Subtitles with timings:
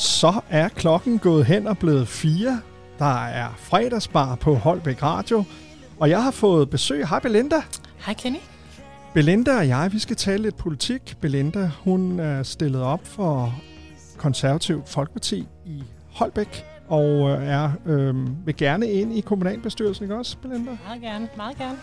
[0.00, 2.60] Så er klokken gået hen og blevet fire.
[2.98, 5.44] Der er fredagsbar på Holbæk Radio,
[5.98, 7.08] og jeg har fået besøg.
[7.08, 7.62] Hej Belinda.
[7.98, 8.38] Hej Kenny.
[9.14, 11.16] Belinda og jeg, vi skal tale lidt politik.
[11.20, 13.54] Belinda, hun er stillet op for
[14.16, 15.82] konservativ Folkeparti i
[16.14, 20.70] Holbæk, og er øh, vil gerne ind i kommunalbestyrelsen, ikke også, Belinda?
[20.86, 21.78] Meget gerne, meget gerne.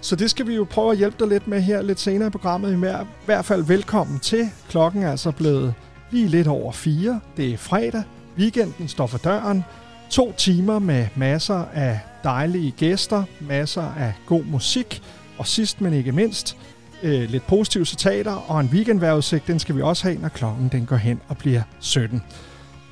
[0.00, 2.30] Så det skal vi jo prøve at hjælpe dig lidt med her lidt senere i
[2.30, 2.72] programmet.
[2.72, 4.50] I hvert fald velkommen til.
[4.68, 5.74] Klokken er altså blevet
[6.12, 7.20] lige lidt over fire.
[7.36, 8.02] Det er fredag.
[8.38, 9.64] Weekenden står for døren.
[10.10, 15.02] To timer med masser af dejlige gæster, masser af god musik,
[15.38, 16.56] og sidst men ikke mindst,
[17.02, 20.86] øh, lidt positive citater og en weekendvejrudsigt, den skal vi også have, når klokken den
[20.86, 22.22] går hen og bliver 17.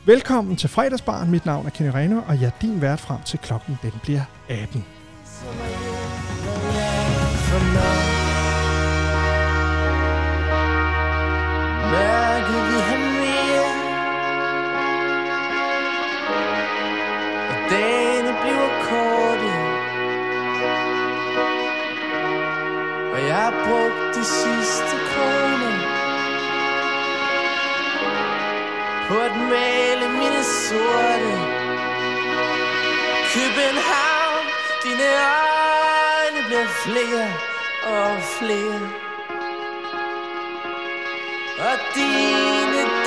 [0.06, 1.30] Velkommen til fredagsbaren.
[1.30, 4.22] Mit navn er Kenny Reno, og jeg er din vært frem til klokken den bliver
[4.48, 4.84] 18.
[7.72, 7.99] Mærket
[23.50, 25.74] har brugt de sidste kroner
[29.08, 31.32] På at male mine sorte
[33.34, 34.44] København,
[34.84, 35.08] dine
[36.24, 37.26] øjne bliver flere
[37.84, 38.80] og flere.
[41.58, 42.99] Og dine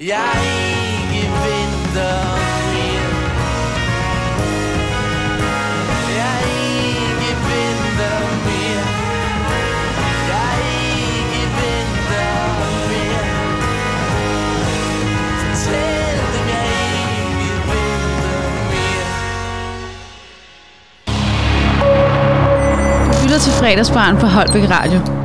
[0.00, 0.30] Jeg
[1.12, 2.18] ikke venter
[2.72, 3.08] mere
[6.18, 8.86] Jeg ikke venter mere
[10.32, 12.30] Jeg ikke venter
[12.90, 13.26] mere
[15.40, 19.08] Fortæl dem jeg ikke venter mere
[23.12, 25.17] Du lytter til fredagsbaren på Holbæk Radio.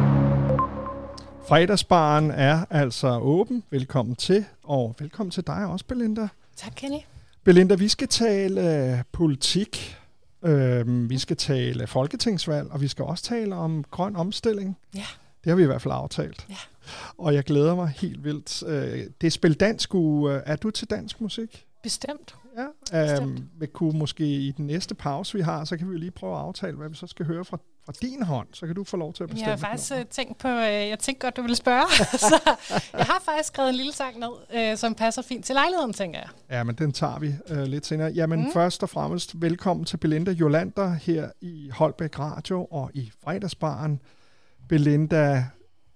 [1.54, 3.64] Fredagsbaren er altså åben.
[3.70, 6.28] Velkommen til, og velkommen til dig også, Belinda.
[6.56, 6.98] Tak Kenny.
[7.44, 9.98] Belinda, vi skal tale øh, politik,
[10.44, 14.78] øh, vi skal tale folketingsvalg, og vi skal også tale om grøn omstilling.
[14.96, 15.06] Ja.
[15.44, 16.46] Det har vi i hvert fald aftalt.
[16.50, 16.56] Ja.
[17.18, 18.64] Og jeg glæder mig helt vildt.
[18.68, 20.34] Øh, det er Spil Dansk uge.
[20.34, 21.66] Er du til dansk musik?
[21.84, 22.36] Bestemt.
[22.58, 22.66] Ja.
[23.04, 23.40] Bestemt.
[23.40, 26.34] Øhm, vi kunne måske i den næste pause, vi har, så kan vi lige prøve
[26.34, 28.48] at aftale, hvad vi så skal høre fra, fra din hånd.
[28.54, 29.50] Så kan du få lov til at bestemme.
[29.50, 30.02] Jeg har faktisk noget.
[30.02, 31.88] øh, tænkt på, øh, jeg tænkte godt, du ville spørge.
[32.30, 32.40] så
[32.98, 36.20] jeg har faktisk skrevet en lille sang ned, øh, som passer fint til lejligheden, tænker
[36.20, 36.30] jeg.
[36.50, 38.12] Ja, men den tager vi øh, lidt senere.
[38.12, 38.52] Jamen mm.
[38.54, 44.00] først og fremmest, velkommen til Belinda Jolander her i Holbæk Radio og i fredagsbaren.
[44.70, 45.46] Belinda,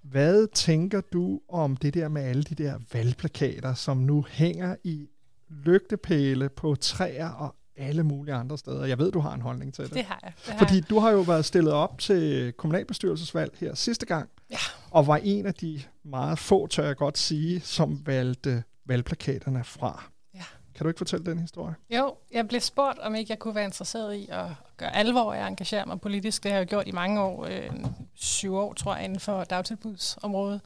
[0.02, 5.08] hvad tænker du om det der med alle de der valgplakater, som nu hænger i
[5.50, 8.86] lygtepæle på træer og alle mulige andre steder?
[8.86, 9.94] Jeg ved, du har en holdning til det.
[9.94, 10.34] Det har jeg.
[10.46, 10.90] Det har Fordi jeg.
[10.90, 14.58] du har jo været stillet op til kommunalbestyrelsesvalg her sidste gang, Ja.
[14.92, 20.04] og var en af de meget få, tør jeg godt sige, som valgte valgplakaterne fra.
[20.36, 20.44] Ja.
[20.76, 21.76] Kan du ikke fortælle den historie?
[21.90, 24.46] Jo, jeg blev spurgt, om ikke jeg kunne være interesseret i at
[24.78, 26.44] gøre alvor af at engagere mig politisk.
[26.44, 27.70] Det har jeg jo gjort i mange år, øh,
[28.16, 30.62] syv år tror jeg, inden for dagtilbudsområdet.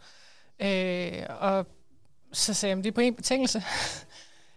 [0.62, 1.68] Øh, og
[2.34, 3.64] så sagde jeg, det er på en betingelse.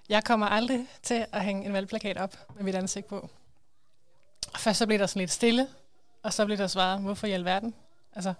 [0.09, 3.31] Jeg kommer aldrig til at hænge en valgplakat op med mit ansigt på.
[4.53, 5.69] Og først så blev der sådan lidt stille,
[6.22, 7.75] og så blev der svaret, hvorfor i alverden?
[8.12, 8.34] Altså,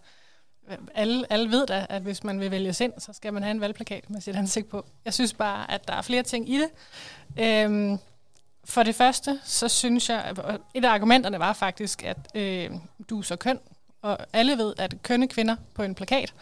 [0.95, 3.61] alle, alle ved da, at hvis man vil vælges ind, så skal man have en
[3.61, 4.87] valgplakat med sit ansigt på.
[5.05, 6.71] Jeg synes bare, at der er flere ting i det.
[7.39, 7.99] Øhm,
[8.65, 10.35] for det første, så synes jeg,
[10.75, 12.71] et af argumenterne var faktisk, at øh,
[13.11, 13.61] du er så køn,
[14.03, 16.35] og alle ved, at kønne kvinder på en plakat,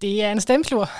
[0.00, 0.90] det er en stemslur.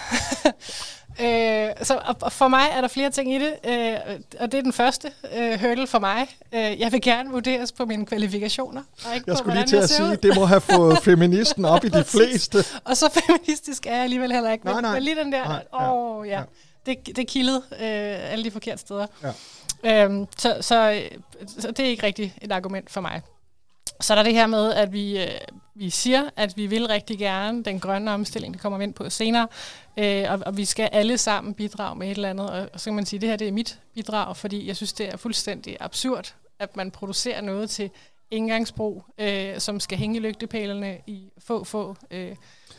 [1.20, 3.96] øh, så og- for mig er der flere ting i det, øh,
[4.40, 6.36] og det er den første øh, hurdle for mig.
[6.54, 9.76] Øh, jeg vil gerne vurderes på mine kvalifikationer, og ikke Jeg på, skulle lige til
[9.76, 10.16] at sige, ud.
[10.16, 12.58] det må have fået feministen op i de fleste.
[12.84, 14.64] Og så feministisk er jeg alligevel heller ikke.
[14.64, 14.92] Nej, men, nej.
[14.94, 16.44] men lige den der, Nej, ja, åh ja, ja.
[16.86, 19.06] det, det kildede øh, alle de forkerte steder.
[19.84, 20.04] Ja.
[20.04, 21.00] Øhm, så, så, øh,
[21.58, 23.20] så det er ikke rigtig et argument for mig.
[24.02, 25.28] Så er der det her med, at vi, øh,
[25.74, 29.10] vi siger, at vi vil rigtig gerne den grønne omstilling, det kommer vi ind på
[29.10, 29.48] senere,
[29.96, 32.84] øh, og, og vi skal alle sammen bidrage med et eller andet, og, og så
[32.84, 35.16] kan man sige, at det her det er mit bidrag, fordi jeg synes, det er
[35.16, 37.90] fuldstændig absurd, at man producerer noget til
[38.30, 40.20] indgangsbrug, øh, som skal hænge i
[41.06, 42.36] i få, få øh,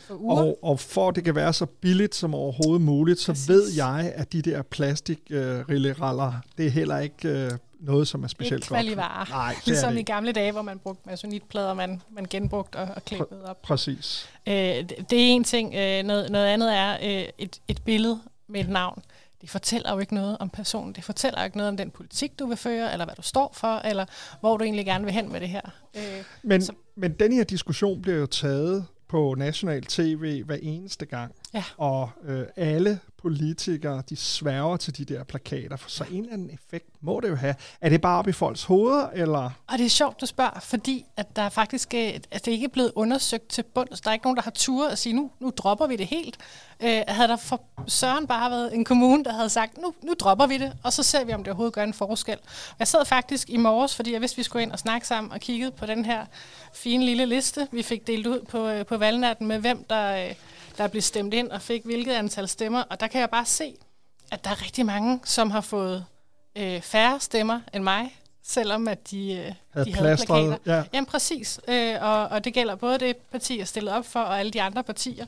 [0.09, 3.49] og, og for at det kan være så billigt som overhovedet muligt, så Præcis.
[3.49, 8.63] ved jeg, at de der plastikrilleraller, det er heller ikke øh, noget, som er specielt
[8.63, 9.29] Ikke godt.
[9.29, 12.87] Nej, det Ligesom det i gamle dage, hvor man brugte masonitplader, man, man genbrugte og,
[12.95, 13.61] og klippede op.
[13.61, 14.29] Præcis.
[14.47, 15.73] Øh, det, det er en ting.
[15.75, 18.19] Øh, noget, noget andet er øh, et, et billede
[18.49, 19.01] med et navn.
[19.41, 20.93] Det fortæller jo ikke noget om personen.
[20.93, 23.51] Det fortæller jo ikke noget om den politik, du vil føre, eller hvad du står
[23.55, 24.05] for, eller
[24.39, 25.61] hvor du egentlig gerne vil hen med det her.
[25.95, 26.01] Øh,
[26.43, 31.35] Men, Så- men den her diskussion bliver jo taget på national tv hver eneste gang.
[31.53, 31.63] Ja.
[31.77, 36.49] Og øh, alle politikere, de sværger til de der plakater, for så en eller anden
[36.49, 37.55] effekt må det jo have.
[37.81, 39.51] Er det bare op i folks hoveder, eller...
[39.67, 42.65] Og det er sjovt, du spørger, fordi at der er faktisk, øh, at det ikke
[42.65, 44.01] er blevet undersøgt til bunds.
[44.01, 46.37] Der er ikke nogen, der har tur at sige, nu, nu dropper vi det helt.
[46.83, 50.47] Øh, havde der for Søren bare været en kommune, der havde sagt, nu, nu dropper
[50.47, 52.37] vi det, og så ser vi, om det overhovedet gør en forskel.
[52.79, 55.39] Jeg sad faktisk i morges, fordi jeg vidste, vi skulle ind og snakke sammen, og
[55.39, 56.25] kiggede på den her
[56.73, 60.35] fine lille liste, vi fik delt ud på, øh, på valgnatten, med hvem der, øh,
[60.77, 62.81] der blev stemt ind og fik hvilket antal stemmer.
[62.81, 63.75] Og der kan jeg bare se,
[64.31, 66.05] at der er rigtig mange, som har fået
[66.57, 70.57] øh, færre stemmer end mig, selvom at de, øh, Havde de havde plakater.
[70.65, 70.83] ja.
[70.93, 74.39] Jamen præcis, øh, og, og det gælder både det parti, jeg stillede op for, og
[74.39, 75.25] alle de andre partier.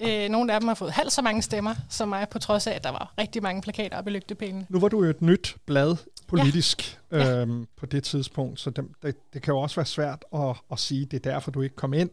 [0.00, 2.72] Øh, nogle af dem har fået halvt så mange stemmer som mig, på trods af,
[2.72, 4.66] at der var rigtig mange plakater op i lygtepælene.
[4.68, 5.96] Nu var du jo et nyt blad
[6.28, 7.18] politisk ja.
[7.18, 7.40] Ja.
[7.40, 10.78] Øhm, på det tidspunkt, så det, det, det kan jo også være svært at, at
[10.78, 12.10] sige, det er derfor, du ikke kom ind.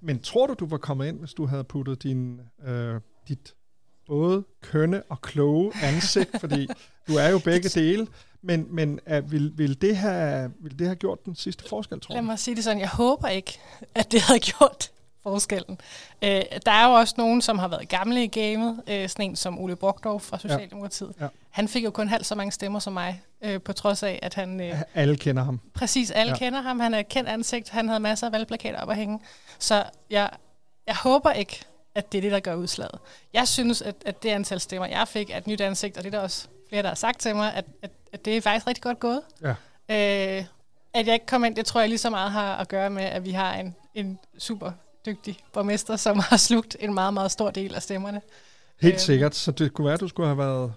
[0.00, 3.54] Men tror du, du var kommet ind, hvis du havde puttet din, øh, dit
[4.06, 6.68] både kønne og kloge ansigt, fordi
[7.08, 8.06] du er jo begge dele,
[8.42, 12.14] men, men uh, vil, vil, det have, vil det have gjort den sidste forskel, tror
[12.14, 12.26] Lad du?
[12.26, 13.58] mig sige det sådan, jeg håber ikke,
[13.94, 14.90] at det havde gjort
[15.22, 15.80] forskellen.
[16.22, 19.36] Øh, der er jo også nogen, som har været gamle i gamet, øh, sådan en
[19.36, 21.12] som Ole Brogdorf fra Socialdemokratiet.
[21.20, 21.26] Ja.
[21.50, 24.34] Han fik jo kun halvt så mange stemmer som mig, øh, på trods af, at
[24.34, 24.60] han...
[24.60, 25.60] Øh, Alle kender ham.
[25.74, 26.34] Præcis, alle Ja.
[26.34, 26.38] ja.
[26.38, 26.80] kender ham.
[26.80, 27.68] Han er et kendt ansigt.
[27.68, 29.20] Han havde masser af valgplakater op at hænge.
[29.58, 30.30] Så jeg,
[30.86, 31.60] jeg håber ikke,
[31.94, 32.98] at det er det, der gør udslaget.
[33.32, 36.14] Jeg synes, at, at det antal stemmer, jeg fik, er et nyt ansigt, og det
[36.14, 38.66] er der også flere, der har sagt til mig, at, at, at det er faktisk
[38.66, 39.22] rigtig godt gået.
[39.42, 39.48] Ja.
[40.38, 40.44] Øh,
[40.94, 43.02] at jeg ikke kom ind, det tror jeg lige så meget har at gøre med,
[43.02, 44.72] at vi har en, en super
[45.06, 48.20] dygtig borgmester, som har slugt en meget, meget stor del af stemmerne.
[48.80, 48.98] Helt Øhm.
[48.98, 50.72] sikkert, så det kunne være, at du skulle have været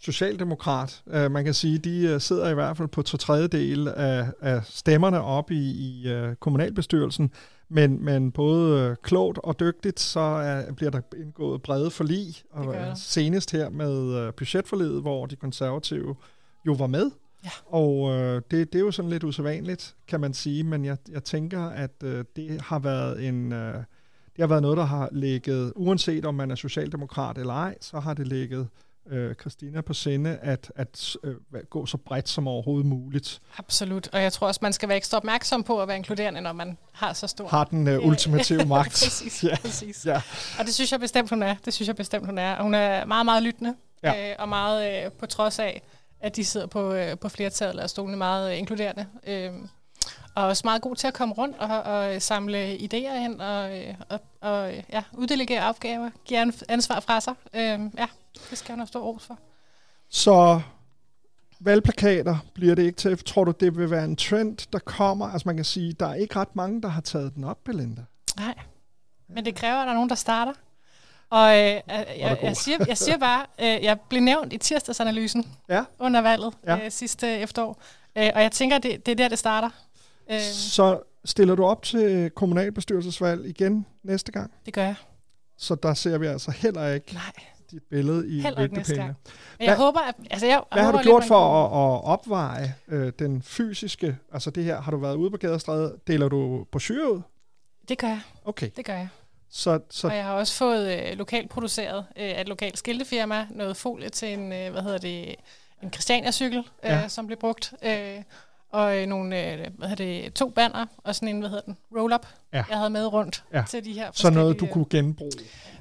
[0.00, 1.02] socialdemokrat.
[1.06, 4.60] Uh, man kan sige, de uh, sidder i hvert fald på to tredjedel af, af
[4.64, 7.30] stemmerne op i, i uh, kommunalbestyrelsen,
[7.68, 12.66] men, men både uh, klogt og dygtigt, så uh, bliver der indgået brede forlig, og
[12.66, 16.16] uh, senest her med uh, budgetforliget, hvor de konservative
[16.66, 17.10] jo var med.
[17.44, 17.50] Ja.
[17.66, 21.24] Og uh, det, det er jo sådan lidt usædvanligt, kan man sige, men jeg, jeg
[21.24, 23.52] tænker, at uh, det har været en...
[23.52, 23.74] Uh,
[24.36, 28.00] det har været noget, der har ligget, uanset om man er socialdemokrat eller ej, så
[28.00, 28.68] har det ligget
[29.10, 31.34] øh, Christina på sinde at, at øh,
[31.70, 33.40] gå så bredt som overhovedet muligt.
[33.58, 34.08] Absolut.
[34.12, 36.78] Og jeg tror også, man skal være ekstra opmærksom på at være inkluderende, når man
[36.92, 38.88] har så stor Har den øh, ultimative magt.
[38.90, 39.56] præcis, Ja.
[39.62, 40.06] præcis.
[40.06, 40.22] Ja.
[40.58, 41.54] Og det synes jeg bestemt, hun er.
[41.64, 42.54] Det synes jeg bestemt, hun er.
[42.54, 43.74] Og hun er meget, meget lyttende.
[44.02, 44.30] Ja.
[44.30, 45.82] Øh, og meget øh, på trods af,
[46.24, 49.06] at de sidder på, øh, på flertallet og stolene meget øh, inkluderende.
[49.26, 49.52] Øh,
[50.34, 53.94] og også meget god til at komme rundt og, og samle idéer ind og, øh,
[54.08, 57.34] og, og øh, ja, uddelegere opgaver, give an- ansvar fra sig.
[57.54, 58.06] Øh, ja,
[58.50, 59.38] det skal hun have stor ros for.
[60.08, 60.60] Så
[61.60, 63.24] valgplakater bliver det ikke til.
[63.24, 65.26] Tror du, det vil være en trend, der kommer?
[65.26, 68.02] Altså man kan sige, der er ikke ret mange, der har taget den op, Belinda.
[68.36, 68.54] Nej,
[69.28, 70.52] men det kræver, at der er nogen, der starter.
[71.34, 71.82] Og øh, jeg,
[72.18, 72.48] jeg, god.
[72.48, 73.46] jeg, siger, jeg siger bare,
[73.78, 75.84] øh, jeg blev nævnt i tirsdagsanalysen Ja.
[75.98, 76.84] under valget Ja.
[76.84, 77.82] øh, sidste efterår.
[78.18, 79.70] Øh, og jeg tænker, det, det er der, det starter.
[80.30, 84.52] Øh, Så stiller du op til kommunalbestyrelsesvalg igen næste gang?
[84.66, 84.94] det gør jeg.
[85.58, 87.22] Så der ser vi altså heller ikke Nej,
[87.70, 88.56] dit billede i gang.
[88.58, 89.14] Men jeg
[89.58, 90.14] Hvad- håber, at...
[90.30, 94.50] Altså, jeg, Hvad har håber du gjort for at, at opveje øh, den fysiske, altså
[94.50, 97.20] det her, har du været ude på gadestræde, deler du brochurer ud?
[97.88, 99.08] Det gør jeg, Okay, det gør jeg.
[99.56, 103.46] Så, så Og jeg har også fået øh, lokalt produceret øh, af et lokalt skiltefirma
[103.50, 105.34] noget folie til en, øh, hvad hedder det,
[105.82, 107.08] en Christiania-cykel, øh, Ja.
[107.08, 107.72] som blev brugt.
[107.82, 108.22] Øh,
[108.70, 111.76] og øh, nogle, øh, hvad hedder det, to banner, og sådan en, hvad hedder den,
[111.96, 112.64] roll-up, Ja.
[112.68, 113.64] jeg havde med rundt Ja.
[113.68, 115.30] til de her så noget, du kunne genbruge.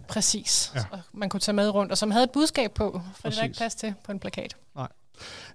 [0.08, 0.80] Præcis, Ja.
[0.94, 0.98] ja.
[1.14, 3.44] man kunne tage med rundt, og som havde et budskab på, for det er Præcis.
[3.44, 4.56] ikke plads til på en plakat.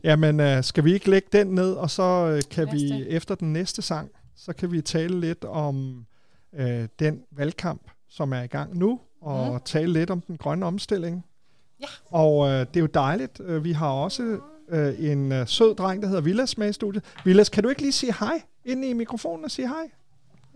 [0.04, 3.06] Jamen, øh, skal vi ikke lægge den ned, og så øh, kan os vi det.
[3.16, 6.06] efter den næste sang, så kan vi tale lidt om
[6.52, 9.60] øh, den valgkamp, som er i gang nu, og Mhm.
[9.64, 11.24] tale lidt om den grønne omstilling.
[11.80, 11.86] Ja.
[12.10, 13.40] Og øh, det er jo dejligt.
[13.44, 14.38] Øh, Vi har også
[14.68, 17.04] øh, en øh, sød dreng, der hedder Vilas med i studiet.
[17.24, 19.90] Vilas, kan du ikke lige sige hej ind i mikrofonen og sige hej?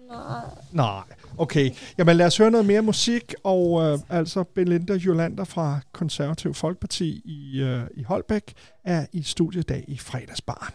[0.09, 0.44] Nej.
[0.73, 1.02] Nej,
[1.38, 1.71] okay.
[1.99, 7.23] Jamen lad os høre noget mere musik, og øh, altså Belinda Jolander fra Konservativ Folkeparti
[7.25, 8.52] i, øh, i Holbæk
[8.85, 10.75] er i studiedag i fredagsbaren.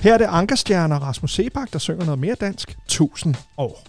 [0.00, 2.76] Her er det Ankerstjerne og Rasmus Sebak, der synger noget mere dansk.
[2.86, 3.82] 1000 år.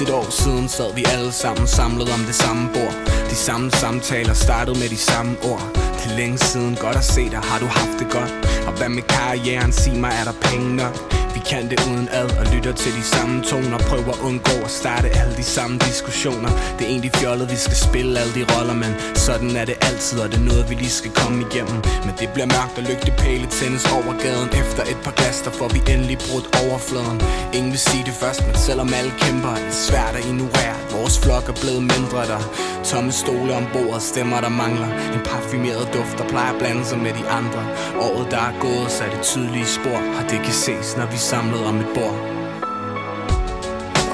[0.00, 2.94] Et år siden sad vi alle sammen samlet om det samme bord.
[3.30, 5.62] De samme samtaler startede med de samme ord.
[5.74, 8.32] Det er længe siden, godt at se dig, har du haft det godt?
[8.66, 11.21] Og hvad med karrieren, sig mig, er der penge nok?
[11.34, 13.78] Vi kan det uden ad og lytter til de samme toner.
[13.78, 16.50] Prøver at undgå at starte alle de samme diskussioner.
[16.76, 20.18] Det er egentlig fjollet, vi skal spille alle de roller Men sådan er det altid,
[20.20, 21.78] og det er noget, vi lige skal komme igennem.
[22.06, 24.48] Men det bliver mørkt og lygtepæle tændes over gaden.
[24.62, 27.18] Efter et par glas, der får vi endelig brudt overfladen.
[27.56, 30.76] Ingen vil sige det først, men selvom alle kæmper Er det svært at ignorere.
[30.96, 32.42] Vores flok er blevet mindre der
[32.84, 34.90] Tomme stole om bordet, stemmer der mangler.
[35.16, 37.62] En parfumeret duft, der plejer at blande sig med de andre.
[38.00, 41.18] Året der er gået, så er det tydelige spor Og det kan ses, når vi
[41.22, 42.18] samlet om et bord.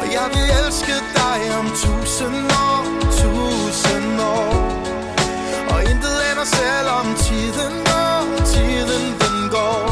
[0.00, 2.38] Og jeg vil elske dig om tusind
[2.68, 2.82] år,
[3.22, 4.52] tusind år.
[5.72, 8.22] Og intet ender selvom tiden går,
[8.52, 9.82] tiden den går.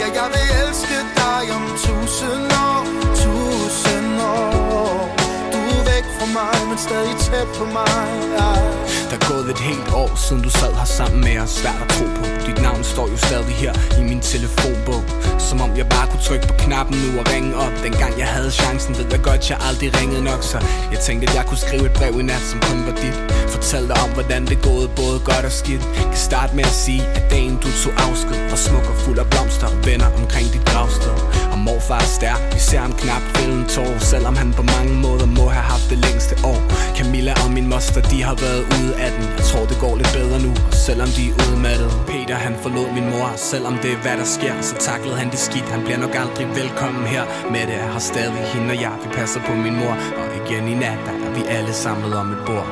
[0.00, 2.84] Ja, jeg vil elske dig om tusind år,
[3.24, 5.16] tusind år.
[5.52, 8.08] Du er væk fra mig, men stadig tæt på mig.
[8.38, 8.85] Ja.
[9.10, 11.50] Der er gået et helt år siden du sad her sammen med os.
[11.50, 12.24] Svært at tro på.
[12.46, 15.02] Dit navn står jo stadig her i min telefonbog.
[15.48, 17.74] Som om jeg bare kunne trykke på knappen nu og ringe op.
[17.86, 20.58] Dengang jeg havde chancen ved jeg godt jeg aldrig ringede nok Så
[20.92, 23.16] jeg tænkte at jeg kunne skrive et brev i nat som kun var dit.
[23.54, 25.82] Fortæl dig om hvordan det gået både godt og skidt.
[25.96, 29.26] Kan starte med at sige at dagen du tog afsked Var smuk og fuld af
[29.30, 31.45] blomster og venner omkring dit gravsted.
[31.56, 33.98] Og morfar er stærk, vi ser ham knap fælde en tår.
[33.98, 36.60] Selvom han på mange måder må have haft det længste år.
[36.96, 39.24] Camilla og min moster de har været ude af den.
[39.38, 40.52] Jeg tror det går lidt bedre nu,
[40.86, 44.54] selvom de er udmattede Peter han forlod min mor, selvom det er hvad der sker
[44.68, 47.24] Så taklede han det skidt, han bliver nok aldrig velkommen her.
[47.52, 49.94] Med det har stadig hende og jeg, vi passer på min mor.
[50.20, 52.68] Og igen i nat, der er vi alle samlet om et bord.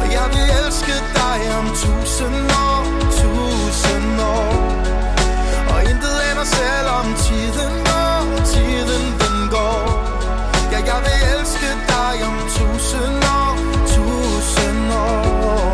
[0.00, 2.82] Og jeg vil elske dig om tusind år,
[3.20, 4.71] tusind år
[6.42, 8.20] mig selv selvom tiden går,
[8.52, 9.82] tiden den går.
[10.72, 13.54] Ja, jeg vil elske dig om tusind år,
[13.94, 15.72] tusind år.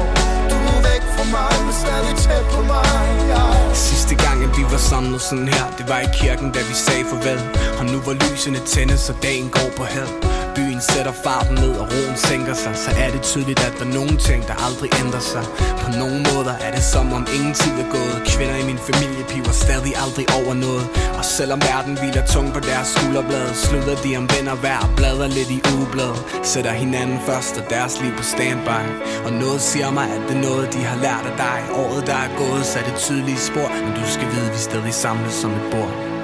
[0.50, 3.00] Du er væk fra mig, men stadig tæt på mig
[3.32, 3.74] ja.
[3.74, 7.04] Sidste gang at vi var samlet sådan her Det var i kirken da vi sagde
[7.10, 7.40] farvel.
[7.78, 10.12] Og nu hvor lysene tændes og dagen går på held
[10.58, 12.74] Byen sætter farten ned og roen sænker sig.
[12.84, 15.44] Så er det tydeligt at der er nogen ting der aldrig ændrer sig.
[15.82, 18.16] På nogen måder er det som om ingen tid er gået.
[18.32, 20.84] Kvinder i min familie piver stadig aldrig over noget.
[21.18, 25.30] Og selvom verden hviler tung på deres skulderblad Slutter de om venner hver og bladrer
[25.36, 26.14] lidt i ugeblad.
[26.52, 28.82] Sætter hinanden først og deres liv på standby.
[29.26, 31.58] Og noget siger mig at det er noget de har lært af dig.
[31.82, 33.68] Året der er gået så er det tydelige spor.
[33.84, 36.17] Men du skal vide vi stadig samles som et bord.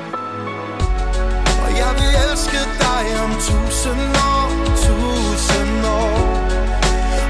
[3.25, 4.51] Om tusind år,
[4.87, 6.19] tusind år.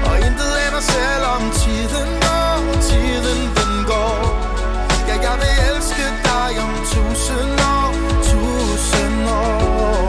[0.07, 2.59] Og intet ender selvom tiden går,
[2.89, 4.19] tiden den går.
[5.07, 7.93] Ja, jeg vil elske dig om tusind år,
[8.31, 10.05] tusind år.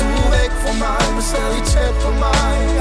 [0.00, 2.73] Du er væk fra mig, men stadig tæt på mig.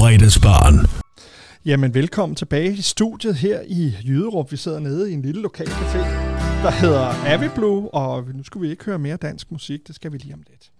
[0.00, 0.04] Ja.
[0.04, 0.86] Fredagsbarn.
[1.64, 4.52] Jamen, velkommen tilbage i studiet her i Jyderup.
[4.52, 5.98] Vi sidder nede i en lille lokal café,
[6.62, 10.18] der hedder Aviblue, og nu skal vi ikke høre mere dansk musik, det skal vi
[10.18, 10.70] lige om lidt.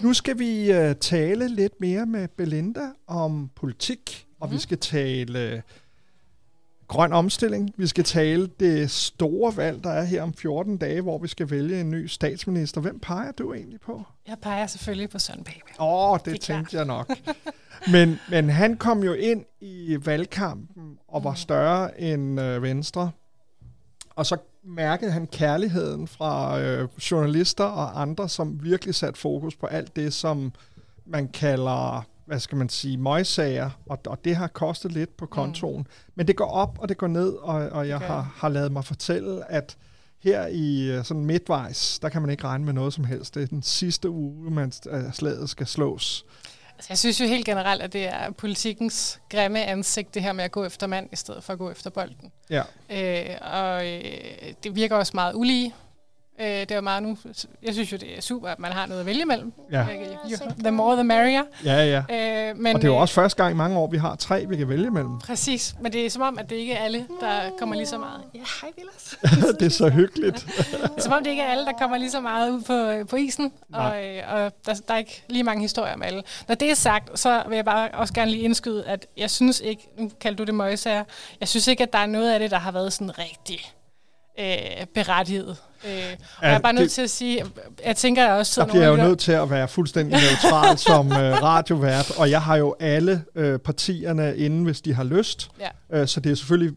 [0.00, 5.62] Nu skal vi uh, tale lidt mere med Belinda om politik, og vi skal tale
[6.88, 7.72] grøn omstilling.
[7.76, 11.50] Vi skal tale det store valg, der er her om 14 dage, hvor vi skal
[11.50, 12.80] vælge en ny statsminister.
[12.80, 14.02] Hvem peger du egentlig på?
[14.28, 15.80] Jeg peger selvfølgelig på Søren Pape.
[15.80, 16.72] Åh, oh, det, Det tænkte klart.
[16.72, 17.10] jeg nok.
[17.92, 23.10] Men, men han kom jo ind i valgkampen og var større end øh, Venstre.
[24.16, 29.66] Og så mærkede han kærligheden fra øh, journalister og andre, som virkelig satte fokus på
[29.66, 30.52] alt det, som
[31.06, 33.70] man kalder, hvad skal man sige, møgsager.
[33.86, 35.78] Og, og det har kostet lidt på kontoen.
[35.78, 35.86] Mm.
[36.14, 38.72] Men det går op, og det går ned, og, og jeg gør har, har lavet
[38.72, 39.76] mig fortælle, at
[40.22, 43.34] her i øh, sådan midtvejs, der kan man ikke regne med noget som helst.
[43.34, 46.24] Det er den sidste uge, man øh, slaget skal slås.
[46.76, 50.44] Altså, jeg synes jo helt generelt, at det er politikens grimme ansigt, det her med
[50.44, 52.32] at gå efter mand, i stedet for at gå efter bolden.
[52.50, 52.62] Ja.
[52.90, 54.02] Øh, og øh,
[54.64, 55.74] det virker også meget ulige.
[56.40, 57.16] Øh, det er jo meget nu.
[57.62, 59.52] Jeg synes jo, det er super, at man har noget at vælge mellem.
[59.72, 59.80] Ja.
[59.80, 59.86] Øh,
[60.30, 61.42] you- The more, the merrier.
[61.64, 62.48] Ja, ja.
[62.50, 64.14] Øh, men, Og det er jo øh, også første gang i mange år, vi har
[64.16, 65.18] tre, vi kan vælge imellem.
[65.18, 67.98] Præcis, men det er som om, at det ikke er alle, der kommer lige så
[67.98, 68.20] meget.
[68.34, 69.18] Ja, hej Vilas.
[69.60, 70.46] det er så hyggeligt.
[70.56, 73.08] Det er som om, det ikke er alle, der kommer lige så meget ud på,
[73.10, 76.22] på isen, og, øh, og der, der er ikke lige mange historier om alle.
[76.48, 79.60] Når det er sagt, så vil jeg bare også gerne lige indskyde, at jeg synes
[79.60, 81.04] ikke, nu kalder du det møgsager,
[81.40, 83.72] jeg synes ikke, at der er noget af det, der har været sådan rigtig
[84.38, 85.56] øh, berettiget.
[85.86, 85.92] Øh,
[86.38, 87.44] og jeg er bare nødt det- til at sige,
[87.84, 90.18] jeg tænker at der også Der sidder bliver jeg jo nødt til at være fuldstændig
[90.20, 95.04] neutral som øh, radiovært, og jeg har jo alle øh, partierne inde, hvis de har
[95.04, 95.48] lyst.
[95.60, 96.00] Ja.
[96.00, 96.72] Øh, så det er selvfølgelig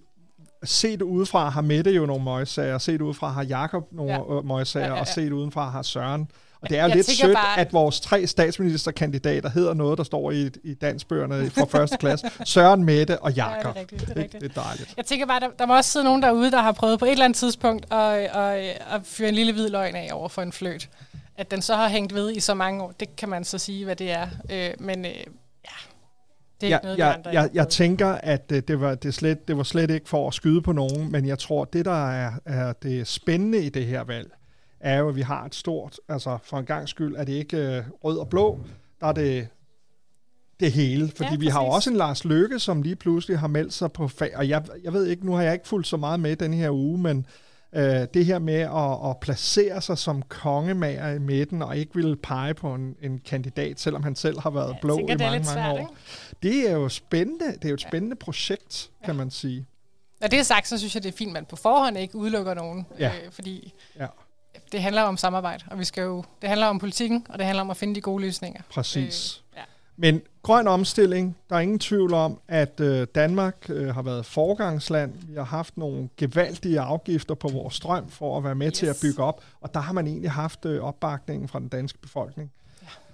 [0.64, 4.36] set udefra har Mette jo nogle møgsager, set udefra har Jakob nogle Ja.
[4.36, 4.42] ja.
[4.42, 5.12] møgsager, Ja, ja, og ja.
[5.14, 6.32] set udenfra har Søren.
[6.62, 10.04] Og det er jo Jeg lidt sødt, bare- at vores tre statsministerkandidater hedder noget, der
[10.04, 12.32] står i, i dansbøgerne fra første klasse.
[12.46, 13.76] Søren, Mette og Ja, det er Jakob.
[13.76, 14.44] rigtigt, det er det, rigtigt.
[14.44, 14.94] det er dejligt.
[14.98, 17.12] Jeg tænker bare, der, der må også sidde nogen derude, der har prøvet på et
[17.12, 20.52] eller andet tidspunkt at, at, at fyre en lille hvid løgn af over for en
[20.52, 20.90] fløjt.
[21.38, 23.86] At den så har hængt ved i så mange år, det kan man så sige,
[23.86, 24.28] hvad det er.
[24.52, 25.12] Øh, men øh,
[25.66, 25.76] ja,
[26.62, 29.14] det er jeg, ikke noget, jeg, andre jeg, jeg tænker, at øh, det var, det,
[29.14, 32.12] slet, det var slet ikke for at skyde på nogen, men jeg tror, det der
[32.12, 34.32] er, er det spændende i det her valg,
[34.80, 37.58] er jo, at vi har et stort, altså for en gang skyld, er det ikke
[37.58, 38.60] øh, rød og blå,
[39.02, 39.48] der er det
[40.60, 43.74] det hele, fordi Ja, vi har også en Lars Løkke, som lige pludselig har meldt
[43.74, 46.20] sig på fag, og jeg, jeg ved ikke, nu har jeg ikke fulgt så meget
[46.20, 47.26] med den her uge, men
[47.74, 52.16] øh, det her med at, at placere sig som kongemager i midten, og ikke ville
[52.16, 55.32] pege på en, en kandidat, selvom han selv har været Jeg blå tænker, i mange,
[55.32, 55.80] mange svært, år.
[55.80, 55.92] ikke?
[56.44, 57.46] Det er jo spændende.
[57.54, 59.66] Det er jo et spændende projekt, kan man sige.
[60.22, 62.16] Når det er sagt, så synes jeg, det er fint, at man på forhånd ikke
[62.16, 62.86] udelukker nogen.
[63.00, 63.12] Ja.
[63.26, 64.06] Øh, fordi Ja,
[64.72, 67.62] det handler om samarbejde, og vi skal jo, det handler om politikken, og det handler
[67.62, 68.62] om at finde de gode løsninger.
[68.72, 69.42] præcis.
[69.54, 69.64] Øh, ja.
[69.98, 75.14] Men grøn omstilling, der er ingen tvivl om, at øh, Danmark øh, har været forgangsland.
[75.28, 78.78] Vi har haft nogle gevaldige afgifter på vores strøm for at være med yes.
[78.78, 82.00] til at bygge op, og der har man egentlig haft øh, opbakningen fra den danske
[82.00, 82.52] befolkning.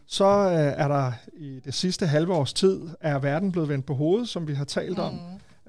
[0.08, 3.94] Så øh, er der i det sidste halve års tid, er verden blevet vendt på
[3.94, 5.20] hovedet, som vi har talt om.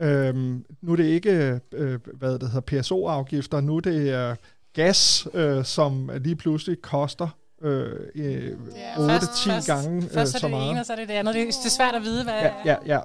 [0.01, 4.37] Øhm, nu er det ikke, øh, hvad det hedder, PSO-afgifter, nu er det øh,
[4.73, 7.29] gas, øh, som lige pludselig koster
[7.63, 8.53] øh, øh,
[8.97, 10.79] 8-10 gange øh, Først er så det det ene, meget.
[10.81, 11.35] og så er det det andet.
[11.35, 12.35] Det, det er svært at vide, hvad...
[12.35, 13.01] Ja, ja, ja.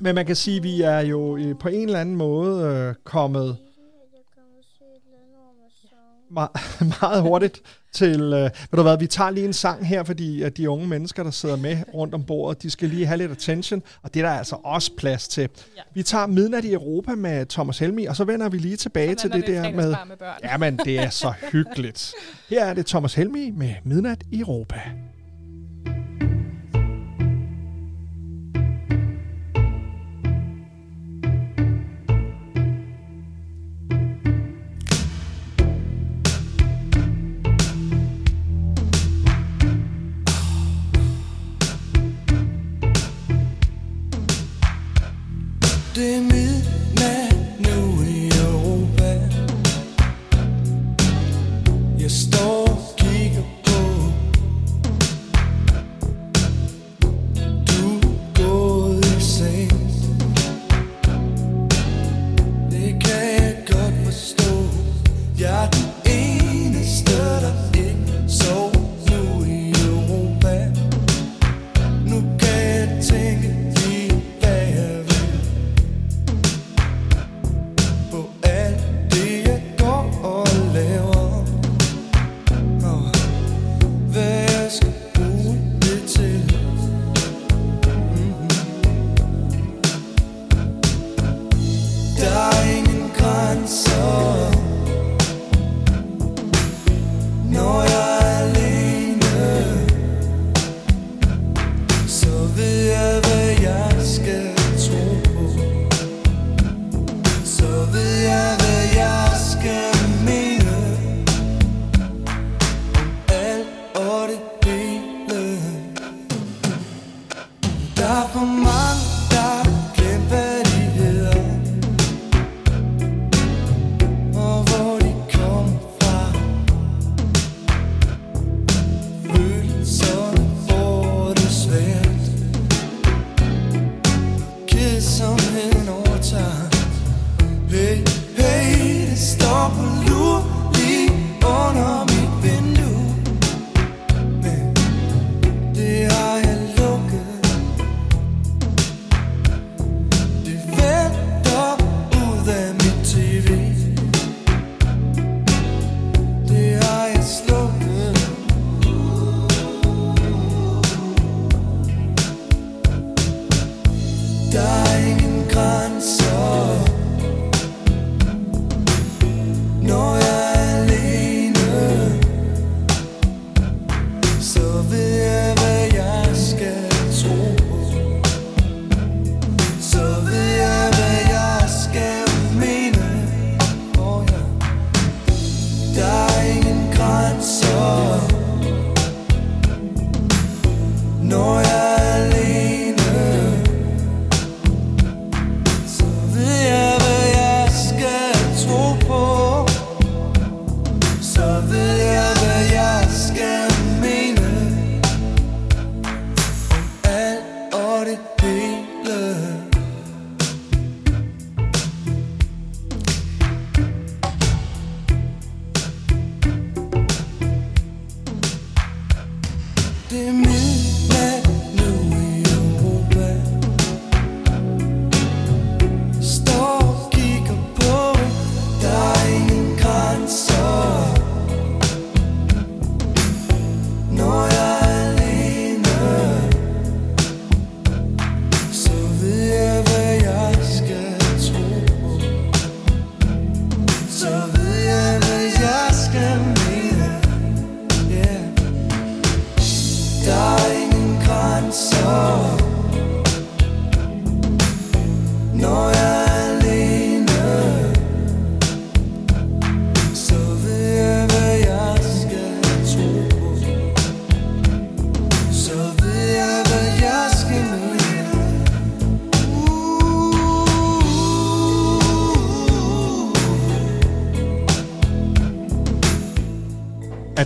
[0.00, 2.94] Men man kan sige, at vi er jo øh, på en eller anden måde øh,
[3.04, 3.56] kommet
[6.30, 6.50] me-
[7.00, 8.20] meget hurtigt til...
[8.20, 11.22] Øh, ved du hvad, vi tager lige en sang her, fordi at de unge mennesker,
[11.22, 14.28] der sidder med rundt om bordet, de skal lige have lidt attention, og det er
[14.28, 15.42] der altså også plads til.
[15.76, 15.82] Ja.
[15.94, 19.32] Vi tager Midnat i Europa med Thomas Helmi, og så vender vi lige tilbage til
[19.32, 19.96] det, det der med...
[20.08, 20.38] med børn.
[20.44, 22.12] Jamen, det er så hyggeligt.
[22.50, 24.80] Her er det Thomas Helmi med Midnat i Europa.
[46.00, 46.49] Det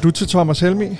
[0.04, 0.84] du til Thomas Helmi?
[0.84, 0.96] Øh,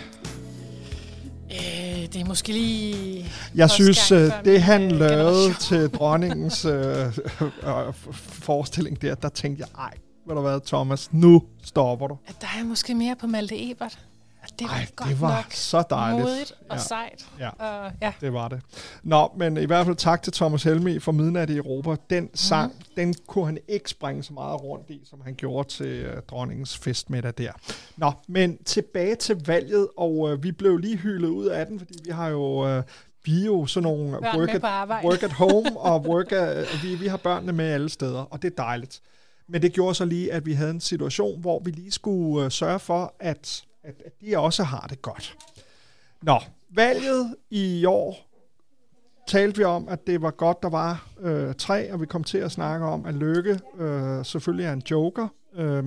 [2.12, 3.26] det er måske lige...
[3.54, 5.54] Jeg synes, gang øh, det han øh, lavede generation.
[5.54, 7.06] til dronningens øh,
[7.40, 9.94] øh, forestilling der, der tænkte jeg, ej,
[10.26, 12.16] ved du hvad, Thomas, nu stopper du.
[12.26, 13.98] At der er måske mere på Malte Ebert.
[14.44, 16.24] Og det var Ej, godt det var nok så dejligt.
[16.24, 16.82] modigt og Ja.
[16.82, 17.26] sejt.
[17.38, 17.48] Ja.
[17.48, 18.12] Og, ja.
[18.20, 18.60] Det var det.
[19.02, 21.96] Nå, men i hvert fald tak til Thomas Helmi for Midnat i Europa.
[22.10, 22.84] Den sang, mm.
[22.96, 26.78] den kunne han ikke springe så meget rundt i, som han gjorde til uh, dronningens
[26.78, 27.52] festmiddag der.
[27.96, 31.94] Nå, men tilbage til valget, og uh, vi blev lige hyldet ud af den, fordi
[32.04, 32.76] vi har jo...
[32.78, 32.82] Uh,
[33.26, 34.62] vi er jo sådan nogle Børn work at,
[35.04, 38.50] work at home, og work at, vi, vi har børnene med alle steder, og det
[38.50, 39.00] er dejligt.
[39.48, 42.50] Men det gjorde så lige, at vi havde en situation, hvor vi lige skulle uh,
[42.50, 45.36] sørge for, at, at, at de også har det godt.
[46.22, 48.16] Nå, valget i år
[49.26, 52.38] talte vi om, at det var godt, der var øh, tre, og vi kom til
[52.38, 55.84] at snakke om, at Lykke øh, selvfølgelig er en joker, øh,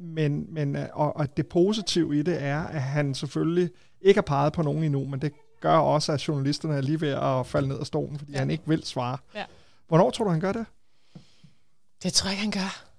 [0.00, 4.22] men, men øh, og, og det positive i det er, at han selvfølgelig ikke har
[4.22, 7.68] peget på nogen endnu, men det gør også, at journalisterne er lige ved at falde
[7.68, 8.36] ned af stolen, fordi ja.
[8.36, 8.38] Ja.
[8.38, 9.18] han ikke vil svare.
[9.34, 9.44] Ja.
[9.88, 10.66] Hvornår tror du, han gør det?
[12.02, 12.89] Det tror jeg ikke, han gør.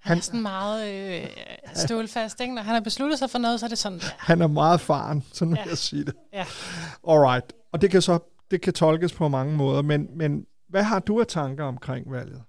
[0.00, 0.90] Han, Han- er sådan meget
[1.22, 1.26] øh,
[1.74, 2.54] stålfast, ikke?
[2.54, 4.08] Når han har besluttet sig for noget, så er det sådan, ja.
[4.18, 5.68] Han er meget faren, sådan vil Ja.
[5.70, 6.14] jeg sige det.
[6.32, 6.44] ja.
[7.08, 8.18] Alright, og det kan så
[8.50, 12.42] det kan tolkes på mange måder, men, men hvad har du af tanker omkring valget?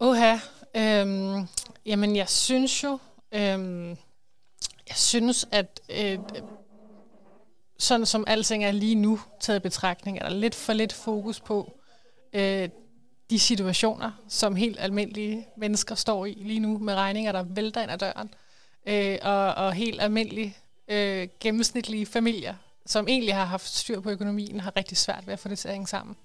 [0.00, 0.36] Oha.
[0.76, 1.46] Øhm,
[1.86, 2.98] jamen, jeg synes jo,
[3.32, 3.88] øhm,
[4.88, 6.18] jeg synes, at øh,
[7.78, 11.40] sådan som alting er lige nu taget i betragtning, er der lidt for lidt fokus
[11.40, 11.72] på
[12.32, 12.68] øh,
[13.30, 17.90] de situationer, som helt almindelige mennesker står i lige nu, med regninger, der vælter ind
[17.90, 18.34] ad døren,
[18.86, 20.56] øh, og, og helt almindelige
[20.88, 22.54] øh, gennemsnitlige familier,
[22.86, 25.68] som egentlig har haft styr på økonomien, har rigtig svært ved at få det til
[25.68, 26.16] at hænge sammen.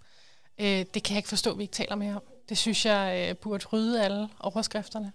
[0.60, 2.24] Øh, det kan jeg ikke forstå, at vi ikke taler mere om.
[2.50, 5.12] Det synes jeg øh, burde rydde alle overskrifterne.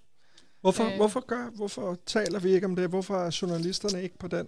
[0.60, 0.96] Hvorfor, øh.
[0.96, 2.88] Hvorfor, gør, hvorfor taler vi ikke om det?
[2.88, 4.46] Hvorfor er journalisterne ikke på den?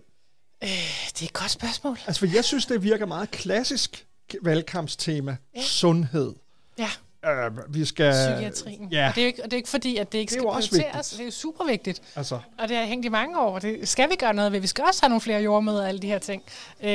[0.62, 0.68] Øh,
[1.12, 1.98] det er et godt spørgsmål.
[2.07, 4.07] Altså, for jeg synes, det virker meget klassisk
[4.42, 5.37] valgkampstema.
[5.57, 5.62] Ja.
[5.62, 6.35] Sundhed.
[6.79, 6.90] Ja.
[7.26, 8.12] Øh, vi skal...
[8.12, 8.88] Psykiatrien.
[8.92, 10.38] Ja, Og det er jo ikke, og det er ikke fordi, at det ikke Det
[10.40, 10.76] skal prioriteres.
[10.94, 11.11] vigtigt.
[11.12, 12.02] Det er jo super vigtigt.
[12.16, 12.38] altså...
[12.59, 13.59] Og det har hængt i mange år.
[13.59, 14.61] Det skal vi gøre noget ved.
[14.61, 16.42] Vi skal også have nogle flere jordmøder og alle de her ting.
[16.83, 16.88] Øh,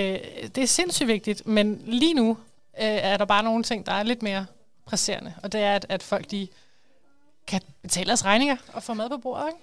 [0.56, 1.48] det er sindssygt vigtigt.
[1.48, 2.30] Men lige nu
[2.82, 4.46] øh, er der bare nogle ting, der er lidt mere
[4.86, 5.34] presserende.
[5.44, 6.48] Og det er, at, at folk de
[7.48, 9.46] kan betale deres regninger og få mad på bordet.
[9.48, 9.60] Ikke?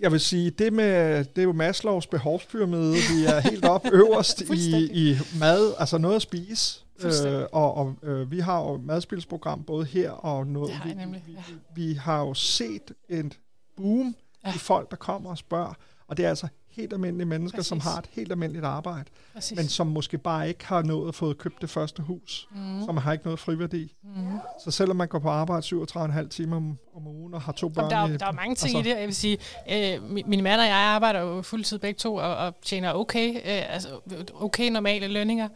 [0.00, 2.92] Jeg vil sige, det, med, det er jo Maslows behovspyramide.
[2.92, 4.76] Vi er helt op øverst i,
[5.08, 6.80] i mad, altså noget at spise.
[7.04, 10.68] Øh, og og øh, vi har jo madspilsprogram både her og noget.
[10.68, 11.42] Det har vi, nemlig, ja.
[11.74, 13.38] vi, vi har jo set et
[13.76, 14.54] boom ja.
[14.54, 15.74] I folk, der kommer og spørger.
[16.08, 17.68] Og det er altså helt almindelige mennesker, Præcis.
[17.68, 19.56] som har et helt almindeligt arbejde, Præcis.
[19.56, 22.48] men som måske bare ikke har nået at få købt det første hus.
[22.50, 22.84] Mm.
[22.84, 23.94] Som har ikke noget friværdi.
[24.02, 24.38] mm.
[24.64, 27.90] Så selvom man går på arbejde 37,5 timer om, om ugen og har to børn...
[27.90, 29.00] Jamen, der, er, der er mange ting altså, i det.
[29.00, 29.38] Jeg vil sige,
[29.70, 33.34] øh, min, min mand og jeg arbejder jo fuldtid begge to og, og tjener okay,
[33.34, 33.88] øh, altså
[34.34, 35.48] okay normale lønninger.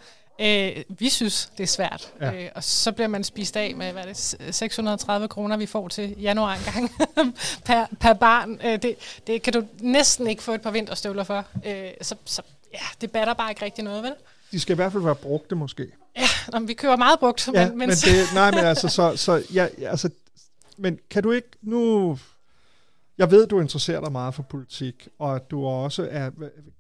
[0.43, 2.13] Øh, vi synes, det er svært.
[2.21, 2.33] Ja.
[2.33, 5.67] Øh, og så bliver man spist af med, hvad er det, s- 630 kroner, vi
[5.67, 6.91] får til januar engang
[7.67, 8.61] per, per barn.
[8.65, 11.45] Øh, det, det kan du næsten ikke få et par vinterstøvler for.
[11.67, 12.43] Øh, så, så
[12.75, 14.13] ja, det batter bare ikke rigtig noget, vel?
[14.53, 15.87] De skal i hvert fald være brugte måske.
[16.17, 18.89] Ja, nå, men vi køber meget brugt, Ja, men, men, men det, nej, men altså,
[18.89, 20.11] så, så ja, altså,
[20.77, 22.19] men kan du ikke nu,
[23.19, 26.31] jeg ved, du interesserer dig meget for politik, og at du også er,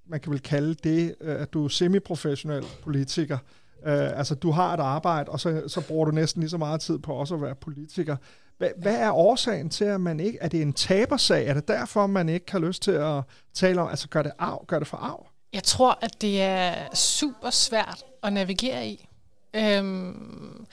[0.06, 3.38] man kan vel kalde det, øh, at du er semiprofessionel politiker.
[3.86, 6.80] Uh, altså, du har et arbejde, og så, så bruger du næsten lige så meget
[6.80, 8.16] tid på også at være politiker.
[8.58, 11.46] Hvad, hvad er årsagen til, at man ikke, er det en tabersag?
[11.46, 13.22] Er det derfor, man ikke har lyst til at
[13.54, 15.26] tale om, altså gør det arv, gør det for arv?
[15.52, 19.08] Jeg tror, at det er super svært at navigere i.
[19.56, 20.66] Øhm,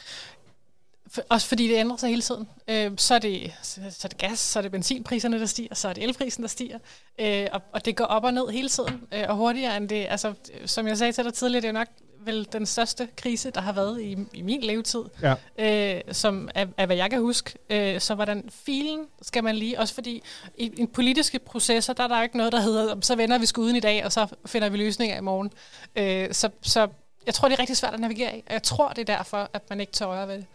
[1.12, 2.48] for, også fordi det ændrer sig hele tiden.
[2.68, 5.76] Øhm, så, er det, så, så er det gas, så er det benzinpriserne, der stiger,
[5.76, 6.80] så er det elprisen, der stiger.
[7.20, 10.08] Øh, og, og det går op og ned hele tiden, øh, og hurtigere end det.
[10.10, 10.34] Altså,
[10.66, 11.88] som jeg sagde til dig tidligere, det er nok
[12.22, 15.04] vel den største krise, der har været i, i min levetid.
[15.22, 15.36] Ja.
[15.58, 19.56] Øh, som af, af hvad jeg kan huske, øh, så var den filen, skal man
[19.56, 20.24] lige, også fordi
[20.58, 23.76] i, i politiske processer, der er der ikke noget, der hedder, så vender vi skuden
[23.76, 25.52] i dag, og så finder vi løsninger i morgen.
[25.96, 26.88] Øh, så, så
[27.26, 29.50] jeg tror, det er rigtig svært at navigere i, og jeg tror, det er derfor,
[29.54, 30.46] at man ikke tør ved det.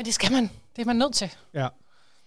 [0.00, 0.50] Men det skal man.
[0.76, 1.30] Det er man nødt til.
[1.54, 1.68] Ja.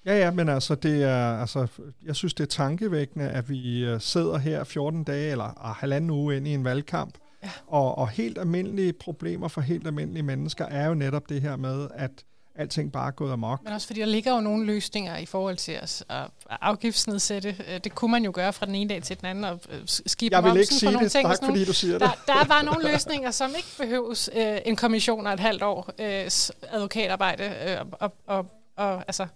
[0.06, 1.68] Ja, ja, men altså, det er, altså,
[2.06, 6.10] jeg synes, det er tankevækkende, at vi øh, sidder her 14 dage eller ah, halvanden
[6.10, 7.50] uge ind i en valgkamp, Ja.
[7.68, 11.88] og, og helt almindelige problemer for helt almindelige mennesker er jo netop det her med,
[11.96, 12.12] at
[12.56, 13.64] alting bare er gået amok.
[13.64, 16.28] Men også fordi der ligger jo nogle løsninger i forhold til at, at
[16.62, 17.56] afgiftsnedsætte.
[17.84, 20.36] Det kunne man jo gøre fra den ene dag til den anden, og øh, skibe
[20.36, 21.26] Jeg vil ikke sige nogle det, ting.
[21.28, 22.02] og tak nogle- fordi du siger det.
[22.02, 25.64] Der, der er bare nogle løsninger, som ikke behøves øh, en kommission og et halvt
[25.64, 26.32] år øh,
[26.72, 27.44] advokatarbejde.
[27.44, 28.46] Øh, og, og,
[28.78, 29.28] og, altså,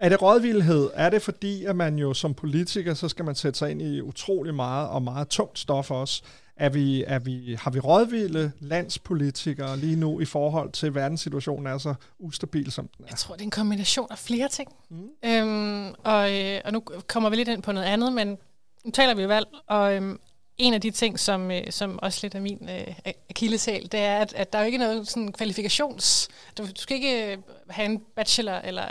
[0.00, 0.90] Er det rådvildhed?
[0.94, 4.00] Er det fordi, at man jo som politiker, så skal man sætte sig ind i
[4.00, 6.22] utrolig meget og meget tungt stof også?
[6.56, 11.66] Er vi, er vi, har vi rådvilde landspolitikere lige nu i forhold til, at verdenssituationen
[11.66, 13.08] er så ustabil, som den er?
[13.10, 14.72] Jeg tror, det er en kombination af flere ting.
[14.90, 15.08] Mm.
[15.24, 18.38] Øhm, og, øh, og nu kommer vi lidt ind på noget andet, men
[18.84, 20.20] nu taler vi valg, og øhm,
[20.58, 22.94] en af de ting, som, øh, som også lidt er min øh,
[23.30, 26.28] akilleshæl, det er, at, at der er jo ikke noget sådan kvalifikations...
[26.58, 27.38] Du, du skal ikke øh,
[27.70, 28.84] have en bachelor, eller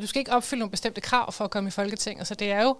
[0.00, 2.26] du skal ikke opfylde nogle bestemte krav for at komme i Folketinget.
[2.26, 2.76] Så det er jo...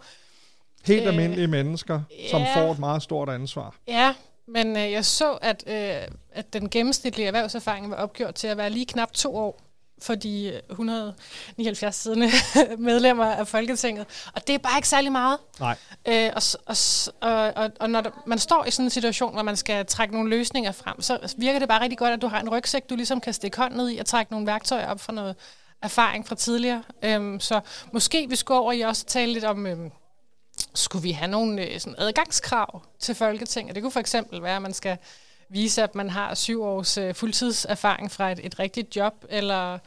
[0.87, 3.75] Helt øh, almindelige mennesker, ja, som får et meget stort ansvar.
[3.89, 4.15] Ja,
[4.49, 8.71] men øh, jeg så, at, øh, at den gennemsnitlige erhvervserfaring var opgjort til at være
[8.71, 9.68] lige knap to år
[10.03, 12.31] for de 179 siddende
[12.89, 14.07] medlemmer af Folketinget.
[14.35, 15.39] Og det er bare ikke særlig meget.
[15.61, 15.77] Nej.
[16.09, 19.57] Øh, og, og, og, og, når der, man står i sådan en situation, hvor man
[19.57, 22.49] skal trække nogle løsninger frem, så virker det bare rigtig godt, at du har en
[22.49, 25.37] rygsæk, du ligesom kan stikke hånden ned i og trække nogle værktøjer op fra noget
[25.83, 26.83] erfaring fra tidligere.
[27.03, 27.61] Øhm, så
[27.93, 29.67] måske vi skulle over i også tale lidt om...
[29.67, 29.91] Øhm,
[30.75, 33.75] skulle vi have nogle øh, sådan adgangskrav til Folketinget?
[33.75, 34.99] Det kunne for eksempel være, at man skal
[35.49, 39.79] vise, at man har syv års øh, fuldtidserfaring fra et, et rigtigt job, eller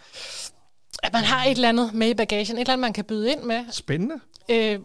[1.03, 3.31] at man har et eller andet med i bagagen, et eller andet, man kan byde
[3.31, 3.65] ind med.
[3.71, 4.15] Spændende.
[4.49, 4.79] Øh,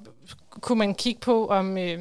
[0.51, 1.79] kunne man kigge på, om...
[1.79, 1.99] Øh,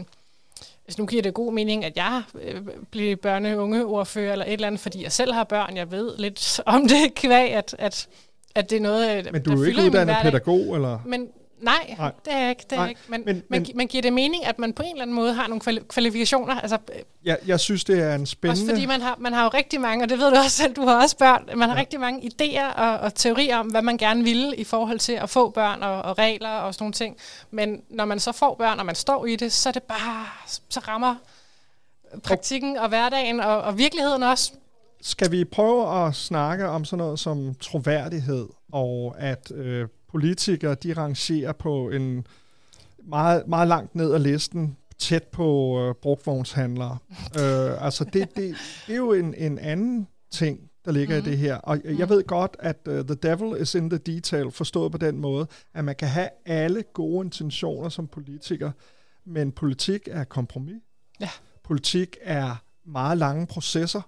[0.88, 2.62] altså nu giver det god mening, at jeg øh,
[2.92, 5.78] bliver børne- unge ordfører eller et eller andet, fordi jeg selv har børn.
[5.78, 8.08] Jeg ved lidt om det kvæg, at, at,
[8.56, 11.00] at det er noget, Men du er jo ikke uddannet pædagog, eller?
[11.06, 11.28] Men
[11.60, 12.64] Nej, Nej, det er jeg ikke.
[12.70, 13.02] Det er jeg ikke.
[13.08, 15.48] Men, men, men, men giver det mening, at man på en eller anden måde har
[15.48, 16.60] nogle kvalifikationer?
[16.60, 16.78] Altså,
[17.26, 18.62] ja, jeg synes, det er en spændende...
[18.62, 20.74] Også fordi man har, man har jo rigtig mange, og det ved du også selv,
[20.74, 21.82] du har også børn, man har ja.
[21.82, 25.30] rigtig mange idéer og, og teorier om, hvad man gerne vil i forhold til at
[25.30, 27.18] få børn og, og regler og sådan nogle ting.
[27.52, 30.26] Men når man så får børn, og man står i det, så er det bare,
[30.70, 31.16] så rammer
[32.24, 34.52] praktikken og hverdagen og, og virkeligheden også.
[35.02, 40.94] Skal vi prøve at snakke om sådan noget som troværdighed, og at øh, politikere, de
[40.94, 42.28] rangerer på en
[43.04, 46.98] meget, meget langt ned ad listen, tæt på øh, brugtvognshandlere.
[47.40, 48.56] øh, altså det, det,
[48.88, 51.28] det er jo en, en anden ting, der ligger mm.
[51.28, 51.56] i det her.
[51.56, 52.10] Og jeg mm.
[52.10, 55.86] ved godt, at uh, the devil is in the detail, forstået på den måde, at
[55.86, 58.72] man kan have alle gode intentioner som politiker,
[59.26, 60.82] men politik er kompromis.
[61.20, 61.30] Ja.
[61.64, 64.02] Politik er meget lange processer,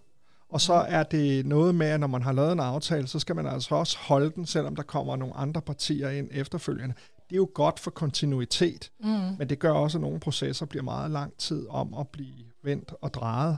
[0.49, 3.35] og så er det noget med, at når man har lavet en aftale, så skal
[3.35, 6.95] man altså også holde den, selvom der kommer nogle andre partier ind efterfølgende.
[7.29, 9.09] Det er jo godt for kontinuitet, mm.
[9.09, 12.93] men det gør også, at nogle processer bliver meget lang tid om at blive vendt
[13.01, 13.57] og drejet.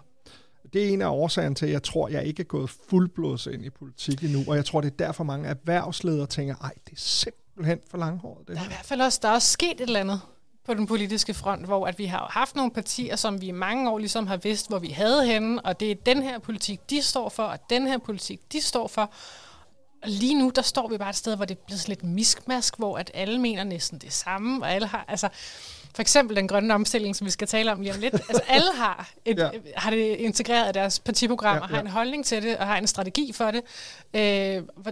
[0.73, 3.47] Det er en af årsagerne til, at jeg tror, at jeg ikke er gået fuldblods
[3.47, 6.91] ind i politik endnu, og jeg tror, det er derfor mange erhvervsledere tænker, ej, det
[6.91, 8.47] er simpelthen for langhåret.
[8.47, 10.21] Det der er i hvert fald også, der er også sket et eller andet
[10.69, 13.89] på den politiske front, hvor at vi har haft nogle partier, som vi i mange
[13.89, 17.01] år ligesom har vidst, hvor vi havde henne, og det er den her politik, de
[17.01, 19.01] står for, og den her politik, de står for.
[20.03, 22.77] Og lige nu, der står vi bare et sted, hvor det er blevet lidt miskmask,
[22.77, 25.29] hvor at alle mener næsten det samme, og alle har, altså,
[25.95, 28.13] for eksempel den grønne omstilling, som vi skal tale om lige om lidt.
[28.13, 29.49] Altså alle har, et, ja.
[29.75, 32.77] har det integreret i deres partiprogram, ja, og har en holdning til det, og har
[32.77, 33.61] en strategi for det.
[34.13, 34.21] Øh,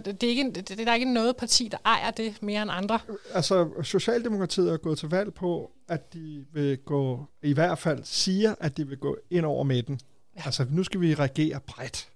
[0.04, 2.70] det, er ikke, det, det er der ikke noget parti, der ejer det mere end
[2.74, 2.98] andre.
[3.34, 8.54] Altså, Socialdemokratiet er gået til valg på, at de vil gå, i hvert fald siger,
[8.60, 10.00] at de vil gå ind over midten.
[10.36, 10.42] Ja.
[10.44, 12.08] Altså, nu skal vi regere bredt.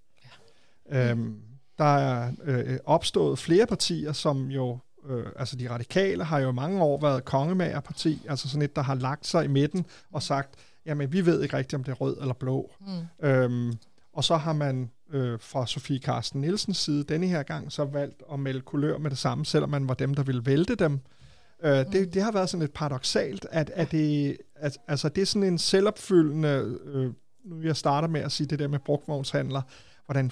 [0.90, 1.10] Ja.
[1.10, 1.36] Øhm,
[1.78, 6.82] der er øh, opstået flere partier, som jo øh, altså de radikale har jo mange
[6.82, 10.54] år været kongemagerparti, altså sådan et, der har lagt sig i midten og sagt,
[10.86, 12.70] jamen vi ved ikke rigtigt, om det er rød eller blå.
[12.80, 13.26] Mm.
[13.26, 13.72] Øhm,
[14.12, 18.22] og så har man øh, fra Sofie Karsten Nielsens side denne her gang så valgt
[18.32, 21.00] at melde kulør med det samme, selvom man var dem, der ville vælte dem.
[21.64, 21.92] Øh, mm.
[21.92, 25.48] det, det har været sådan lidt paradoxalt, at, at, det, at altså, det er sådan
[25.48, 27.12] en selvopfyldende, øh,
[27.44, 29.62] nu jeg starter med at sige det der med brugtvognshandler,
[30.06, 30.30] hvordan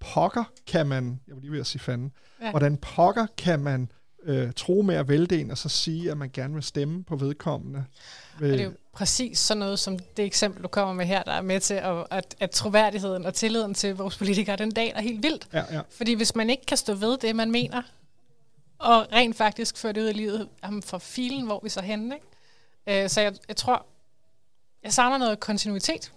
[0.00, 2.50] pokker kan man, jeg vil lige ved at sige fanden, ja.
[2.50, 3.90] hvordan pokker kan man
[4.24, 7.16] øh, tro med at vælte en, og så sige, at man gerne vil stemme på
[7.16, 7.84] vedkommende.
[8.38, 8.52] Ved...
[8.52, 11.32] Og det er jo præcis sådan noget, som det eksempel, du kommer med her, der
[11.32, 15.00] er med til, at, at, at troværdigheden og tilliden til vores politikere, den dag er
[15.00, 15.48] helt vildt.
[15.52, 15.80] Ja, ja.
[15.90, 17.82] Fordi hvis man ikke kan stå ved det, man mener,
[18.78, 22.14] og rent faktisk føre det ud i livet, jamen for filen, hvor vi så henne,
[22.14, 23.02] ikke?
[23.04, 23.86] Øh, så jeg, jeg tror,
[24.82, 26.12] jeg savner noget kontinuitet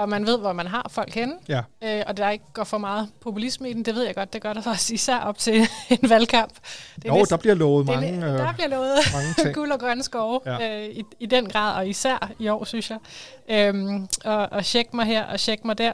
[0.00, 1.62] og man ved, hvor man har folk henne, ja.
[1.84, 4.42] øh, og der ikke går for meget populisme i den, det ved jeg godt, det
[4.42, 5.54] gør der faktisk især op til
[6.02, 6.52] en valgkamp.
[6.96, 9.80] Det jo, næsten, der bliver lovet mange det, Der øh, bliver lovet mange guld og
[9.80, 10.82] grønne skove ja.
[10.82, 12.98] øh, i, i den grad, og især i år, synes jeg.
[13.50, 15.92] Øhm, og, og tjek mig her, og tjek mig der.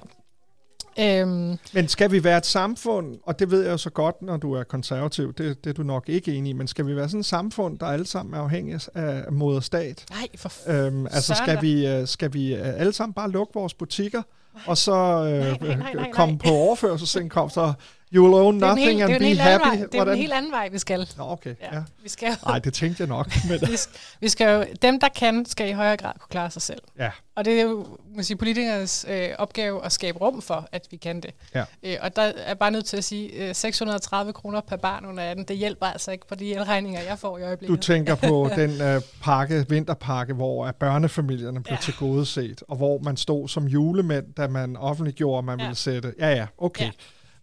[1.00, 1.58] Øhm.
[1.72, 4.52] Men skal vi være et samfund, og det ved jeg jo så godt, når du
[4.52, 7.20] er konservativ, det, det er du nok ikke enig i, men skal vi være sådan
[7.20, 10.04] et samfund, der alle sammen er afhængige af moderstat?
[10.10, 13.74] Nej, for øhm, Altså skal vi, øh, skal vi øh, alle sammen bare lukke vores
[13.74, 14.22] butikker,
[14.66, 16.10] og så øh, nej, nej, nej, nej.
[16.12, 17.74] komme på overførselsindkomst og
[18.16, 19.66] You will own nothing er and be happy.
[19.66, 19.86] vej.
[19.92, 21.08] Det er en helt anden vej, vi skal.
[21.16, 21.54] Nå, okay.
[21.60, 21.76] Ja.
[21.76, 21.82] Ja.
[22.02, 23.32] Vi skal, jo- Nej, det tænkte jeg nok.
[23.48, 26.50] Men, vi, skal, vi skal jo, dem, der kan, skal i højere grad kunne klare
[26.50, 26.80] sig selv.
[26.98, 27.10] ja.
[27.36, 27.86] Og det er jo
[28.20, 31.30] sige, politikernes øh, opgave at skabe rum for, at vi kan det.
[31.54, 31.64] Ja.
[31.82, 35.22] Øh, og der er bare nødt til at sige, øh, 630 kroner per barn under
[35.30, 37.80] 18, det hjælper altså ikke på de elregninger, jeg får i Du øjeblikket.
[37.80, 41.78] tænker på den øh, pakke, vinterpakke, hvor at børnefamilierne blev ja.
[41.82, 45.58] Tilgodeset, og hvor man stod som julemand, da man offentliggjorde, at man.
[45.60, 45.64] Ja.
[45.64, 46.14] ville sætte...
[46.18, 46.84] Ja, ja, okay.
[46.84, 46.90] Ja.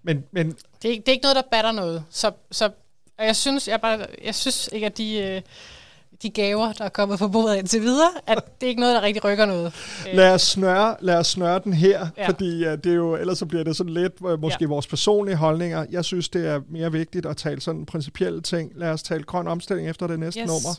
[0.04, 2.04] Men, men Det, er, ikke- det er ikke noget, der batter noget.
[2.10, 2.70] Så, så
[3.20, 5.42] og jeg synes, jeg, bare, jeg synes ikke, at de, øh,
[6.24, 9.02] de gaver, der er kommet på bordet indtil videre, at det er ikke noget, der
[9.02, 9.74] rigtig rykker noget.
[10.10, 12.28] Øh, lad os snøre, lad os snøre den her, ja.
[12.28, 14.68] Fordi uh, det er jo, ellers så bliver det sådan lidt uh, måske ja.
[14.68, 15.86] Vores personlige holdninger.
[15.92, 18.72] Jeg synes, det er mere vigtigt at tale sådan principielle ting.
[18.76, 20.40] Lad os tale grøn omstilling efter det næste.
[20.40, 20.48] Yes.
[20.48, 20.70] nummer.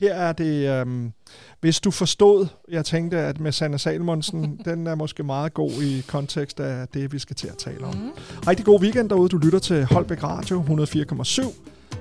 [0.00, 1.12] Her er det, um,
[1.60, 6.04] hvis du forstod, jeg tænkte, at med Sanne Salmonsen, den er måske meget god i
[6.08, 7.94] kontekst af det, vi skal til at tale om.
[7.94, 8.10] Mm.
[8.46, 9.28] Rigtig god weekend derude.
[9.28, 11.52] Du lytter til Holbæk Radio 104,7.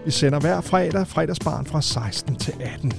[0.06, 2.94] Vi sender hver fredag, fredagsbarn fra 16 til 18.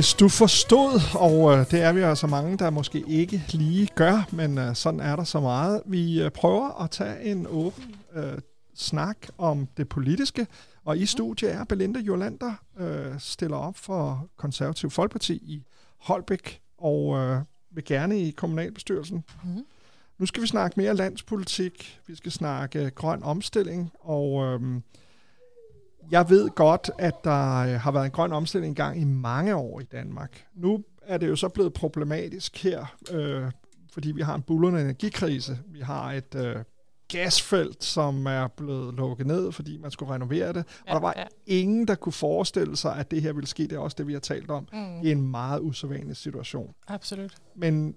[0.00, 4.28] Hvis du forstod, og øh, det er vi altså mange, der måske ikke lige gør,
[4.32, 5.82] men øh, sådan er der så meget.
[5.86, 8.38] Vi øh, prøver at tage en åben øh,
[8.74, 10.46] snak om det politiske,
[10.84, 15.64] og i studiet er Belinda Jolander, øh, stiller op for Konservativ Folkeparti i
[15.98, 17.40] Holbæk, og øh,
[17.70, 19.24] vil gerne i kommunalbestyrelsen.
[19.44, 19.64] Mhm.
[20.18, 24.60] Nu skal vi snakke mere landspolitik, vi skal snakke grøn omstilling, og øh,
[26.10, 29.80] jeg ved godt, at der øh, har været en grøn omstilling gang i mange år
[29.80, 30.46] i Danmark.
[30.54, 33.50] Nu er det jo så blevet problematisk her, øh,
[33.92, 35.58] fordi vi har en bullerne energikrise.
[35.66, 36.56] Vi har et øh,
[37.08, 40.64] gasfelt, som er blevet lukket ned, fordi man skulle renovere det.
[40.86, 41.24] Ja, og der var ja.
[41.46, 43.62] ingen, der kunne forestille sig, at det her ville ske.
[43.62, 44.68] Det er også det, vi har talt om.
[44.72, 45.00] Mm.
[45.02, 46.74] I en meget usædvanlig situation.
[46.88, 47.34] Absolut.
[47.54, 47.94] Men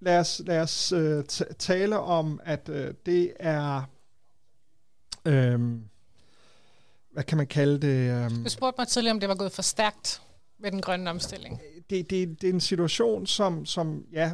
[0.00, 1.24] lad os, lad os øh,
[1.58, 3.82] tale om, at øh, det er...
[5.26, 5.60] Øh,
[7.12, 8.24] hvad kan man kalde det?
[8.24, 10.22] Øh, Du spurgte mig tidligere, om det var gået for stærkt
[10.58, 11.60] med den grønne omstilling.
[11.90, 14.32] det, det, det er en situation, som, som, ja,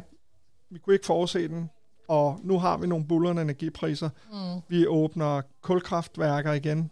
[0.69, 1.69] vi kunne ikke forudse den,
[2.07, 4.09] og nu har vi nogle bullerne energipriser.
[4.31, 4.61] Mm.
[4.69, 6.91] Vi åbner kulkraftværker igen.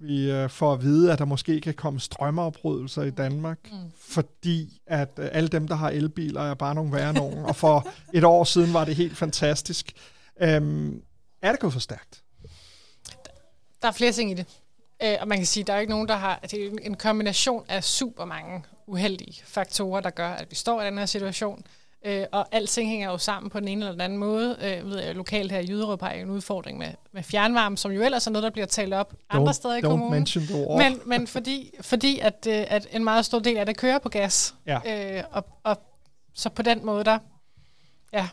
[0.00, 3.78] Vi øh, får at vide, at der måske kan komme strømafbrydelser i Danmark, Mm.
[4.00, 7.38] fordi at øh, alle dem, der har elbiler, er bare nogle værre nogen.
[7.44, 9.92] og for et år siden var det helt fantastisk.
[10.42, 11.02] Øhm,
[11.42, 12.22] er det gået for stærkt?
[13.82, 14.46] Der er flere ting i det.
[15.02, 16.40] Øh, og man kan sige, at der er ikke nogen, der har...
[16.50, 20.86] Det er en kombination af super mange uheldige faktorer, der gør, at vi står i
[20.86, 21.62] den her situation.
[22.06, 24.56] Øh, og alting hænger jo sammen på den ene eller den anden måde.
[24.62, 27.90] Øh, ved jeg, lokalt her i Jyderup har jeg en udfordring med, med fjernvarme, som
[27.90, 30.10] jo ellers er noget, der bliver talt op andre steder i don't kommunen.
[30.10, 30.78] mention the war.
[30.78, 34.08] Men, men fordi, fordi at, øh, at en meget stor del af det kører på
[34.08, 34.54] gas.
[34.66, 35.18] Ja.
[35.18, 35.80] Øh, og, og
[36.34, 37.18] så på den måde, der
[38.12, 38.28] ja,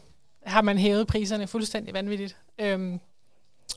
[0.46, 2.38] har man hævet priserne fuldstændig vanvittigt.
[2.60, 3.00] Øhm,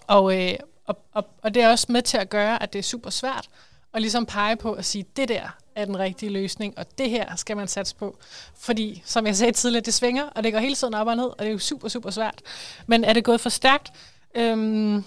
[0.06, 0.54] og, øh,
[0.88, 3.48] og, og, og det er også med til at gøre, at det er super svært
[3.94, 7.36] at ligesom pege på at sige, det der er den rigtige løsning, og det her
[7.36, 8.18] skal man satse på.
[8.58, 11.24] Fordi, som jeg sagde tidligere, det svinger, og det går hele tiden op og ned,
[11.24, 12.42] og det er jo super, super svært.
[12.86, 13.92] Men er det gået for stærkt?
[14.34, 15.04] Øhm,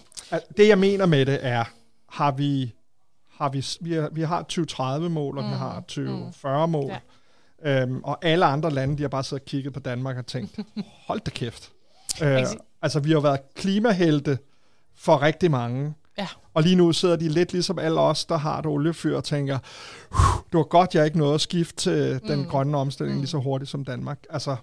[0.57, 1.63] Det, jeg mener med det, er,
[2.09, 2.73] har vi,
[3.37, 5.49] har vi, vi, har, vi har 2030-mål, og mm.
[5.49, 6.91] vi har 2040-mål.
[6.91, 6.99] Ja.
[7.63, 7.81] Ja.
[7.81, 10.59] Øhm, og alle andre lande, de har bare siddet og kigget på Danmark og tænkt,
[11.07, 11.71] hold da kæft.
[12.21, 12.45] Øh,
[12.81, 14.37] altså, vi har været klimahelte
[15.01, 15.93] for rigtig mange.
[16.17, 16.27] Ja.
[16.53, 19.59] Og lige nu sidder de lidt ligesom alle os, der har et oliefyr og tænker,
[20.11, 22.45] "Huh, det var godt, jeg ikke nåede at skifte til den Mm.
[22.45, 23.21] grønne omstilling Mm.
[23.21, 24.19] lige så hurtigt som Danmark.
[24.29, 24.55] Altså,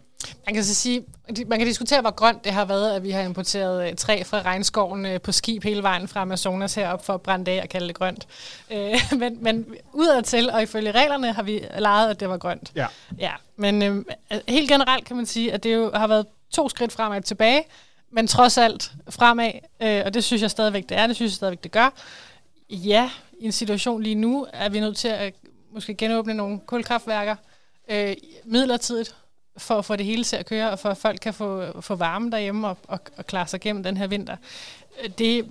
[0.46, 1.04] Man kan så sige,
[1.46, 4.42] man kan diskutere, hvor grønt det har været, at vi har importeret øh, træ fra
[4.42, 7.68] regnskoven øh, på skib hele vejen fra Amazonas herop for at brænde det af og
[7.68, 8.26] kalde det grønt.
[8.72, 12.72] Øh, men, men udadtil, og ifølge reglerne, har vi lejet, at det var grønt.
[12.76, 12.86] ja.
[13.18, 14.04] Ja, men øh,
[14.48, 17.62] helt generelt kan man sige, at det jo har været to skridt fremad og tilbage,
[18.10, 21.36] men trods alt fremad, øh, og det synes jeg stadigvæk, det er, det synes jeg
[21.36, 21.90] stadigvæk, det gør.
[22.70, 25.34] Ja, i en situation lige nu er vi nødt til at
[25.72, 27.36] måske genåbne nogle kulkraftværker
[27.90, 29.14] øh, midlertidigt,
[29.56, 31.94] for at få det hele til at køre, og for at folk kan få, få
[31.94, 34.36] varme derhjemme og, og, og klare sig gennem den her vinter.
[35.04, 35.48] Øh, Det,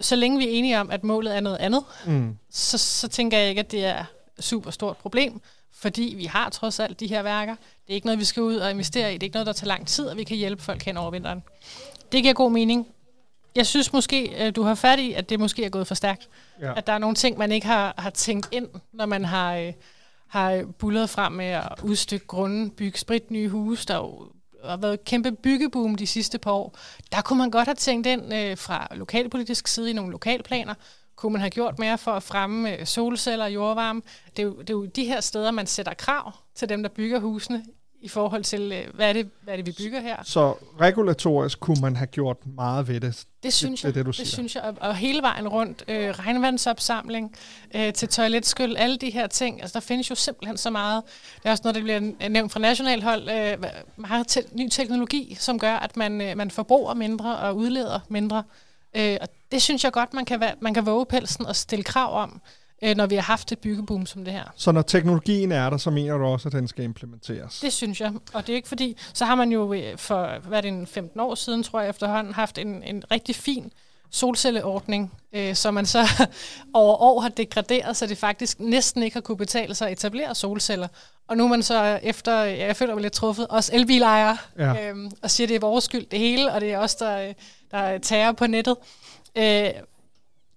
[0.00, 2.36] så længe vi er enige om, at målet er noget andet, Mm.
[2.50, 4.04] så, så tænker jeg ikke, at det er
[4.40, 5.40] super stort problem,
[5.78, 7.54] fordi vi har trods alt de her værker.
[7.54, 9.14] Det er ikke noget, vi skal ud og investere i.
[9.14, 11.10] Det er ikke noget, der tager lang tid, og vi kan hjælpe folk hen over
[11.10, 11.42] vinteren.
[12.12, 12.86] Det giver god mening.
[13.54, 16.28] Jeg synes måske, øh, du har fat i, at det måske er gået for stærkt.
[16.60, 16.72] Ja.
[16.76, 19.72] At der er nogle ting, man ikke har, har tænkt ind, når man har, øh,
[20.28, 23.86] har bullet frem med at udstykke grunden, bygge sprit nye huse.
[23.86, 24.32] Der er jo
[24.64, 26.78] har været et kæmpe byggeboom de sidste par år.
[27.12, 30.74] Der kunne man godt have tænkt ind øh, fra lokalpolitisk side i nogle lokalplaner.
[31.16, 34.02] Kunne man have gjort mere for at fremme øh, solceller og jordvarme?
[34.36, 36.90] Det er, jo, det er jo de her steder, man sætter krav til dem, der
[36.90, 37.64] bygger husene
[38.00, 40.16] i forhold til, øh, hvad, er det, hvad er det, vi bygger her.
[40.24, 43.24] Så regulatorisk kunne man have gjort meget ved det.
[43.42, 43.94] Det synes det jeg.
[43.94, 44.26] det, du det siger.
[44.26, 44.62] synes jeg.
[44.62, 45.84] Og, og hele vejen rundt.
[45.88, 47.34] Øh, regnvandsopsamling
[47.74, 49.60] øh, til toiletskyld, alle de her ting.
[49.62, 51.02] Altså, der findes jo simpelthen så meget.
[51.36, 53.30] Det er også noget, der bliver nævnt fra nationalt hold.
[53.30, 53.64] Øh,
[53.96, 58.42] meget te- ny teknologi, som gør, at man, øh, man forbruger mindre og udleder mindre.
[58.96, 62.22] Øh, og det synes jeg godt, man kan, man kan våge pelsen og stille krav
[62.22, 62.40] om,
[62.82, 64.44] øh, når vi har haft et byggeboom som det her.
[64.56, 67.60] Så når teknologien er der, så mener du også, at den skal implementeres?
[67.60, 68.12] Det synes jeg.
[68.32, 71.20] Og det er ikke fordi, så har man jo øh, for, hvad det, en 15
[71.20, 73.72] år siden, tror jeg efterhånden, haft en, en rigtig fin
[74.10, 75.98] solcelleordning, øh, som man så
[76.74, 80.34] over år har degraderet, så det faktisk næsten ikke har kunne betale sig at etablere
[80.34, 80.88] solceller.
[81.28, 84.88] Og nu er man så efter, ja, jeg føler mig lidt truffet, også elbilejere, Ja.
[84.90, 87.32] øhm, og siger, at det er vores skyld det hele, og det er os, der,
[87.70, 88.76] der tager på nettet.
[89.36, 89.44] Øh,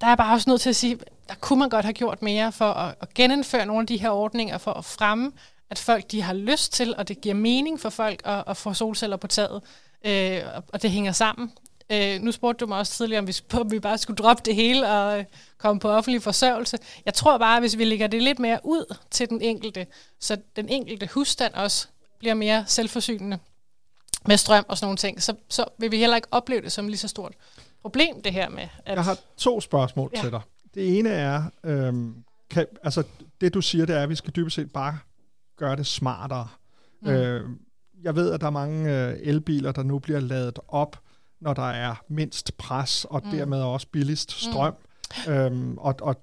[0.01, 0.99] der er jeg bare også nødt til at sige,
[1.29, 4.09] der kunne man godt have gjort mere for at, at genindføre nogle af de her
[4.09, 5.31] ordninger, for at fremme,
[5.69, 8.73] at folk de har lyst til, og det giver mening for folk at, at få
[8.73, 9.61] solceller på taget,
[10.05, 11.51] øh, og- og det hænger sammen.
[11.91, 14.55] Øh, nu spurgte du mig også tidligere, om vi, om vi bare skulle droppe det
[14.55, 15.25] hele og øh,
[15.57, 16.77] komme på offentlig forsørgelse.
[17.05, 19.87] Jeg tror bare, at hvis vi lægger det lidt mere ud til den enkelte,
[20.19, 21.87] så den enkelte husstand også
[22.19, 23.39] bliver mere selvforsynende
[24.27, 26.87] med strøm og sådan nogle ting, så, så vil vi heller ikke opleve det som
[26.87, 27.33] lige så stort
[27.81, 28.95] problem, det her med, at...
[28.95, 30.21] Jeg har to spørgsmål Ja.
[30.21, 30.41] til dig.
[30.73, 32.15] Det ene er, øhm,
[32.49, 33.03] kan, altså
[33.41, 34.99] det du siger, det er, at vi skal dybest set bare
[35.57, 36.47] gøre det smartere.
[37.01, 37.09] Mm.
[37.09, 37.49] Øh,
[38.03, 40.99] jeg ved, at der er mange øh, elbiler, der nu bliver ladet op,
[41.41, 43.31] når der er mindst pres, og mm.
[43.31, 44.75] dermed også billigst strøm.
[45.27, 45.33] Mm.
[45.33, 46.15] Øhm, og, og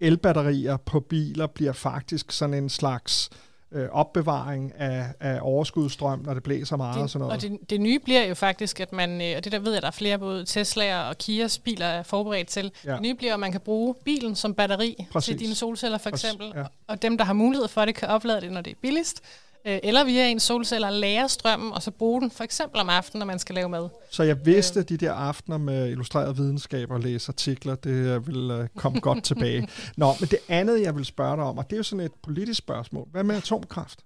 [0.00, 3.49] elbatterier på biler bliver faktisk sådan en slags øh,
[3.92, 7.54] opbevaring af, af overskudsstrøm, når det blæser meget og sådan det, noget.
[7.54, 9.82] og det, det nye bliver jo faktisk, at man, øh, og det der ved jeg,
[9.82, 12.72] der er flere både Tesla'er og Kias biler er forberedt til.
[12.84, 12.92] Ja.
[12.92, 15.26] Det nye bliver, at man kan bruge bilen som batteri Præcis.
[15.26, 16.52] til dine solceller for Præcis, eksempel.
[16.56, 16.64] ja.
[16.86, 19.22] Og dem, der har mulighed for det, kan oplade det, når det er billigst.
[19.64, 23.18] Øh, eller via en solceller lære strømmen, og så bruge den for eksempel om aftenen,
[23.18, 23.88] når man skal lave mad.
[24.10, 28.50] Så jeg vidste, at de der aftener med illustreret videnskab og læse artikler, det vil
[28.50, 29.68] øh, komme godt tilbage.
[29.96, 32.12] Nå, men det andet, jeg vil spørge dig om, og det er jo sådan et
[32.22, 33.08] politisk spørgsmål.
[33.10, 33.98] Hvad med atomkraft?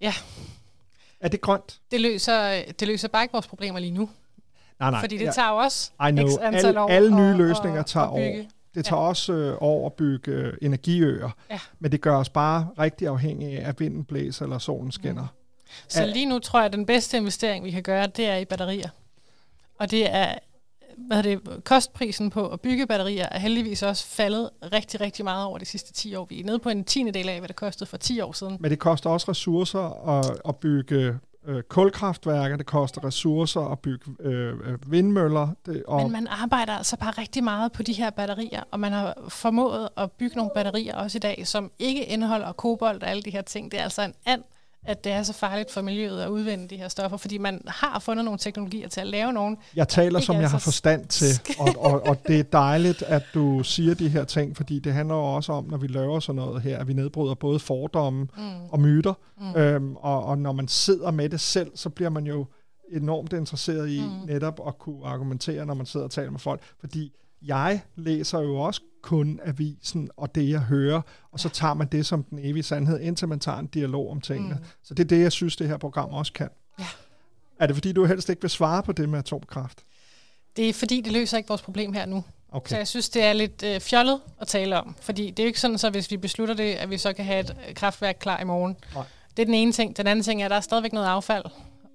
[0.00, 0.14] Ja.
[1.20, 1.80] Er det grønt?
[1.90, 4.10] Det løser, det løser bare ikke vores problemer lige nu.
[4.80, 5.00] Nej, nej.
[5.00, 6.28] fordi det ja, tager jo også I know.
[6.28, 8.40] x antal Alle, år alle nye løsninger at- tager bygge.
[8.40, 8.46] år.
[8.74, 9.08] Det tager ja.
[9.08, 11.30] også øh, år at bygge øh, energiøer.
[11.50, 11.58] Ja.
[11.78, 15.26] Men det gør os bare rigtig afhængige af, at vinden blæser eller solen skinner.
[15.88, 18.36] Så Er- lige nu tror jeg, at den bedste investering, vi kan gøre, det er
[18.36, 18.88] i batterier.
[19.78, 20.34] Og det er,
[20.98, 25.58] hvad det, kostprisen på at bygge batterier er heldigvis også faldet rigtig, rigtig meget over
[25.58, 26.24] de sidste 10 år.
[26.24, 28.56] Vi er nede på en tiende del af, hvad det kostede for 10 år siden.
[28.60, 34.04] Men det koster også ressourcer at, at bygge øh, kulkraftværker, det koster ressourcer at bygge
[34.20, 35.48] øh, øh, vindmøller.
[35.66, 38.92] Det, og Men man arbejder altså bare rigtig meget på de her batterier, og man
[38.92, 43.22] har formået at bygge nogle batterier også i dag, som ikke indeholder kobolt og alle
[43.22, 43.72] de her ting.
[43.72, 44.42] Det er altså en and,
[44.84, 47.98] at det er så farligt for miljøet at udvinde de her stoffer, fordi man har
[47.98, 49.56] fundet nogle teknologier til at lave nogle.
[49.76, 53.62] Jeg taler, som jeg har forstand til, og, og, og det er dejligt, at du
[53.62, 56.62] siger de her ting, fordi det handler jo også om, når vi laver sådan noget
[56.62, 58.64] her, at vi nedbryder både fordomme mm.
[58.70, 59.60] og myter, mm.
[59.60, 62.46] øhm, og, og når man sidder med det selv, så bliver man jo
[62.92, 64.26] enormt interesseret i mm.
[64.26, 67.12] netop at kunne argumentere, når man sidder og taler med folk, fordi
[67.44, 71.00] jeg læser jo også kun avisen og det, jeg hører,
[71.32, 74.20] og så tager man det som den evige sandhed, indtil man tager en dialog om
[74.20, 74.54] tingene.
[74.54, 74.64] Mm.
[74.82, 76.48] Så det er det, jeg synes, det her program også kan.
[76.78, 76.86] Ja.
[77.58, 79.84] Er det fordi, du helst ikke vil svare på det med atomkraft?
[80.56, 82.24] Det er fordi, det løser ikke vores problem her nu.
[82.52, 82.70] Okay.
[82.70, 84.96] Så jeg synes, det er lidt øh, fjollet at tale om.
[85.00, 87.24] Fordi det er jo ikke sådan, så hvis vi beslutter det, at vi så kan
[87.24, 88.76] have et øh, kraftværk klar i morgen.
[88.94, 89.04] Nej.
[89.36, 89.96] Det er den ene ting.
[89.96, 91.44] Den anden ting er, at der er stadigvæk noget affald.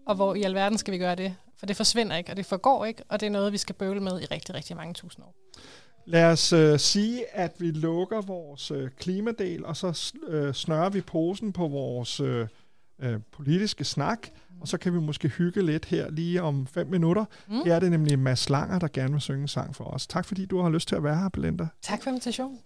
[0.10, 1.36] Og hvor i alverden skal vi gøre det?
[1.58, 4.00] For det forsvinder ikke, og det forgår ikke, og det er noget, vi skal bøvle
[4.00, 5.36] med i rigtig, rigtig mange tusind år.
[6.06, 11.02] Lad os øh, sige, at vi lukker vores øh, klimadel, og så øh, snører vi
[11.02, 12.48] posen på vores øh,
[13.02, 14.28] øh, politiske snak,
[14.62, 17.26] og så kan vi måske hygge lidt her lige om fem minutter.
[17.48, 17.62] Mm.
[17.66, 20.08] Her er det nemlig Mads Langer, der gerne vil synge en sang for os.
[20.08, 21.68] Tak fordi du har lyst til at være her, Belinda.
[21.82, 22.60] Tak for invitationen.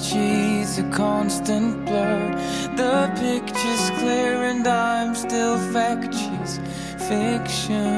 [0.00, 2.30] She's a constant blur.
[2.76, 6.58] The picture's clear and I'm still fact She's
[7.08, 7.95] fiction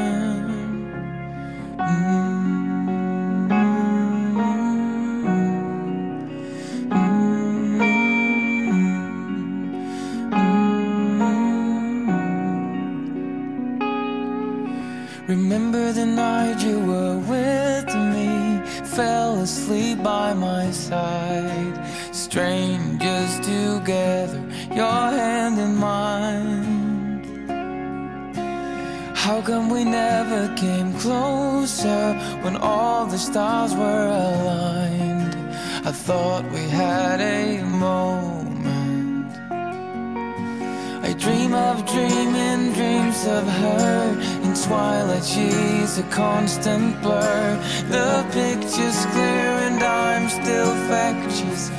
[46.18, 47.56] constant blur.
[47.94, 51.70] The picture's clear and I'm still factious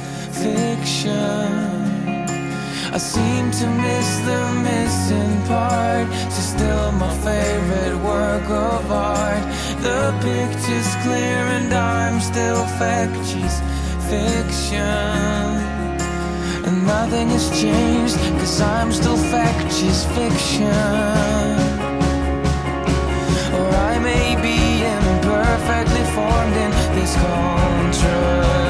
[0.42, 1.52] fiction.
[2.96, 6.08] I seem to miss the missing part.
[6.34, 9.44] She's still my favorite work of art.
[9.88, 13.56] The picture's clear and I'm still factious
[14.10, 15.52] fiction.
[16.66, 21.69] And nothing has changed, cause I'm still factious fiction.
[27.16, 28.69] In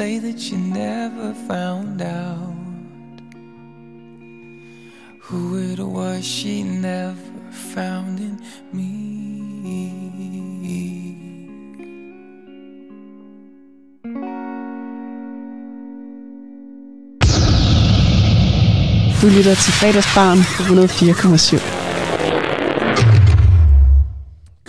[0.00, 2.54] say that you never found out
[5.20, 7.16] who it was she never
[7.74, 8.34] found in
[8.72, 8.90] me.
[19.20, 21.69] Du lytter til fredagsbarn på 104,7.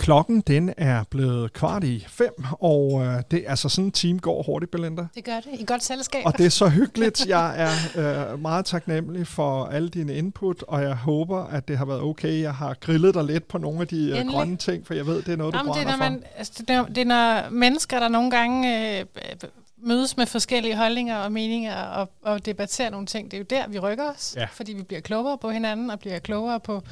[0.02, 4.42] Klokken den er blevet kvart i fem, og øh, det altså sådan en time går
[4.42, 5.06] hurtigt, Belinda.
[5.14, 5.60] Det gør det.
[5.60, 6.26] I godt selskab.
[6.26, 7.26] Og det er så hyggeligt.
[7.26, 11.84] Jeg er øh, meget taknemmelig for alle dine input, og jeg håber, at det har
[11.84, 12.40] været okay.
[12.40, 15.22] Jeg har grillet dig lidt på nogle af de øh, grønne ting, for jeg ved,
[15.22, 16.10] det er noget, du Jamen, det, er, brænder når for.
[16.10, 19.04] man, altså, det, er, det er når mennesker, der nogle gange øh,
[19.82, 23.68] mødes med forskellige holdninger og meninger og, og debatterer nogle ting, det er jo der,
[23.68, 24.34] vi rykker os.
[24.36, 24.44] Ja.
[24.44, 26.82] Fordi vi bliver klogere på hinanden og bliver klogere på,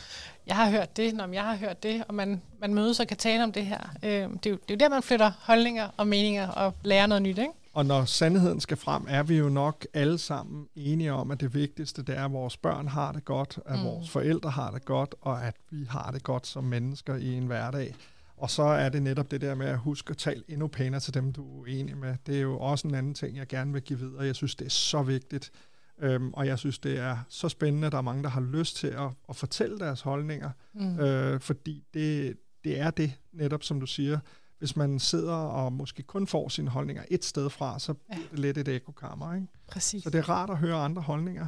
[0.47, 3.17] jeg har hørt det, når jeg har hørt det, og man, man mødes og kan
[3.17, 3.95] tale om det her.
[4.03, 7.07] Øh, det, er jo, det er jo der, man flytter holdninger og meninger og lærer
[7.07, 7.53] noget nyt, ikke?
[7.73, 11.55] Og når sandheden skal frem, er vi jo nok alle sammen enige om, at det
[11.55, 13.85] vigtigste det er, at vores børn har det godt, at mm.
[13.85, 17.47] vores forældre har det godt, og at vi har det godt som mennesker i en
[17.47, 17.95] hverdag.
[18.41, 21.15] Og så er det netop det der med at huske at tale endnu pænere til
[21.15, 22.15] dem, du er uenig med.
[22.27, 24.23] Det er jo også en anden ting, jeg gerne vil give videre.
[24.23, 25.51] Jeg synes, det er så vigtigt.
[25.99, 28.77] Øhm, og jeg synes, det er så spændende, at der er mange, der har lyst
[28.77, 30.51] til at, at fortælle deres holdninger.
[30.75, 31.01] Mm.
[31.01, 34.19] Øh, fordi det, det er det, netop som du siger.
[34.59, 38.39] Hvis man sidder og måske kun får sine holdninger et sted fra, så bliver det
[38.39, 39.35] lidt et ekokammer.
[39.35, 39.47] Ikke?
[39.67, 40.03] Præcis.
[40.03, 41.47] Så det er rart at høre andre holdninger.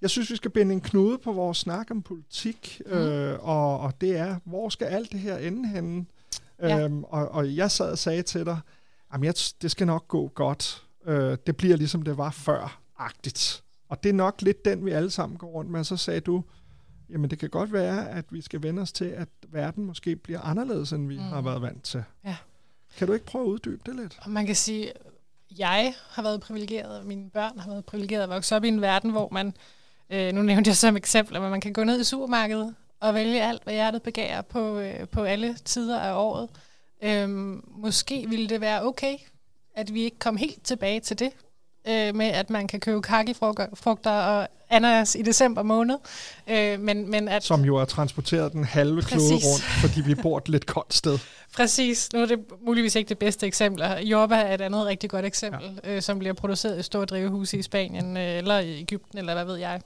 [0.00, 2.92] Jeg synes, vi skal binde en knude på vores snak om politik, mm.
[2.92, 6.06] øh, og, og det er, hvor skal alt det her ende henne?
[6.62, 6.84] Ja.
[6.84, 8.58] Øhm, og, og jeg sad og sagde til dig,
[9.12, 10.84] jamen jeg, det skal nok gå godt.
[11.06, 13.62] Øh, det bliver ligesom det var før-agtigt.
[13.88, 15.80] Og det er nok lidt den, vi alle sammen går rundt med.
[15.80, 16.44] Og så sagde du,
[17.10, 20.40] jamen det kan godt være, at vi skal vende os til, at verden måske bliver
[20.40, 21.22] anderledes, end vi mm.
[21.22, 22.04] har været vant til.
[22.24, 22.36] Ja.
[22.96, 24.18] Kan du ikke prøve at uddybe det lidt?
[24.22, 24.92] Og man kan sige,
[25.58, 28.80] jeg har været privilegeret, og mine børn har været privilegeret at vokse op i en
[28.80, 29.54] verden, hvor man,
[30.10, 33.42] øh, nu nævnte jeg som eksempel, at man kan gå ned i supermarkedet og vælge
[33.42, 36.48] alt, hvad hjertet begærer på, øh, på alle tider af året.
[37.02, 39.16] Øhm, måske ville det være okay,
[39.76, 41.30] at vi ikke kom helt tilbage til det,
[41.88, 45.96] øh, med at man kan købe kakifrugter og ananas i december måned.
[46.46, 49.46] Øh, men, men at, Som jo er transporteret den halve klode Præcis.
[49.46, 51.18] rundt, fordi vi bor et lidt koldt sted.
[51.56, 52.12] Præcis.
[52.12, 53.84] Nu er det muligvis ikke det bedste eksempel.
[54.02, 55.90] Jordbær er et andet rigtig godt eksempel, ja.
[55.90, 59.44] øh, som bliver produceret i store drivhuse i Spanien, øh, eller i Ægypten, eller hvad
[59.44, 59.80] ved jeg.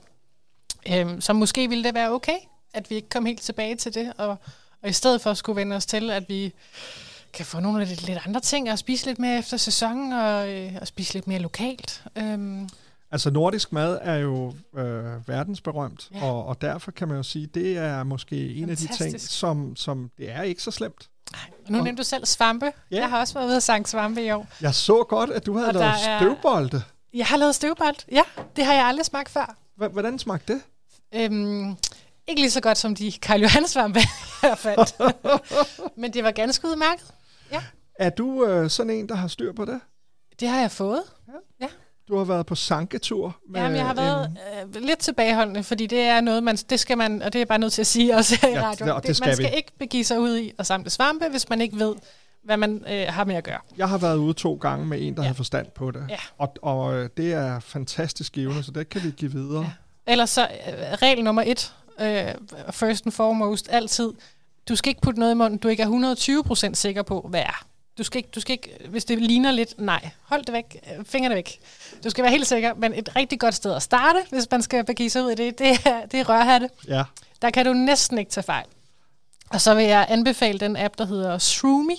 [0.93, 2.37] Øhm, så måske ville det være okay,
[2.75, 4.27] at vi ikke kom helt tilbage til det, og,
[4.83, 6.53] og i stedet for skulle vende os til, at vi
[7.33, 10.49] kan få nogle af de lidt andre ting, og spise lidt mere efter sæsonen, og,
[10.49, 12.03] øh, og spise lidt mere lokalt.
[12.15, 12.69] Øhm,
[13.11, 16.23] Altså nordisk mad er jo øh, verdensberømt, Ja.
[16.25, 19.75] og, og derfor kan man jo sige, det er måske en af de ting, som,
[19.75, 21.09] som det er ikke så slemt.
[21.33, 22.71] Og nu Og- nævnte du selv svampe.
[22.91, 22.99] Ja.
[22.99, 24.47] Jeg har også været ude og sange svampe i år.
[24.61, 26.83] Jeg så godt, at du havde Og lavet er- støvbolde.
[27.13, 27.95] Jeg har lavet støvbold.
[28.11, 28.21] Ja,
[28.55, 29.55] det har jeg aldrig smagt før.
[29.77, 30.61] H- hvordan smagte det?
[31.13, 31.75] Øhm,
[32.27, 33.99] ikke lige så godt som de Karl Johan svampe,
[34.43, 34.95] jeg fandt.
[35.97, 37.05] Men det var ganske udmærket.
[37.99, 39.79] Er du øh, sådan en, der har styr på det?
[40.39, 41.01] Det har jeg fået.
[42.07, 44.25] Du har været på sanketur med Jamen, jeg har været
[44.65, 47.45] en, øh, lidt tilbageholdende, fordi det er noget, man, det skal man, og det er
[47.45, 48.91] bare nødt til at sige også her i Ja, radioen.
[48.91, 49.55] og det skal man skal vi.
[49.57, 51.95] ikke begive sig ud i at samle svampe, hvis man ikke ved,
[52.43, 53.59] hvad man øh, har med at gøre.
[53.77, 55.23] Jeg har været ude to gange med en, der Ja.
[55.23, 55.27] ja.
[55.27, 56.05] havde forstand på det.
[56.09, 56.17] Ja.
[56.37, 59.61] Og, og øh, det er fantastisk givende, så det kan vi give videre.
[60.07, 60.11] Ja.
[60.11, 62.33] Ellers så, øh, regel nummer et, øh,
[62.71, 64.13] first and foremost, altid,
[64.69, 67.65] du skal ikke putte noget i munden, du ikke er 120% sikker på, hvad er.
[67.97, 71.05] Du skal ikke, du skal ikke, hvis det ligner lidt, nej, hold det væk, øh,
[71.05, 71.59] fingrene væk.
[72.03, 74.83] Du skal være helt sikker, men et rigtig godt sted at starte, hvis man skal
[74.85, 76.69] begive sig ud i det, det er, det er rørhatte.
[76.87, 77.03] Ja.
[77.41, 78.65] Der kan du næsten ikke tage fejl.
[79.49, 81.97] Og så vil jeg anbefale den app, der hedder Shroomy.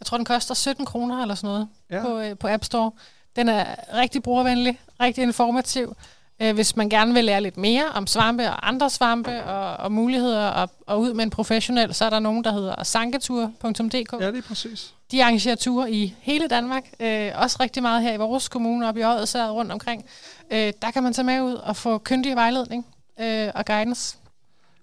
[0.00, 2.02] Jeg tror, den koster 17 kroner eller sådan noget Ja.
[2.02, 2.90] på, øh, på App Store.
[3.36, 5.94] Den er rigtig brugervenlig, rigtig informativ.
[6.42, 9.92] Øh, hvis man gerne vil lære lidt mere om svampe og andre svampe og, og
[9.92, 14.12] muligheder og, og ud med en professionel, så er der nogen, der hedder sanketur.dk.
[14.20, 14.94] ja, det er præcis.
[15.10, 16.84] De arrangerer ture i hele Danmark.
[17.00, 20.04] Øh, også rigtig meget her i vores kommune, op i Odsherred rundt omkring.
[20.50, 22.86] Øh, der kan man tage med ud og få kyndig vejledning
[23.20, 24.18] øh, og guidance.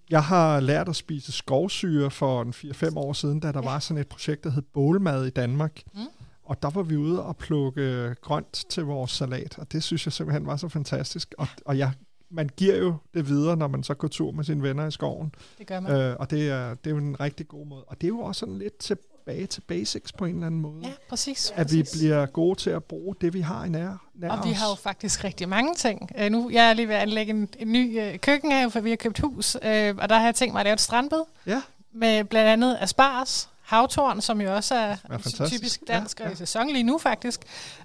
[0.10, 3.70] Jeg har lært at spise skovsyre for en 4-5 år siden, da der ja.
[3.70, 5.82] var sådan et projekt, der hed Bålmad i Danmark.
[5.94, 6.00] Mm.
[6.46, 10.14] Og der var vi ude og plukke grønt til vores salat, og det synes jeg
[10.14, 11.34] simpelthen var så fantastisk.
[11.38, 11.92] Og, og jeg,
[12.30, 15.36] man giver jo det videre, når man så går tur med sine venner i skoven.
[15.58, 15.92] Det gør man.
[15.92, 17.84] Øh, og det er, det er jo en rigtig god måde.
[17.84, 20.82] Og det er jo også sådan lidt tilbage til basics på en eller anden måde.
[20.84, 21.54] Ja, præcis.
[21.56, 22.00] At vi præcis.
[22.00, 24.58] bliver gode til at bruge det, vi har i nær, nær Og vi os.
[24.58, 26.10] har jo faktisk rigtig mange ting.
[26.22, 28.90] Uh, nu jeg er lige ved at anlægge en, en ny uh, køkkenhave, for vi
[28.90, 29.56] har købt hus.
[29.56, 29.62] Uh,
[29.98, 31.22] og der har jeg tænkt mig at lave et strandbed.
[31.46, 31.62] Ja.
[31.94, 35.52] Med blandt andet asparges, havtorn, som jo også er, Er fantastisk.
[35.52, 36.34] typisk dansk Ja, og ja.
[36.34, 37.42] i sæson lige nu faktisk.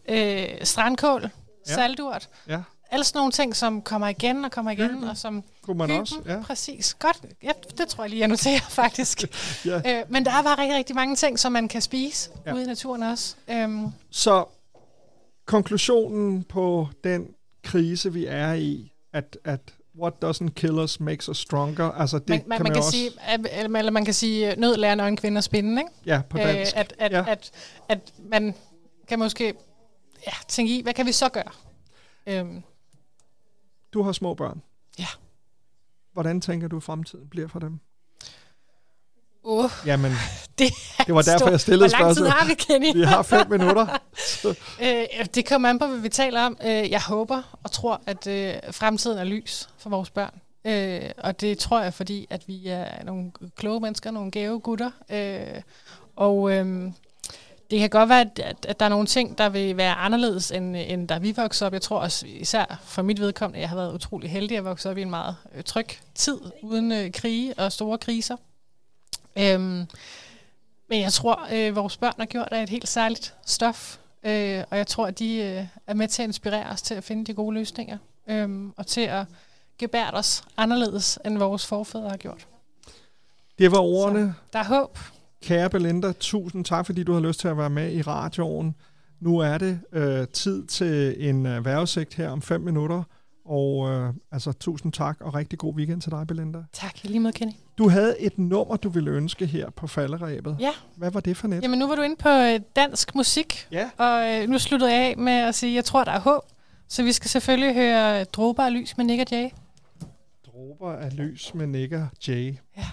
[0.09, 0.17] Uh,
[0.63, 1.23] strandkål,
[1.69, 1.75] ja.
[1.75, 2.29] salturt.
[2.49, 4.91] Ja, Alle sådan nogle ting, som kommer igen og kommer igen.
[4.91, 5.05] Hyben.
[5.05, 6.15] Og som kunne man hyben, også.
[6.27, 6.43] Ja.
[6.43, 6.95] Præcis.
[6.95, 7.21] Godt.
[7.43, 9.25] Ja, det tror jeg lige, jeg noterer faktisk.
[9.65, 9.77] Ja.
[10.03, 12.55] uh, men der er bare rigtig, rigtig mange ting, som man kan spise Ja.
[12.55, 13.35] ude i naturen også.
[13.65, 14.45] Um, Så
[15.47, 17.29] konklusionen på den
[17.65, 19.61] krise, vi er i, at, at
[19.99, 21.91] what doesn't kill us makes us stronger.
[21.91, 24.15] Altså det man, man, kan man, man, kan også, sige, at- eller eller man kan
[24.15, 25.93] sige, øh, nød lærer nøgen kvinder spinde, ikke?
[26.07, 26.77] ja, på dansk.
[26.77, 27.19] at, at, ja.
[27.19, 27.25] ja.
[27.33, 27.51] at,
[27.89, 28.55] at man
[29.09, 29.55] kan måske
[30.27, 31.51] ja, tænke i, hvad kan vi så gøre?
[32.27, 32.63] Øhm,
[33.93, 34.63] Du har små børn.
[34.99, 35.07] Ja.
[36.13, 37.81] Hvordan tænker du, fremtiden bliver for dem?
[39.45, 40.13] Uh, Jamen,
[40.59, 40.73] det,
[41.07, 41.51] det var derfor, stort.
[41.51, 42.33] jeg stillede Hvor lang tid spørgsmålet.
[42.33, 42.93] har vi, Kenny?
[42.95, 43.99] Vi har fem minutter.
[44.83, 46.57] øh, det kommer an på, hvad vi taler om.
[46.65, 50.41] Øh, jeg håber og tror, at øh, fremtiden er lys for vores børn.
[50.65, 54.91] Øh, og det tror jeg, fordi at vi er nogle kloge mennesker, nogle gave gutter.
[55.11, 55.63] Øh,
[56.17, 56.93] og øh,
[57.71, 60.51] det kan godt være, at, at, at der er nogle ting, der vil være anderledes,
[60.51, 61.73] end, end da vi voksede op.
[61.73, 64.99] Jeg tror også, især for mit vedkommende, jeg har været utrolig heldig at vokse op
[64.99, 68.37] i en meget øh, tryg tid, uden øh, krige og store kriser.
[69.39, 69.87] Øhm,
[70.89, 74.77] men jeg tror, øh, vores børn har gjort af et helt særligt stof, øh, og
[74.77, 77.35] jeg tror, at de øh, er med til at inspirere os til at finde de
[77.35, 79.27] gode løsninger, øh, og til at
[79.79, 82.47] gebære os anderledes, end vores forfædre har gjort.
[83.59, 84.35] Det var ordene.
[84.53, 84.99] Der er håb.
[85.43, 88.75] Kære Belinda, tusind tak, fordi du har lyst til at være med i radioen.
[89.21, 93.03] Nu er det øh, tid til en øh, vejrudsigt her om fem minutter.
[93.45, 96.59] Og øh, altså, tusind tak, og rigtig god weekend til dig, Belinda.
[96.73, 97.53] Tak, lige måde, Kenny.
[97.81, 100.57] Du havde et nummer, du ville ønske her på falderæbet.
[100.61, 100.71] Ja.
[100.97, 101.63] Hvad var det for net?
[101.63, 103.91] Jamen, nu var du inde på øh, dansk musik, Ja.
[103.97, 106.43] og øh, nu sluttede jeg af med at sige, at jeg tror, der er håb.
[106.89, 109.49] Så vi skal selvfølgelig høre Dråber af lys med Nick og Jay.
[110.47, 112.55] Dråber af lys med Nick og Jay.
[112.77, 112.85] Ja.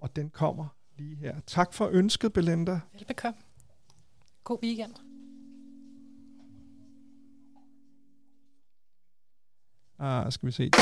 [0.00, 0.66] Og den kommer
[0.98, 1.34] lige her.
[1.46, 2.80] Tak for ønsket, Belinda.
[2.92, 3.38] Velbekomme.
[4.44, 4.94] God weekend.
[9.98, 10.70] Ah, skal vi se.
[10.70, 10.78] Det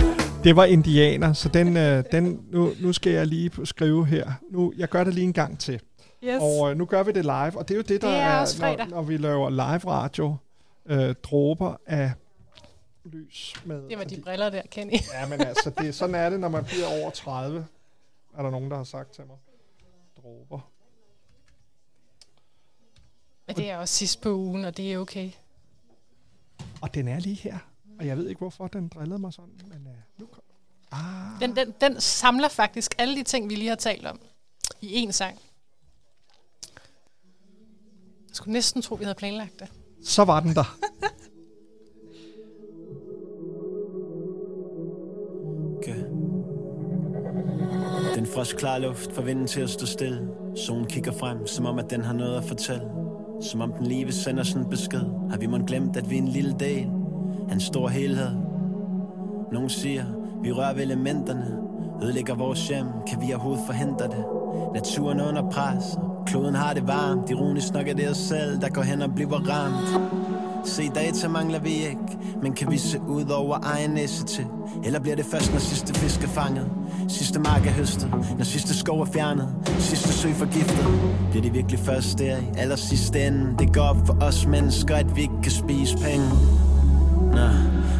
[0.44, 4.32] var indianer, så den, øh, den nu, nu skal jeg lige skrive her.
[4.50, 5.80] Nu, jeg gør det lige en gang til.
[6.24, 6.42] Yes.
[6.42, 8.38] Og øh, nu gør vi det live, og det er jo det, der Det er
[8.40, 10.36] også når, når vi laver live radio.
[10.86, 12.12] Øh, dråber af
[13.04, 13.76] lys med...
[13.88, 14.92] Det var de fordi- briller der, Kenny.
[15.20, 17.66] Ja, men altså, det, sådan er det, når man bliver over 30,
[18.38, 19.36] er der nogen, der har sagt til mig.
[20.22, 20.70] Dråber.
[23.46, 25.30] Men det er også sidst på ugen, og det er okay.
[26.80, 27.58] Og den er lige her.
[27.98, 30.42] Og jeg ved ikke, hvorfor den drillede mig sådan, men uh, nu kom...
[30.92, 34.20] Ah, Den, den, den samler faktisk alle de ting, vi lige har talt om,
[34.80, 35.38] i én sang.
[38.28, 39.68] Jeg skulle næsten tro, vi havde planlagt det.
[40.04, 40.78] Så var den der.
[45.76, 46.04] Okay.
[48.14, 50.28] Den frisk klar luft får vinden til at stå stille.
[50.56, 52.90] Solen kigger frem, som om at den har noget at fortælle.
[53.42, 55.02] Som om den lige vil sende os en besked.
[55.30, 56.90] Har vi måtte glemt, at vi er en lille del
[57.52, 58.30] en stor helhed.
[59.52, 60.04] Nogle siger,
[60.42, 61.56] vi rører ved elementerne.
[62.02, 64.24] Ødelægger vores hjem, kan vi overhovedet forhindre det?
[64.74, 67.30] Naturen er under pres, kloden har det varmt.
[67.30, 70.10] Ironisk nok er det os selv, der går hen og bliver ramt.
[70.68, 74.46] Se, data mangler vi ikke, men kan vi se ud over egen næse til?
[74.84, 76.70] Eller bliver det først, når sidste fisk er fanget?
[77.08, 80.86] Sidste mark er høstet, når sidste skov er fjernet Sidste sø forgiftet
[81.30, 84.96] Bliver det virkelig først der i aller sidste ende Det går op for os mennesker,
[84.96, 86.26] at vi ikke kan spise penge
[87.34, 87.56] Nah,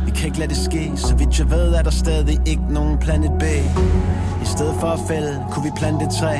[0.06, 2.98] vi kan ikke lade det ske Så vidt jeg ved, er der stadig ikke nogen
[2.98, 3.42] planet B.
[4.42, 6.36] I stedet for at fælde, kunne vi plante et træ.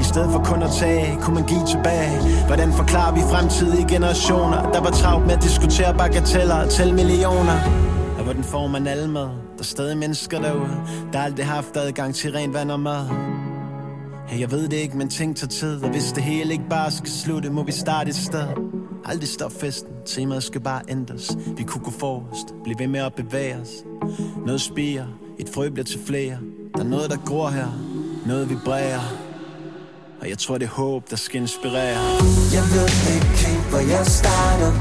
[0.00, 2.10] I stedet for kun at tage, kunne man give tilbage.
[2.46, 7.58] Hvordan forklarer vi fremtidige generationer Der var travlt med at diskutere bagateller og tælle millioner?
[8.18, 9.20] Og hvordan får man alle med
[9.56, 10.76] Der er stadig mennesker derude
[11.12, 13.06] Der aldrig har haft adgang til rent vand og mad.
[14.26, 16.90] Hey, jeg ved det ikke, men ting tager tid Og hvis det hele ikke bare
[16.90, 18.46] skal slutte, må vi starte et sted.
[19.06, 21.36] Aldrig stop festen, temaet skal bare ændres.
[21.56, 23.70] Vi kunne gå forrest, blive ved med at bevæge os.
[24.46, 25.06] Noget spiger,
[25.38, 26.38] et frø bliver til flere.
[26.74, 27.68] Der er noget, der gror her,
[28.26, 29.00] noget vibrerer.
[30.20, 32.00] Og jeg tror, det er håb, der skal inspirere.
[32.56, 34.72] Jeg ved ikke helt, hvor jeg starter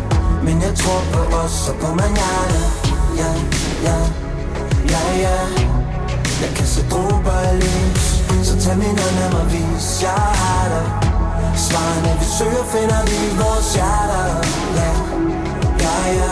[0.43, 2.63] Men jeg tror på os og på manana
[3.21, 3.31] Ja,
[3.87, 3.97] ja,
[4.93, 5.37] ja, ja.
[6.41, 8.05] Jeg kan se dråber lys
[8.47, 11.12] Så tag min hånd og vis jeg har dig.
[11.55, 14.25] Svarene vi søger, finder vi i vores hjerter.
[14.79, 14.91] Ja,
[15.85, 16.31] ja, ja.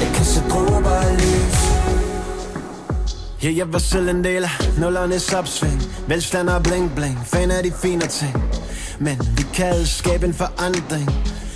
[0.00, 1.60] Jeg kan se dråber af lys
[3.42, 5.82] Ja, yeah, jeg var selv en del af nullernes opsving.
[6.08, 8.44] Velstand og bling bling, fan af de fine ting.
[8.98, 11.10] Men vi kan skabe en forandring.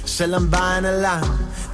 [0.07, 1.25] Selvom vejen er lang.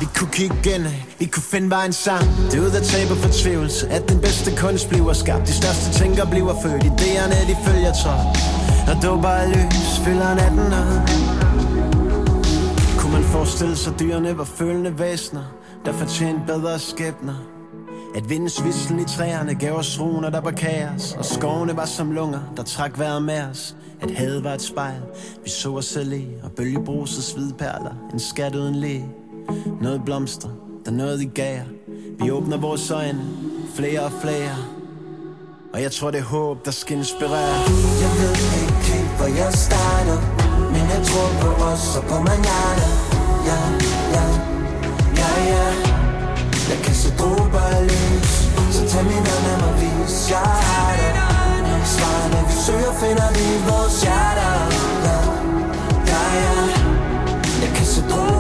[0.01, 0.87] Vi kunne kigge ind
[1.19, 2.35] vi kunne finde vejen sammen.
[2.51, 5.47] Det er ud af at tabe fortvivlelse At den bedste kunst bliver skabt.
[5.47, 6.85] De største tænker bliver født.
[6.85, 11.09] Idéerne de følger trop der dog lys fylder natten op
[12.99, 15.43] Kunne man forestille sig dyrene var følende væsner
[15.85, 17.35] Der fortjente bedre skæbner?
[18.15, 22.13] At vindens vislen i træerne gav os runer, der var kaos Og skovene var som
[22.13, 23.77] lunger, der trak vejret med os.
[24.01, 25.01] At havet var et spejl,
[25.45, 29.09] vi så os selv i Og bølgebrusets hvide perler, en skat uden læge
[29.81, 30.49] Noget blomster,
[30.85, 31.65] der noget i gager
[32.21, 33.21] Vi åbner vores øjne,
[33.75, 34.57] flere og flere.
[35.75, 37.55] Og jeg tror det er håb, der skal inspirere.
[38.01, 38.70] Jeg ved ikke
[39.21, 40.19] hvor jeg starter
[40.75, 42.89] Men jeg tror på os og på manana
[43.49, 43.61] Ja,
[44.17, 44.25] ja,
[45.21, 45.67] ja, ja
[46.71, 48.33] Jeg kan se dråber af lys
[48.77, 53.47] Så tag min hånd af mig, vis jeg har dig Svarene vi søger, finder vi
[53.69, 54.55] vores hjerter
[55.07, 55.19] Ja,
[56.11, 56.55] ja, ja
[57.63, 58.40] Jeg kan se dråber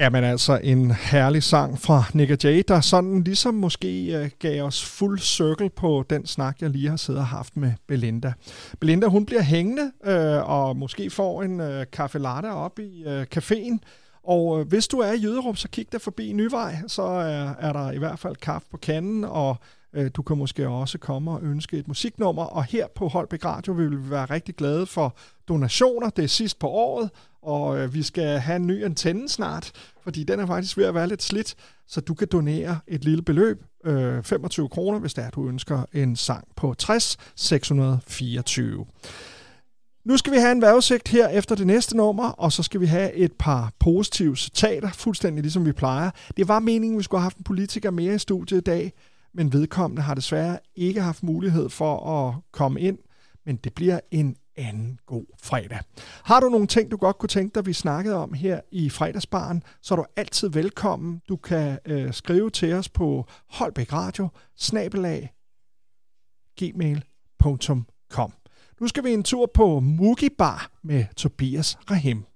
[0.00, 4.84] Jamen altså en herlig sang fra Nick Jay, der sådan ligesom måske øh, gav os
[4.84, 8.32] fuld circle på den snak, jeg lige har siddet og haft med Belinda.
[8.80, 13.26] Belinda, hun bliver hængende øh, og måske får en øh, kaffe latte op i øh,
[13.36, 13.78] caféen.
[14.24, 17.72] Og øh, hvis du er i Jøderup, så kig der forbi Nyvej, så er, er
[17.72, 19.56] der i hvert fald kaffe på kanden, og
[19.94, 22.44] Øh, du kan måske også komme og ønske et musiknummer.
[22.44, 25.16] Og her på Holbæk Radio vil vi være rigtig glade for
[25.48, 26.10] donationer.
[26.10, 27.10] Det er sidst på året,
[27.42, 29.72] og øh, vi skal have en ny antenne snart,
[30.02, 31.54] fordi den er faktisk ved at være lidt slidt,
[31.86, 35.82] så du kan donere et lille beløb, øh, 25 kroner, hvis det er, du ønsker
[35.92, 38.86] en sang på 60 624.
[40.04, 42.86] Nu skal vi have en vejrudsigt her efter det næste nummer, og så skal vi
[42.86, 46.10] have et par positive citater, fuldstændig ligesom vi plejer.
[46.36, 48.92] Det var meningen, at vi skulle have haft en politiker mere i studiet i dag,
[49.34, 52.98] men vedkommende har desværre ikke haft mulighed for at komme ind,
[53.46, 55.80] men det bliver en anden god fredag.
[56.24, 59.62] Har du nogle ting, du godt kunne tænke dig, vi snakkede om her i fredagsbaren,
[59.82, 61.22] så er du altid velkommen.
[61.28, 65.32] Du kan øh, skrive til os på Holbæk Radio, snabelag,
[66.60, 68.32] gmail.com.
[68.80, 72.33] Nu skal vi en tur på Mugi Bar med Tobias Rahim.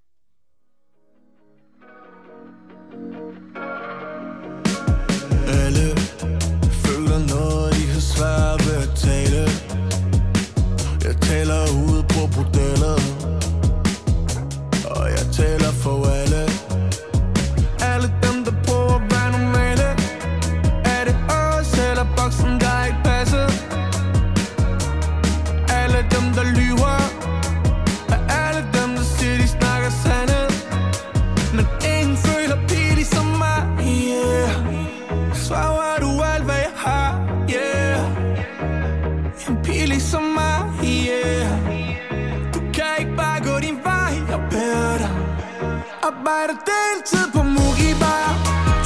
[46.28, 48.28] Arbejder deltid på Mugi Bar.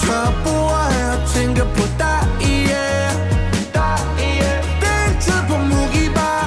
[0.03, 3.13] Tør bord her og tænker på dig, yeah.
[4.85, 6.45] Deltid på Mugi Bar.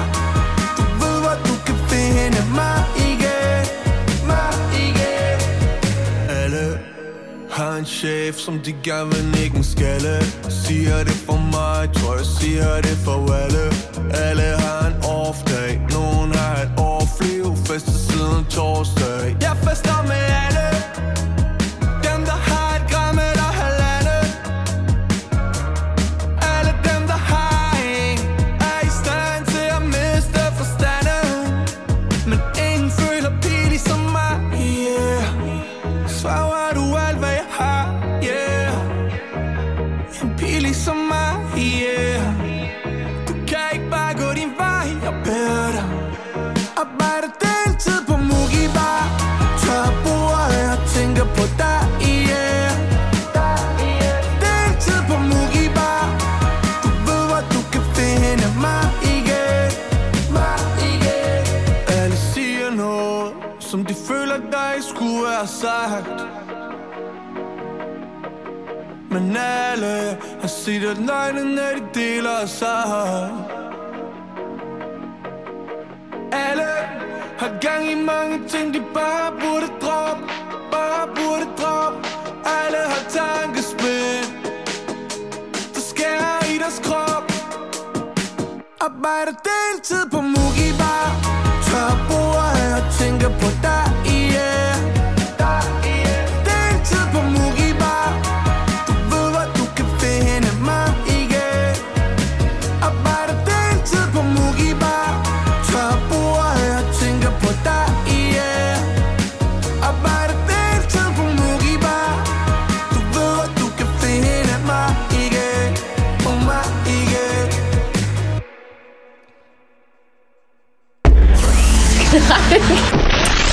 [0.76, 3.66] Du ved, hvor du kan finde mig, yeah
[4.30, 4.52] Mig,
[4.98, 6.78] yeah Alle
[7.50, 10.16] har en chef, som de gerne vil nikke en skalle.
[10.48, 13.64] Siger det for mig, tror jeg siger det for alle.
[14.28, 19.36] Alle har en off day, nogen har et off liv Fester siden torsdag.
[19.40, 20.75] Jeg fester med alle.
[65.46, 66.26] Har sagt.
[69.10, 73.30] Men alle har set at løgne, når de deler sig.
[76.32, 76.70] Alle
[77.38, 80.24] har gang i mange ting, de bare burde droppe
[80.72, 81.98] Bare burde droppe.
[82.60, 84.28] Alle har tankespind
[85.74, 87.32] Der skærer i deres krop.
[88.80, 91.08] Arbejder deltid på Mugi Bar
[91.66, 92.36] Tør bord
[92.78, 94.05] og tænker på dig,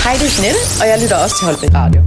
[0.03, 2.01] Hej, det er Jeanette, og jeg lytter også til Holbæk Radio.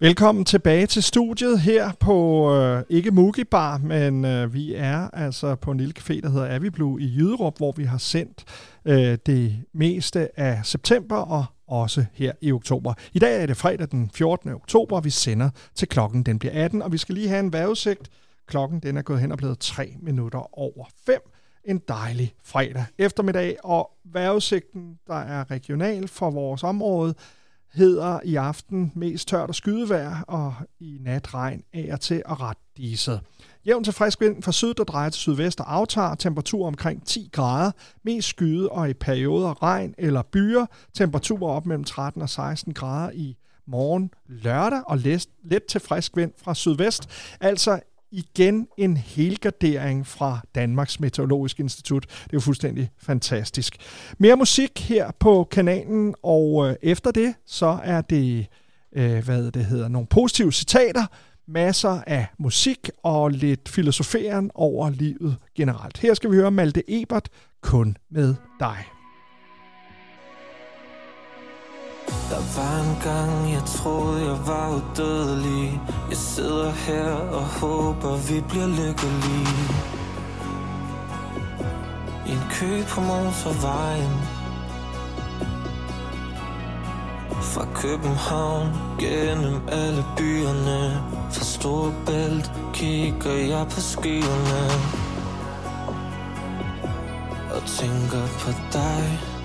[0.00, 2.16] Velkommen tilbage til studiet her på,
[2.54, 6.54] øh, ikke Mugi Bar, men øh, vi er altså på en lille café, der hedder
[6.54, 8.44] Aviblu i Jyderup, hvor vi har sendt
[8.84, 12.94] øh, det meste af september og også her i oktober.
[13.12, 14.50] I dag er det fredag den 14.
[14.50, 18.10] oktober, vi sender til klokken den bliver 18, og vi skal lige have en vejrudsigt.
[18.46, 21.20] Klokken den er gået hen og blevet 3 minutter over 5.
[21.66, 27.14] En dejlig fredag eftermiddag, og vejrudsigten, der er regional for vores område,
[27.72, 32.40] hedder i aften mest tørt og skydevejr, og i nat regn af og til og
[32.40, 33.20] ret diset.
[33.66, 37.28] Jævn til frisk vind fra syd, der drejer til sydvest og aftager temperatur omkring 10
[37.32, 37.70] grader,
[38.02, 43.10] mest skyde og i perioder regn eller byer, temperaturer op mellem 13 og 16 grader
[43.14, 43.36] i
[43.66, 47.08] morgen lørdag, og let, let til frisk vind fra sydvest.
[47.40, 47.80] Altså
[48.10, 52.02] igen en helgardering fra Danmarks Meteorologiske Institut.
[52.02, 53.76] Det er jo fuldstændig fantastisk.
[54.18, 58.46] Mere musik her på kanalen, og øh, efter det, så er det,
[58.96, 61.06] øh, hvad det hedder, nogle positive citater,
[61.48, 65.98] masser af musik og lidt filosoferen over livet generelt.
[65.98, 67.28] Her skal vi høre Malte Ebert,
[67.60, 68.95] kun med dig.
[72.30, 75.80] Der var en gang, jeg troede, jeg var udødelig.
[76.08, 79.48] Jeg sidder her og håber, vi bliver lykkelige.
[82.26, 84.14] I en kø på motorvejen.
[87.42, 91.02] Fra København gennem alle byerne.
[91.32, 94.62] Fra Storbælt kigger jeg på skyerne.
[97.54, 99.35] Og tænker på dig.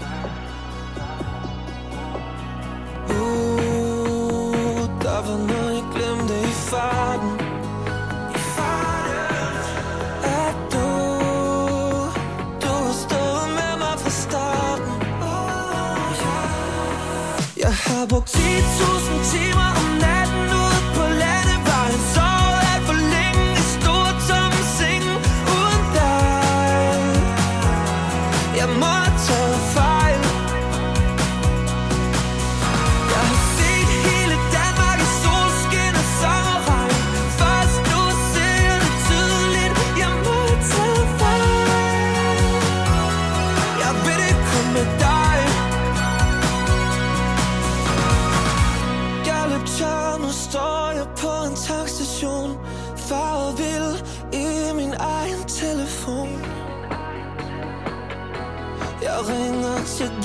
[3.09, 7.31] Uh, der var noget, jeg glemte i farten.
[8.35, 9.53] I farten.
[10.23, 10.87] At du,
[12.61, 14.91] du har stået med mig fra starten.
[15.21, 16.15] Oh,
[17.57, 19.90] jeg har brugt 10.000 timer om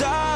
[0.07, 0.36] Jeg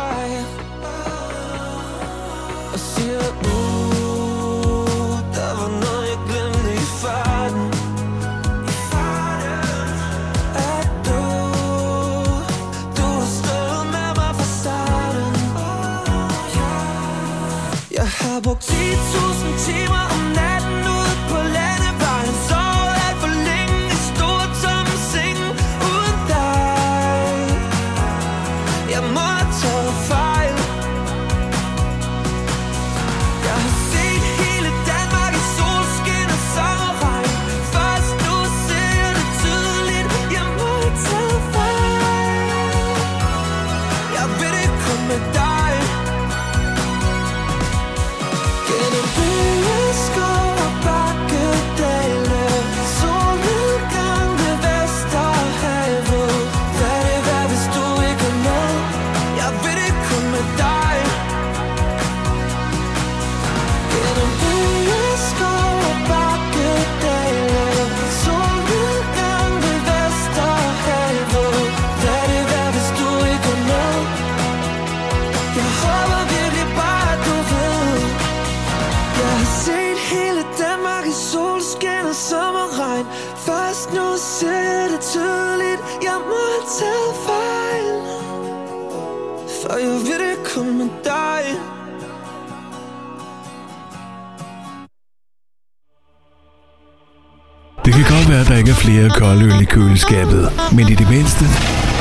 [97.84, 100.94] Det kan godt være, at der ikke er flere kolde øl i køleskabet, men i
[100.94, 101.44] det mindste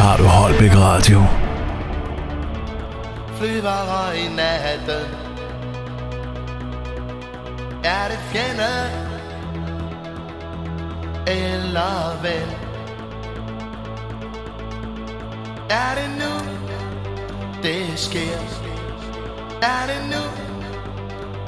[0.01, 1.25] har du Holbæk Radio.
[3.38, 5.05] Flyver i natten
[7.84, 8.73] Er det fjende
[11.27, 12.49] eller ven?
[15.69, 16.34] Er det nu,
[17.63, 18.39] det sker?
[19.61, 20.23] Er det nu,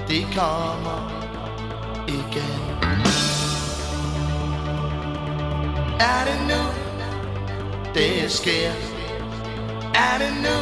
[0.07, 1.11] de kommer
[2.07, 2.80] igen?
[6.01, 6.61] Er det nu,
[7.93, 8.71] det sker?
[9.95, 10.57] Er det nu,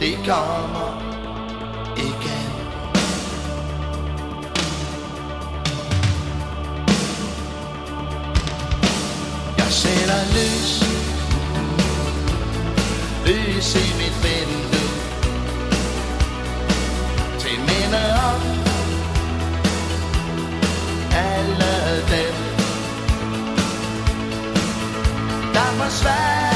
[0.00, 1.02] det kommer
[1.96, 2.52] igen.
[9.58, 10.84] Jeg sætter lys,
[13.26, 14.71] lys i mit vindue,
[26.00, 26.51] der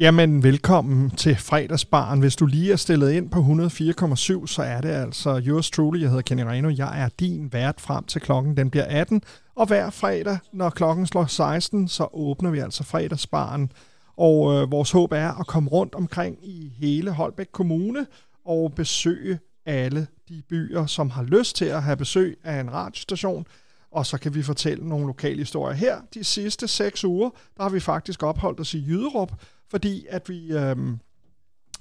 [0.00, 2.20] Jamen, velkommen til fredagsbaren.
[2.20, 6.00] Hvis du lige er stillet ind på 104,7, så er det altså yours truly.
[6.00, 6.70] Jeg hedder Kenny Reno.
[6.76, 8.56] Jeg er din vært frem til klokken.
[8.56, 9.22] Den bliver 18.
[9.54, 13.72] Og hver fredag, når klokken slår 16, så åbner vi altså fredagsbaren.
[14.16, 18.06] Og øh, vores håb er at komme rundt omkring i hele Holbæk Kommune
[18.44, 23.46] og besøge alle de byer, som har lyst til at have besøg af en radiostation,
[23.92, 25.74] og så kan vi fortælle nogle lokale historier.
[25.74, 29.32] Her de sidste seks uger, der har vi faktisk opholdt os i Jyderup,
[29.70, 30.76] fordi at vi øh,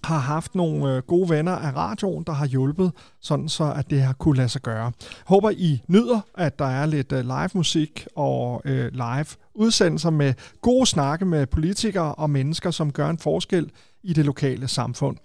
[0.03, 2.91] har haft nogle øh, gode venner af radioen, der har hjulpet,
[3.21, 4.91] sådan så at det har kunne lade sig gøre.
[5.25, 10.33] Håber I nyder, at der er lidt øh, live musik og øh, live udsendelser med
[10.61, 13.71] gode snakke med politikere og mennesker, som gør en forskel
[14.03, 15.17] i det lokale samfund.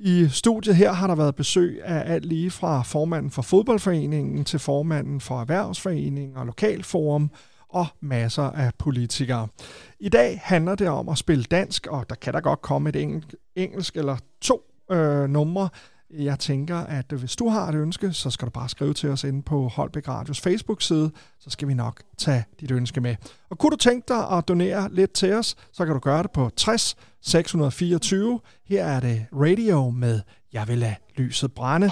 [0.00, 4.58] I studiet her har der været besøg af alt lige fra formanden for fodboldforeningen til
[4.58, 7.30] formanden for erhvervsforeningen og lokalforum
[7.72, 9.48] og masser af politikere.
[10.00, 13.30] I dag handler det om at spille dansk, og der kan der godt komme et
[13.56, 15.68] engelsk eller to øh, numre.
[16.10, 19.24] Jeg tænker, at hvis du har et ønske, så skal du bare skrive til os
[19.24, 23.16] inde på Holbæk Radios Facebook-side, så skal vi nok tage dit ønske med.
[23.50, 26.30] Og kunne du tænke dig at donere lidt til os, så kan du gøre det
[26.30, 28.40] på 60 624.
[28.66, 30.20] Her er det radio med
[30.52, 31.90] Jeg vil lade lyset brænde.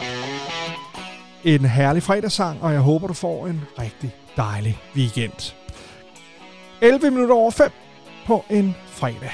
[1.45, 5.60] En herlig fredagssang, og jeg håber, du får en rigtig dejlig weekend.
[6.83, 7.71] 11 minutter over 5
[8.27, 9.33] på en fredag.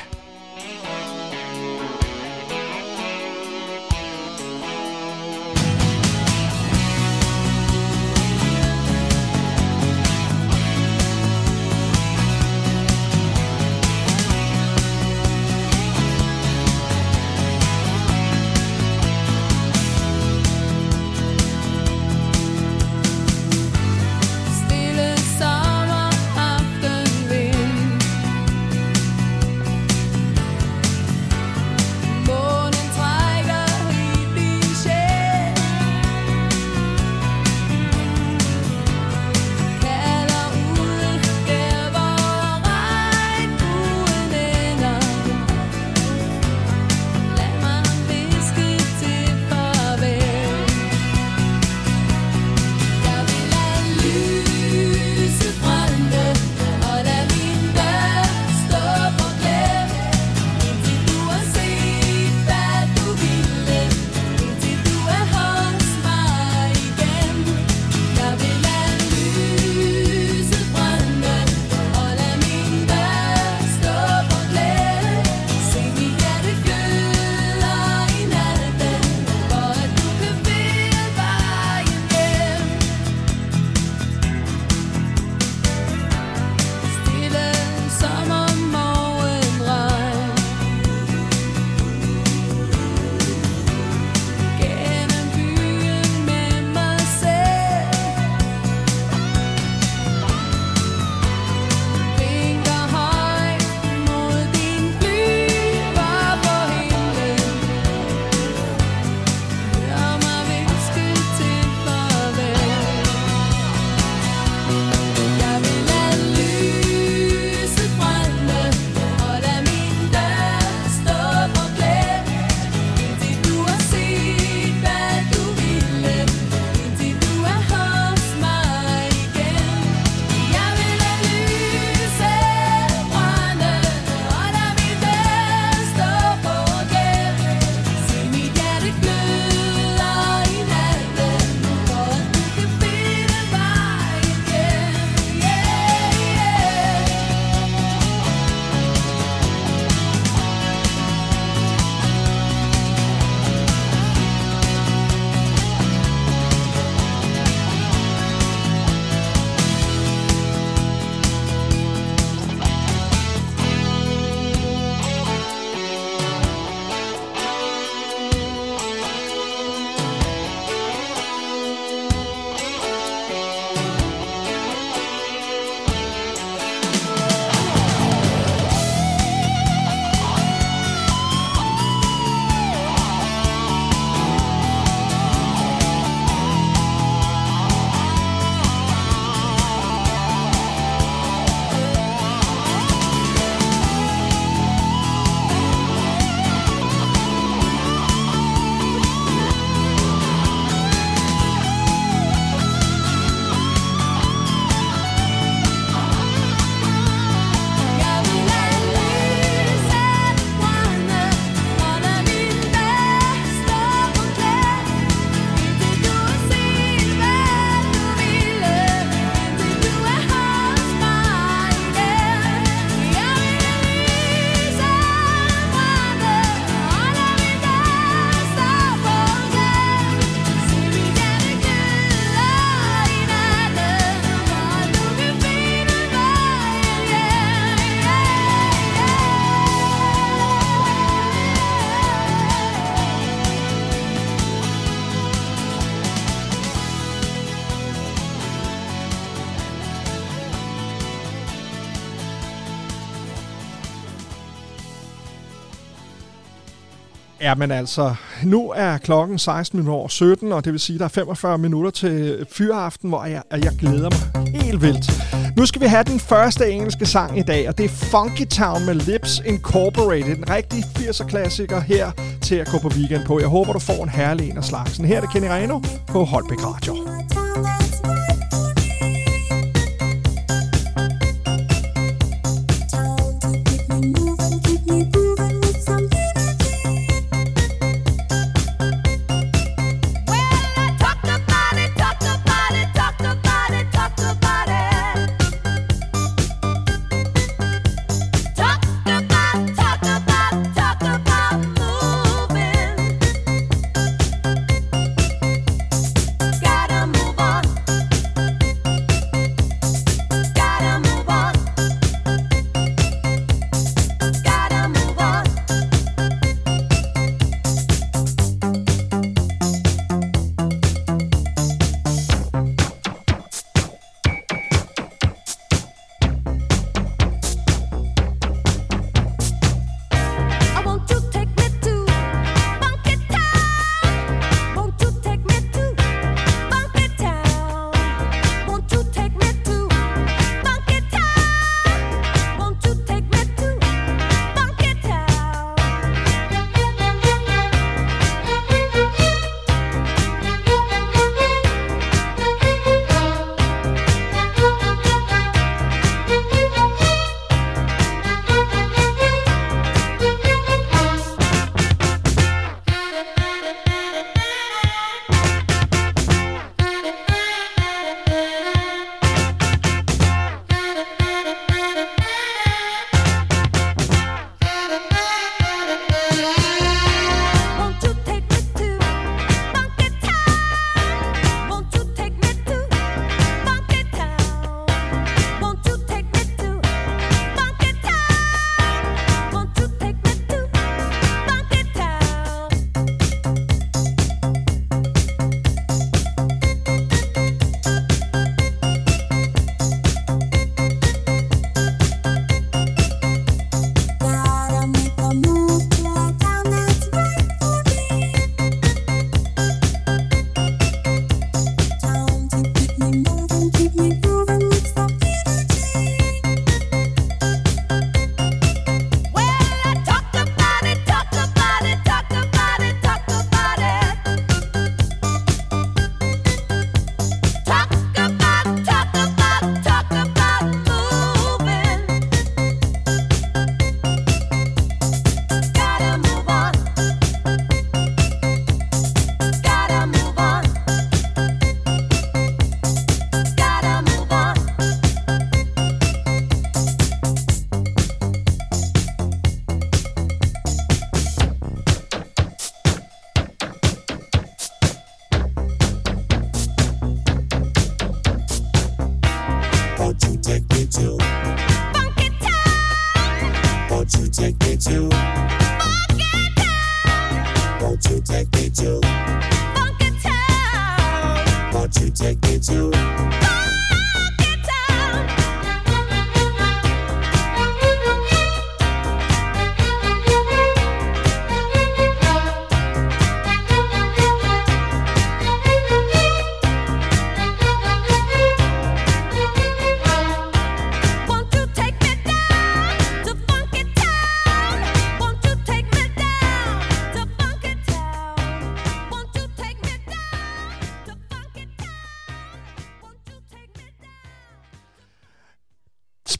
[257.46, 258.14] Ja, men altså,
[258.44, 261.58] nu er klokken 16 minutter over 17, og det vil sige, at der er 45
[261.58, 265.10] minutter til fyraften, hvor jeg, jeg glæder mig helt vildt.
[265.56, 268.86] Nu skal vi have den første engelske sang i dag, og det er Funky Town
[268.86, 270.36] med Lips Incorporated.
[270.36, 272.10] En rigtig 80'er-klassiker her
[272.42, 273.40] til at gå på weekend på.
[273.40, 275.04] Jeg håber, du får en herlig en af slagsen.
[275.04, 276.96] Her er det Kenny Reno på Holbæk Radio.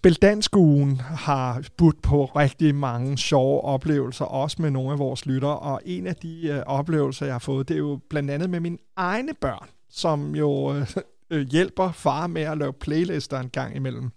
[0.07, 5.27] Spil Dansk Ugen har budt på rigtig mange sjove oplevelser, også med nogle af vores
[5.27, 8.51] lyttere, og en af de øh, oplevelser, jeg har fået, det er jo blandt andet
[8.51, 10.87] med mine egne børn, som jo øh,
[11.31, 14.11] øh, hjælper far med at lave playlister en gang imellem.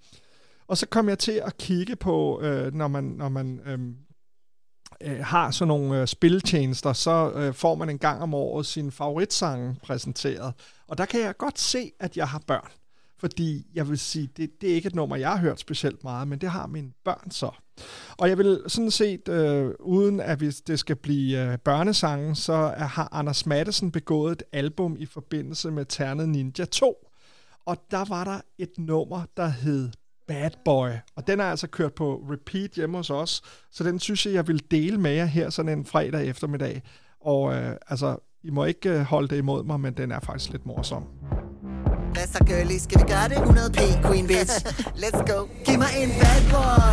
[0.67, 3.79] Og så kom jeg til at kigge på, øh, når man, når man øh,
[5.01, 8.91] øh, har sådan nogle øh, spiltjenester, så øh, får man en gang om året sin
[8.91, 10.53] favoritsange præsenteret.
[10.87, 12.78] Og der kan jeg godt se, at jeg har børn.
[13.19, 16.27] Fordi jeg vil sige, det, det er ikke et nummer, jeg har hørt specielt meget,
[16.27, 17.51] men det har mine børn så.
[18.17, 22.73] Og jeg vil sådan set, øh, uden at hvis det skal blive øh, børnesangen, så
[22.77, 27.07] har Anders Mattesen begået et album i forbindelse med Ternet Ninja 2.
[27.65, 29.89] Og der var der et nummer, der hed
[30.27, 30.89] Bad Boy.
[31.15, 33.41] Og den er altså kørt på repeat hjemme hos os,
[33.71, 36.81] så den synes jeg, jeg vil dele med jer her sådan en fredag eftermiddag.
[37.21, 40.51] Og øh, altså, I må ikke øh, holde det imod mig, men den er faktisk
[40.51, 41.03] lidt morsom.
[42.13, 42.79] Hvad så, girlie?
[42.79, 43.37] Skal vi gøre det?
[43.49, 44.55] 100p, queen bitch.
[45.03, 45.37] Let's go.
[45.65, 46.89] Giv mig en bad boy.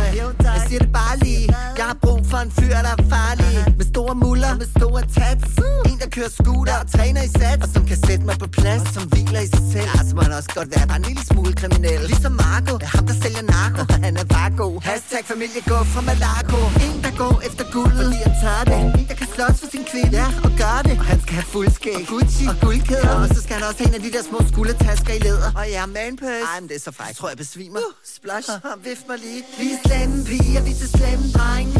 [0.57, 1.45] Jeg siger det bare lige.
[1.79, 3.53] Jeg har brug for en fyr, der er farlig.
[3.79, 5.47] Med store muller, med store tats.
[5.89, 7.61] En, der kører scooter og træner i sats.
[7.63, 9.89] Og som kan sætte mig på plads, og som hviler i sig selv.
[9.95, 11.99] Ja, så må han også godt være bare en lille smule kriminel.
[12.11, 13.81] Ligesom Marco, ja, ham der sælger narko.
[14.05, 14.75] Han er bare god.
[14.89, 16.59] Hashtag familie gå fra Malaco.
[16.85, 18.77] En, der går efter guld, fordi han tager det.
[18.99, 20.95] En, der kan slås for sin kvinde, ja, og gør det.
[21.01, 23.15] Og han skal have fuld skæg, og Gucci og guldkæder.
[23.23, 25.51] Og så skal han også have en af de der små skuldertasker i læder.
[25.59, 26.43] Og ja, manpøs.
[26.51, 27.07] Ej, men det er så frækt.
[27.07, 27.79] Jeg tror, jeg besvimer.
[27.79, 28.49] Uh, splash.
[28.83, 29.41] Vift mig lige.
[29.59, 31.73] Vi er slemme piger, vi er til slemme drenge.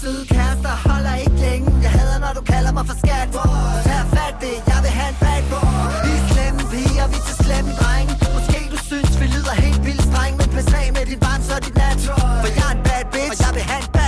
[0.00, 1.66] Søde kærester holder ikke længe.
[1.84, 3.28] Jeg hader, når du kalder mig for skat.
[3.88, 5.90] Tag fat det, jeg vil have en bad boy.
[6.04, 8.12] Vi er slemme piger, vi er til slemme drenge.
[8.36, 10.32] Måske du synes, vi lyder helt vildt streng.
[10.40, 12.36] Men pas af med dit barn, så er dit natural.
[12.42, 13.99] For jeg er en bad bitch, og jeg vil have en bad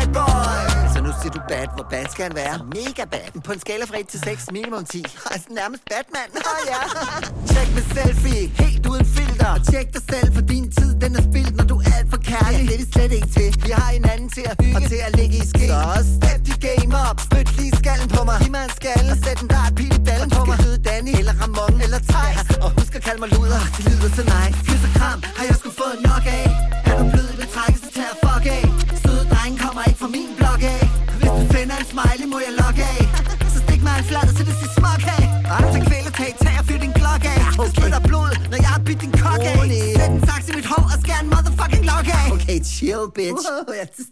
[1.52, 2.54] bad, hvor bad skal han være?
[2.78, 3.28] Mega bad.
[3.46, 5.04] På en skala fra 1 til 6, minimum 10.
[5.34, 6.28] Altså nærmest Batman.
[6.50, 6.80] Åh ja.
[7.50, 9.50] Tjek med selfie, helt uden filter.
[9.56, 12.20] Og tjek dig selv, for din tid den er spildt, når du er alt for
[12.32, 12.60] kærlig.
[12.60, 13.48] Ja, det er vi slet ikke til.
[13.66, 15.66] Vi har hinanden til at hygge og til at ligge i ske.
[15.72, 18.36] Så step de game up, spyt lige skallen på mig.
[18.42, 20.56] Giv mig en skalle og sæt en dart pil i ballen på mig.
[20.88, 22.38] Danny, eller Ramon, eller Thijs.
[22.50, 23.62] Ja, og husk at kalde mig luder.
[23.76, 24.58] Det lyder så nice.
[24.66, 25.56] Kys og kram har jeg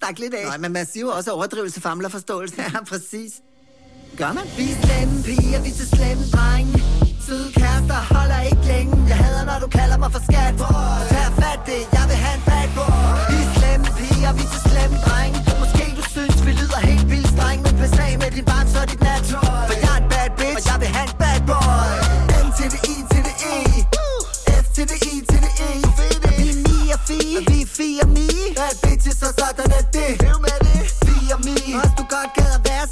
[0.00, 0.44] stak lidt af.
[0.52, 2.54] Nej, men man siger jo også overdrivelse famler forståelse.
[2.58, 3.32] Ja, præcis.
[4.20, 4.44] Gør man?
[4.58, 6.72] Vi er slemme piger, vi er til slemme drenge.
[7.26, 8.92] Søde kærester holder ikke længe.
[9.10, 10.54] Jeg hader, når du kalder mig for skat.
[11.12, 12.92] Tag fat det, jeg vil have en bad boy.
[13.30, 15.36] Vi er slemme piger, vi er til slemme drenge.
[15.62, 17.58] Måske du synes, vi lyder helt vildt streng.
[17.64, 19.62] Men pas af med din barn, så dit natural.
[19.68, 21.16] For jeg er en bad bitch, og jeg vil have en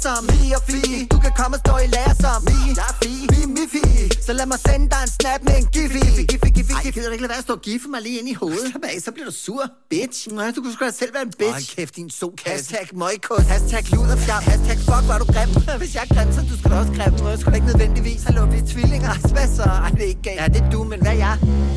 [0.05, 0.81] som mi og fi.
[1.13, 2.57] Du kan komme og stå i lære som mi.
[2.79, 3.11] Jeg er fi.
[3.33, 3.83] Vi er mi fi.
[4.27, 5.99] Så lad mig sende dig en snap med en giffi.
[6.05, 6.73] Giffi, giffi, giffi.
[6.73, 8.67] Ej, gider du ikke lade være at stå og giffe mig lige ind i hovedet?
[8.71, 10.19] Slap af, så bliver du sur, bitch.
[10.39, 11.69] Nej, du kunne sgu da selv være en bitch.
[11.71, 12.51] Ej, kæft, din sokasse.
[12.51, 13.45] Hashtag møgkos.
[13.53, 14.43] Hashtag luderfjam.
[14.49, 15.49] Hashtag fuck, er du grim.
[15.81, 17.13] Hvis jeg er grim, så du skal da også grim.
[17.19, 18.21] Du er sgu da ikke nødvendigvis.
[18.27, 19.13] Hallo, vi er tvillinger.
[19.35, 19.63] Hvad så?
[19.63, 20.39] Ej, det er ikke galt.
[20.41, 21.35] Ja, det er du, men hvad er jeg?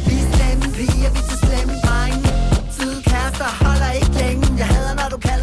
[0.09, 2.21] Vi er slemme piger, vi er så slemme drenge.
[2.77, 4.45] Søde kærester holder ikke længe.
[4.61, 5.42] Jeg hader, når du kalder.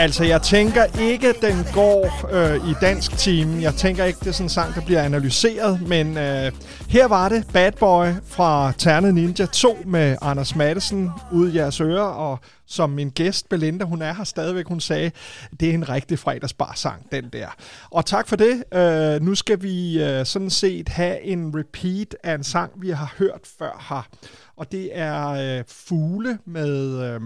[0.00, 3.60] Altså, jeg tænker ikke, den går øh, i dansk team.
[3.60, 5.80] Jeg tænker ikke, det er sådan en sang, der bliver analyseret.
[5.88, 6.52] Men øh,
[6.88, 11.80] her var det Bad Boy fra Ternet Ninja 2 med Anders Madsen ud i jeres
[11.80, 12.02] ører.
[12.02, 15.10] Og som min gæst, Belinda, hun er her stadigvæk, hun sagde,
[15.60, 17.48] det er en rigtig fredagsbar-sang, den der.
[17.90, 18.64] Og tak for det.
[18.74, 23.14] Øh, nu skal vi øh, sådan set have en repeat af en sang, vi har
[23.18, 24.08] hørt før her.
[24.56, 27.02] Og det er øh, Fugle med...
[27.04, 27.20] Øh,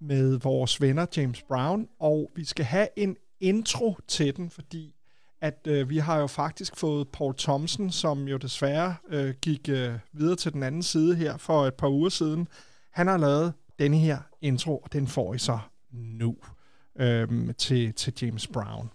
[0.00, 4.94] med vores venner James Brown, og vi skal have en intro til den, fordi
[5.40, 9.98] at øh, vi har jo faktisk fået Paul Thompson, som jo desværre øh, gik øh,
[10.12, 12.48] videre til den anden side her for et par uger siden.
[12.90, 15.58] Han har lavet denne her intro, og den får I så
[15.90, 16.36] nu
[16.96, 18.90] øh, til, til James Brown.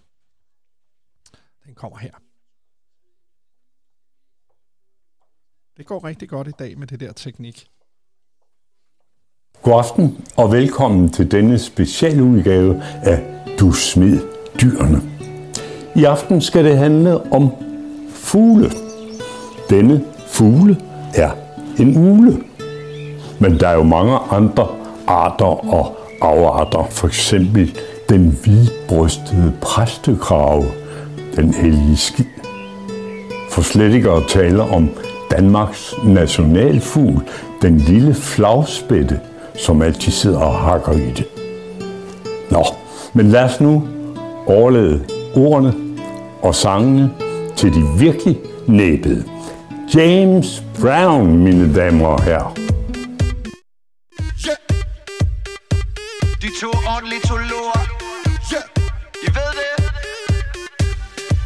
[1.66, 2.12] Den kommer her.
[5.76, 7.70] Det går rigtig godt i dag med det der teknik.
[9.64, 13.20] God aften og velkommen til denne specialudgave af
[13.60, 14.20] Du smid
[14.62, 15.00] dyrene.
[15.94, 17.50] I aften skal det handle om
[18.10, 18.70] fugle.
[19.70, 20.76] Denne fugle
[21.14, 21.30] er
[21.78, 22.36] en ule.
[23.38, 24.66] Men der er jo mange andre
[25.06, 26.86] arter og afarter.
[26.90, 27.78] For eksempel
[28.08, 30.64] den hvidbrystede præstekrave,
[31.36, 32.24] den hellige skid.
[33.50, 34.90] For slet ikke at tale om
[35.30, 37.22] Danmarks nationalfugl,
[37.62, 39.20] den lille flagspætte,
[39.56, 41.26] som altid sidder og hakker i det.
[42.50, 42.64] Nå,
[43.12, 43.88] men lad os nu
[44.46, 45.04] overlade
[45.36, 45.74] ordene
[46.42, 47.10] og sangene
[47.56, 49.24] til de virkelig næbede.
[49.94, 52.54] James Brown, mine damer og herrer.
[56.42, 57.84] De to ordentlige tolorer
[58.52, 58.64] yeah.
[59.26, 59.84] I ved det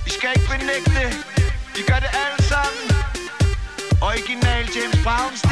[0.07, 1.11] I skal ikke benægte det
[1.77, 2.85] De gør det alle sammen
[4.03, 5.48] Original James Brown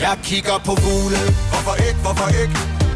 [0.00, 1.18] jeg kigger på fugle.
[1.52, 2.54] Hvorfor ikke, hvorfor ikke?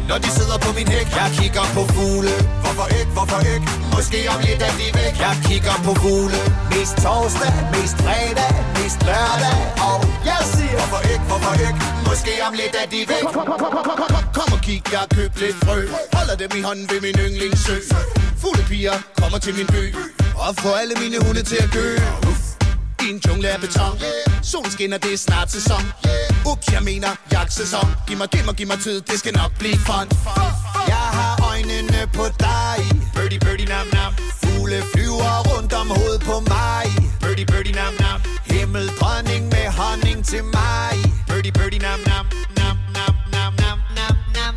[0.09, 1.07] Når de sidder på min hæk.
[1.21, 2.33] Jeg kigger på fugle.
[2.63, 3.65] Hvorfor ikke, hvorfor ikke?
[3.95, 5.13] Måske om lidt er de væk.
[5.25, 6.39] Jeg kigger på fugle.
[6.73, 9.57] Mest torsdag, mest fredag, mest lørdag.
[9.89, 9.97] Og
[10.29, 11.79] jeg siger Hvorfor ikke, hvorfor ikke?
[12.09, 13.23] Måske om lidt er de væk.
[14.37, 15.79] Kom, og kig, jeg har købt lidt frø.
[16.17, 17.77] Holder dem i hånden ved min yndlingssø.
[18.41, 19.83] Fuglepiger kommer til min by.
[20.43, 21.87] Og får alle mine hunde til at gø.
[23.05, 23.95] I en jungle af beton.
[24.51, 25.83] Solen skinner, det er snart sæson.
[26.51, 29.77] Ups, jeg mener jagtsæson Giv mig, giv mig, giv mig tid, det skal nok blive
[29.87, 30.07] fun.
[30.87, 32.77] Jeg har øjnene på dig.
[33.15, 34.11] Birdie, birdie, nam, nam.
[34.41, 36.85] Fugle flyver rundt om hovedet på mig.
[37.21, 38.19] Birdie, birdie, nam, nam.
[38.45, 40.93] Himmel, dronning med honning til mig.
[41.27, 42.25] Birdie, birdie, nam, nam.
[42.59, 44.53] Nam, nam, nam, nam, nam, nam.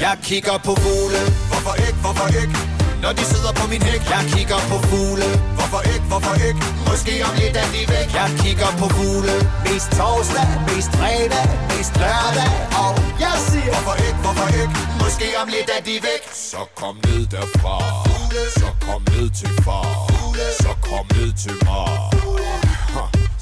[0.00, 1.20] Jeg kigger på fugle.
[1.50, 2.75] Hvorfor ikke, hvorfor ikke?
[3.02, 5.28] Når de sidder på min hæk Jeg kigger på fugle.
[5.56, 6.60] Hvorfor ikke, hvorfor ikke?
[6.88, 8.08] Måske om lidt er de væk.
[8.20, 9.36] Jeg kigger på fugle.
[9.66, 12.52] Mest torsdag, mest fredag, mest lørdag.
[12.82, 12.92] Og
[13.24, 14.74] jeg siger Hvorfor ikke, hvorfor ikke?
[15.02, 16.22] Måske om lidt er de væk.
[16.50, 17.76] Så kom ned derfra.
[18.06, 18.42] Fugle.
[18.60, 19.88] Så kom ned til far.
[20.10, 20.46] Fugle.
[20.64, 21.96] Så kom ned til mig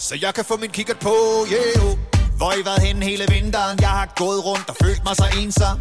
[0.07, 1.15] Så jeg kan få min kikkert på,
[1.53, 1.97] yeah.
[2.37, 3.79] Hvor I været henne hele vinteren?
[3.81, 5.79] Jeg har gået rundt og følt mig så ensom.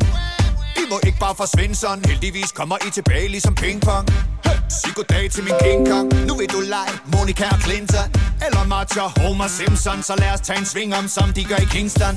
[0.82, 2.04] I må ikke bare forsvinde sådan.
[2.06, 4.06] Heldigvis kommer I tilbage ligesom pingpong.
[4.45, 6.08] Hey, Sig goddag til min King Kong.
[6.28, 8.08] Nu vil du lege Monica og Clinton.
[8.45, 10.04] Eller matcher Homer Simpson.
[10.04, 12.16] Så lad os tage en sving om som de gør i Kingston.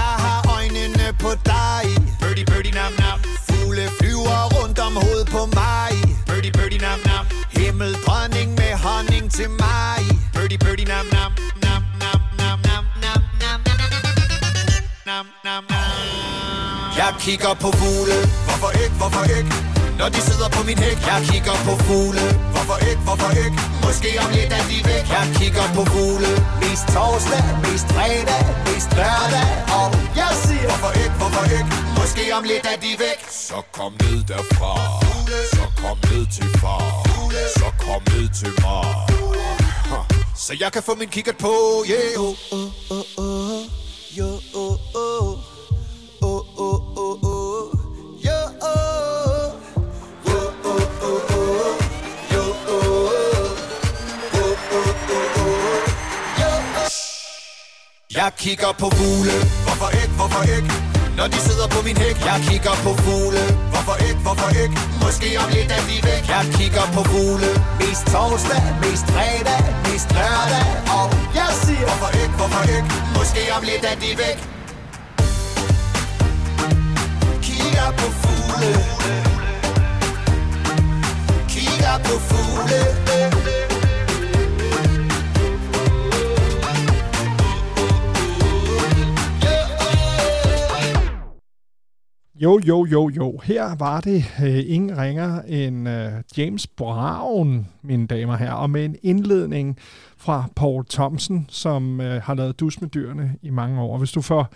[0.00, 1.84] Jeg har øjnene på dig.
[2.20, 3.18] Birdie, birdie, nam, nam.
[3.48, 5.90] Fugle flyver rundt om hovedet på mig.
[6.28, 7.24] Birdie, birdie, nam, nam.
[7.56, 10.00] Himmel, dronning med honning til mig.
[10.34, 11.32] Birdie, birdie, nam, nam.
[11.64, 13.60] Nam, nam, nam, nam, nam, nam,
[15.06, 15.73] nam, nam, nam.
[17.00, 18.16] Jeg kigger på fugle.
[18.46, 19.50] Hvorfor ikke, hvorfor ikke?
[19.98, 20.98] Når de sidder på min hæk.
[21.10, 22.24] Jeg kigger på fugle.
[22.54, 23.56] Hvorfor ikke, hvorfor ikke?
[23.84, 25.04] Måske om lidt er de væk.
[25.16, 26.30] Jeg kigger på fugle.
[26.62, 29.86] Mest torsdag, mest fredag, mest lørdag Og
[30.20, 31.70] jeg siger Hvorfor ikke, hvorfor ikke?
[31.98, 33.20] Måske om lidt er de væk.
[33.48, 34.74] Så kom ned derfra.
[35.56, 36.86] Så kom ned til far.
[37.60, 38.94] Så kom ned til mig.
[40.44, 41.54] Så jeg kan få min kikkert på,
[41.90, 42.24] yeah.
[42.24, 43.62] Oh, oh, oh, oh.
[44.18, 44.78] Yo, oh.
[44.94, 45.53] Oh,
[58.20, 59.36] Jeg kigger på fugle.
[59.66, 60.70] Hvorfor ikke, hvorfor ikke?
[61.18, 62.16] Når de sidder på min hæk.
[62.30, 63.42] Jeg kigger på fugle.
[63.72, 64.74] Hvorfor ikke, hvorfor ikke?
[65.04, 66.22] Måske om lidt er vi væk.
[66.34, 67.50] Jeg kigger på fugle.
[67.80, 70.66] Mest torsdag, mest fredag, mest lørdag.
[70.98, 71.06] Og
[71.38, 72.88] jeg siger Hvorfor ikke, hvorfor ikke?
[73.16, 74.38] Måske om lidt er de væk.
[77.46, 78.70] Kigger på fugle.
[81.54, 82.80] Kigger på fugle.
[92.44, 93.40] Jo, jo, jo, jo.
[93.44, 98.84] Her var det øh, ingen ringer end øh, James Brown, mine damer her, og med
[98.84, 99.78] en indledning
[100.16, 103.98] fra Paul Thompson, som øh, har lavet dus med dyrene i mange år.
[103.98, 104.52] Hvis du er for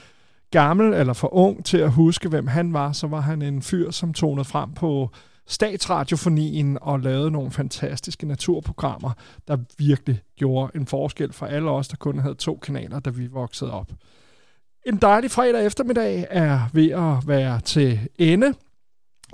[0.51, 3.90] gammel eller for ung til at huske, hvem han var, så var han en fyr,
[3.90, 5.10] som tonede frem på
[5.47, 9.10] statsradiofonien og lavede nogle fantastiske naturprogrammer,
[9.48, 13.27] der virkelig gjorde en forskel for alle os, der kun havde to kanaler, da vi
[13.27, 13.93] voksede op.
[14.89, 18.55] En dejlig fredag eftermiddag er ved at være til ende.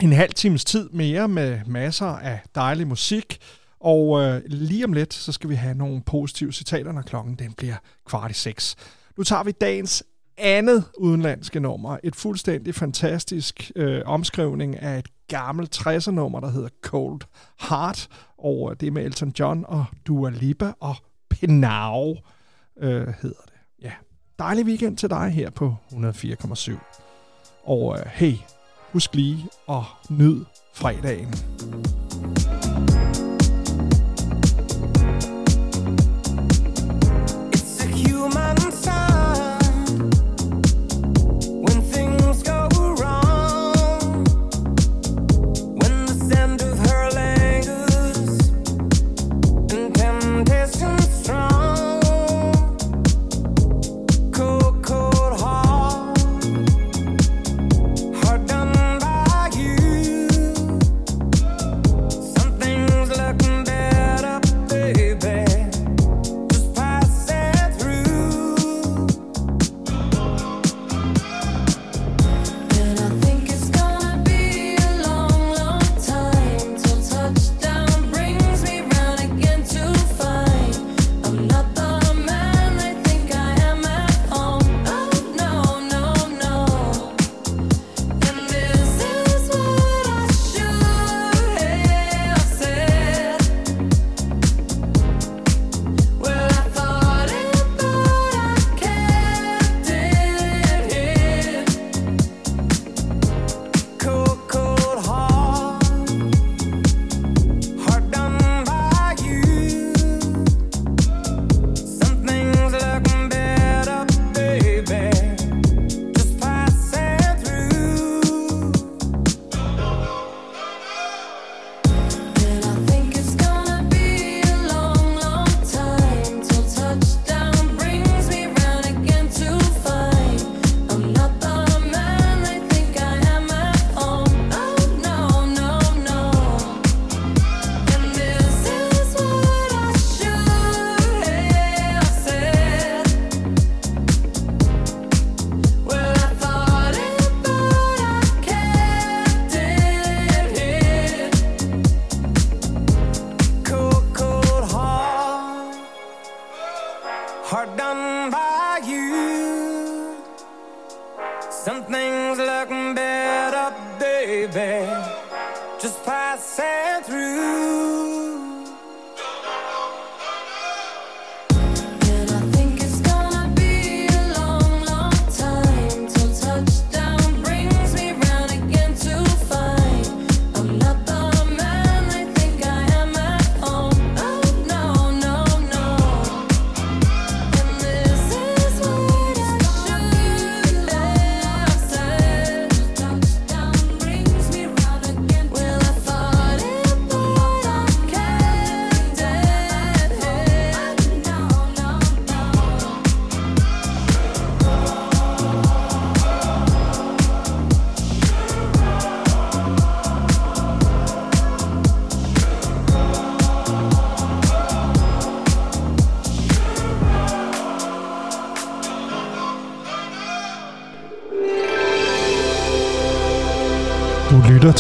[0.02, 3.38] En halv times tid mere med masser af dejlig musik.
[3.80, 7.52] Og øh, lige om lidt, så skal vi have nogle positive citater, når klokken den
[7.52, 7.74] bliver
[8.06, 8.76] kvart i seks.
[9.16, 10.04] Nu tager vi dagens
[10.38, 11.98] andet udenlandske nummer.
[12.02, 17.20] Et fuldstændig fantastisk øh, omskrivning af et gammelt 60'er nummer, der hedder Cold
[17.68, 18.08] Heart.
[18.38, 20.96] Og øh, det er med Elton John og Dua Lipa og
[21.30, 22.16] Penau
[22.80, 23.53] øh, hedder det.
[24.38, 26.72] Dejlig weekend til dig her på 104,7.
[27.64, 28.32] Og øh, hey,
[28.92, 30.44] husk lige at nyd
[30.74, 31.34] fredagen.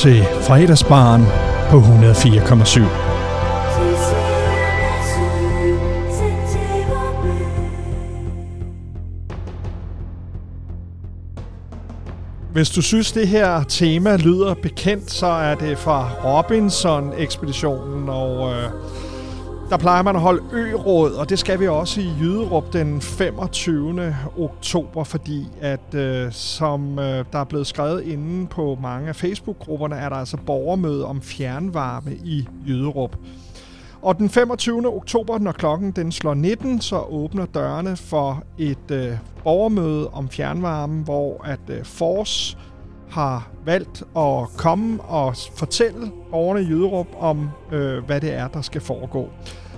[0.04, 1.22] Til Fredagsbaren
[1.70, 2.80] på 104,7.
[12.52, 18.64] Hvis du synes, det her tema lyder bekendt, så er det fra Robinson-ekspeditionen, og øh,
[19.70, 20.42] der plejer man at holde
[20.84, 24.14] ø-råd, og det skal vi også i Jyderup den 25.
[24.38, 29.96] oktober, fordi at øh, som øh, der er blevet skrevet inde på mange af Facebook-grupperne,
[29.96, 33.16] er der altså borgermøde om fjernvarme i Jyderup.
[34.02, 34.96] Og den 25.
[34.96, 39.12] oktober, når klokken den slår 19, så åbner dørene for et øh,
[39.44, 42.58] borgermøde om fjernvarme, hvor at øh, Fors
[43.10, 48.62] har valgt at komme og fortælle borgerne i Jyderup om, øh, hvad det er, der
[48.62, 49.28] skal foregå.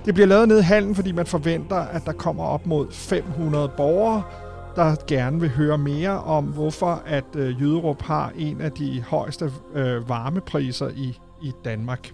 [0.07, 3.69] Det bliver lavet ned i hallen, fordi man forventer, at der kommer op mod 500
[3.77, 4.23] borgere,
[4.75, 9.51] der gerne vil høre mere om, hvorfor at øh, Jyderup har en af de højeste
[9.73, 12.11] øh, varmepriser i, i Danmark.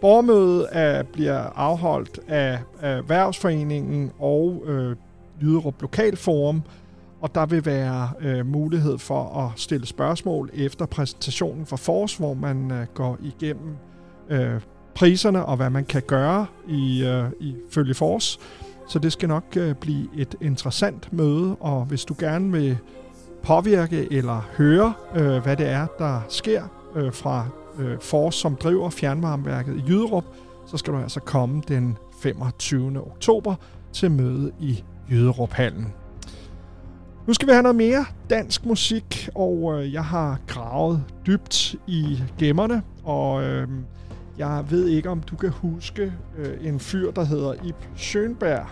[0.00, 4.96] Borgermødet er, bliver afholdt af, af Erhvervsforeningen og øh,
[5.42, 6.62] Jyderup Lokalforum,
[7.20, 12.34] og der vil være øh, mulighed for at stille spørgsmål efter præsentationen fra Fors, hvor
[12.34, 13.76] man øh, går igennem
[14.30, 14.60] øh,
[14.94, 18.38] priserne og hvad man kan gøre i, øh, i følge Force.
[18.88, 22.78] Så det skal nok øh, blive et interessant møde, og hvis du gerne vil
[23.42, 26.62] påvirke eller høre, øh, hvad det er, der sker
[26.94, 27.46] øh, fra
[27.78, 30.24] øh, Force, som driver fjernvarmeværket i Jyderup,
[30.66, 33.00] så skal du altså komme den 25.
[33.06, 33.54] oktober
[33.92, 35.92] til møde i Jyderup-hallen.
[37.26, 42.22] Nu skal vi have noget mere dansk musik, og øh, jeg har gravet dybt i
[42.38, 43.68] gemmerne, og øh,
[44.38, 48.66] jeg ved ikke, om du kan huske øh, en fyr, der hedder Ib Schönberg.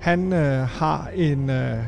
[0.00, 1.84] Han øh, har en, øh,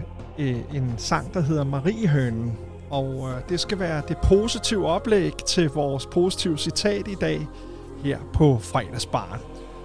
[0.75, 2.53] en sang, der hedder Mariehønen,
[2.91, 7.49] og øh, det skal være det positive oplæg til vores positive citat i dag
[8.05, 9.41] her på fredagsbaren.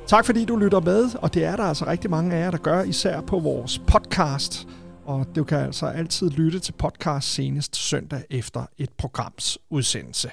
[0.07, 2.57] Tak fordi du lytter med, og det er der altså rigtig mange af jer, der
[2.57, 4.67] gør, især på vores podcast.
[5.11, 10.31] Og du kan altså altid lytte til podcast senest søndag efter et programs udsendelse.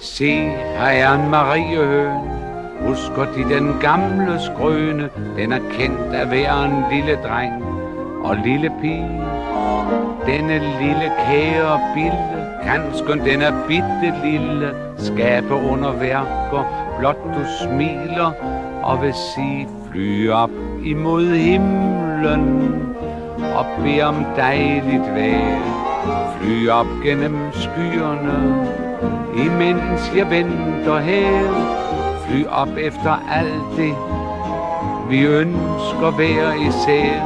[0.00, 0.30] Se,
[0.78, 2.38] her er en Mariehøn.
[2.88, 5.10] Husker de den gamle skrøne?
[5.36, 7.64] Den er kendt af hver en lille dreng
[8.24, 9.22] og lille pige.
[10.26, 17.40] Denne lille kære bille, kan skønt den er bitte lille, skabe under værker, blot du
[17.62, 18.32] smiler
[18.82, 20.50] og vil sige fly op
[20.84, 22.72] imod himlen
[23.56, 25.60] og bed om dejligt vejr.
[26.40, 28.68] Fly op gennem skyerne,
[29.36, 31.40] imens jeg venter her.
[32.26, 33.94] Fly op efter alt det,
[35.10, 37.20] vi ønsker hver især.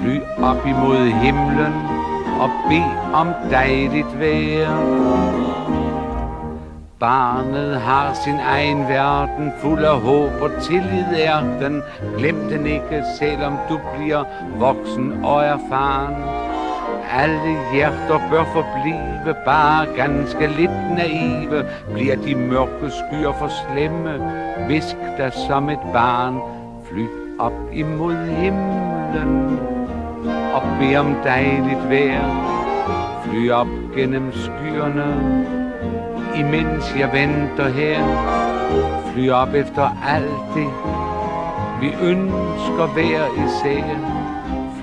[0.00, 1.97] Fly op imod himlen
[2.40, 5.38] og bed om dejligt vejr.
[7.00, 11.82] Barnet har sin egen verden, fuld af håb og tillid er den.
[12.16, 14.24] Glem den ikke, selvom du bliver
[14.58, 16.14] voksen og erfaren.
[17.12, 21.64] Alle hjerter bør forblive bare ganske lidt naive.
[21.92, 24.32] Bliver de mørke skyer for slemme,
[24.68, 26.40] visk dig som et barn.
[26.84, 27.06] Fly
[27.38, 29.77] op imod himlen
[30.54, 32.24] og bed om dejligt vejr.
[33.24, 35.44] Fly op gennem skyerne,
[36.36, 38.00] imens jeg venter her.
[39.12, 40.70] Fly op efter alt det,
[41.80, 43.84] vi ønsker hver især.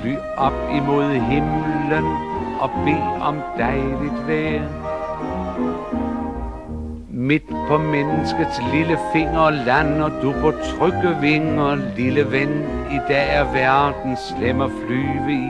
[0.01, 2.05] Fly op imod himlen
[2.59, 4.84] og bed om dejligt vejr.
[7.25, 12.53] Midt på menneskets lille finger lander du på trygge vinger, lille ven.
[12.91, 15.47] I dag er verden slem at flyve i.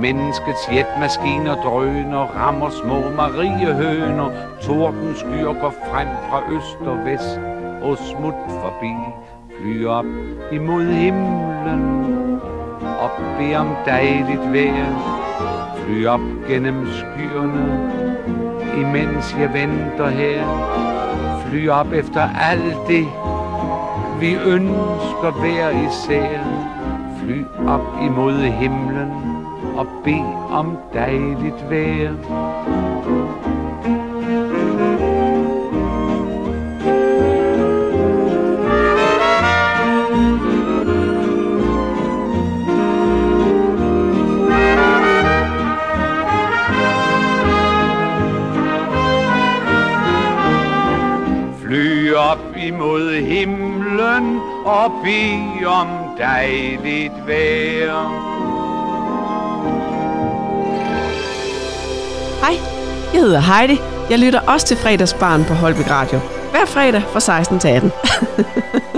[0.00, 4.30] Menneskets jetmaskiner drøner, rammer små mariehøner.
[4.62, 7.40] Torden skyer går frem fra øst og vest
[7.82, 8.94] og smut forbi.
[9.58, 10.10] Fly op
[10.52, 11.84] imod himlen
[13.04, 14.92] og bed om dejligt vejr.
[15.76, 17.99] Fly op gennem skyerne,
[18.78, 20.44] imens jeg venter her.
[21.46, 23.06] Fly op efter alt det,
[24.20, 26.40] vi ønsker hver især.
[27.22, 29.10] Fly op imod himlen
[29.76, 32.89] og bed om dejligt vejr.
[54.70, 55.88] Og bed om
[56.18, 58.08] dejligt vejr.
[62.40, 62.56] Hej,
[63.14, 63.80] jeg hedder Heidi.
[64.10, 66.20] Jeg lytter også til fredagsbarn på Holbæk Radio.
[66.50, 67.92] Hver fredag fra 16 til 18.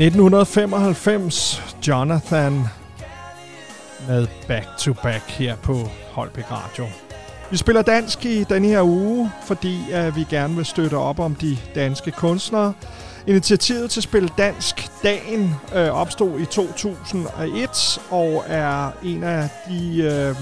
[0.00, 2.64] 1995, Jonathan
[4.08, 6.86] med Back to Back her på Holbæk Radio.
[7.50, 11.34] Vi spiller dansk i denne her uge, fordi at vi gerne vil støtte op om
[11.34, 12.72] de danske kunstnere.
[13.26, 20.36] Initiativet til Spil Dansk Dagen øh, opstod i 2001 og er en af de øh,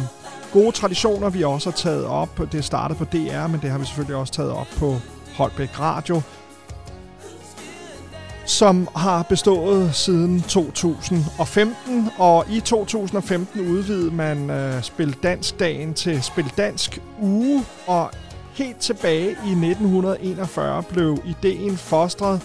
[0.52, 2.40] gode traditioner, vi også har taget op.
[2.52, 4.96] Det startede på DR, men det har vi selvfølgelig også taget op på
[5.36, 6.22] Holbæk Radio
[8.48, 16.22] som har bestået siden 2015, og i 2015 udvidede man øh, Spil Dansk dagen til
[16.22, 18.10] Spil Dansk uge, og
[18.58, 22.42] Helt tilbage i 1941 blev ideen fostret,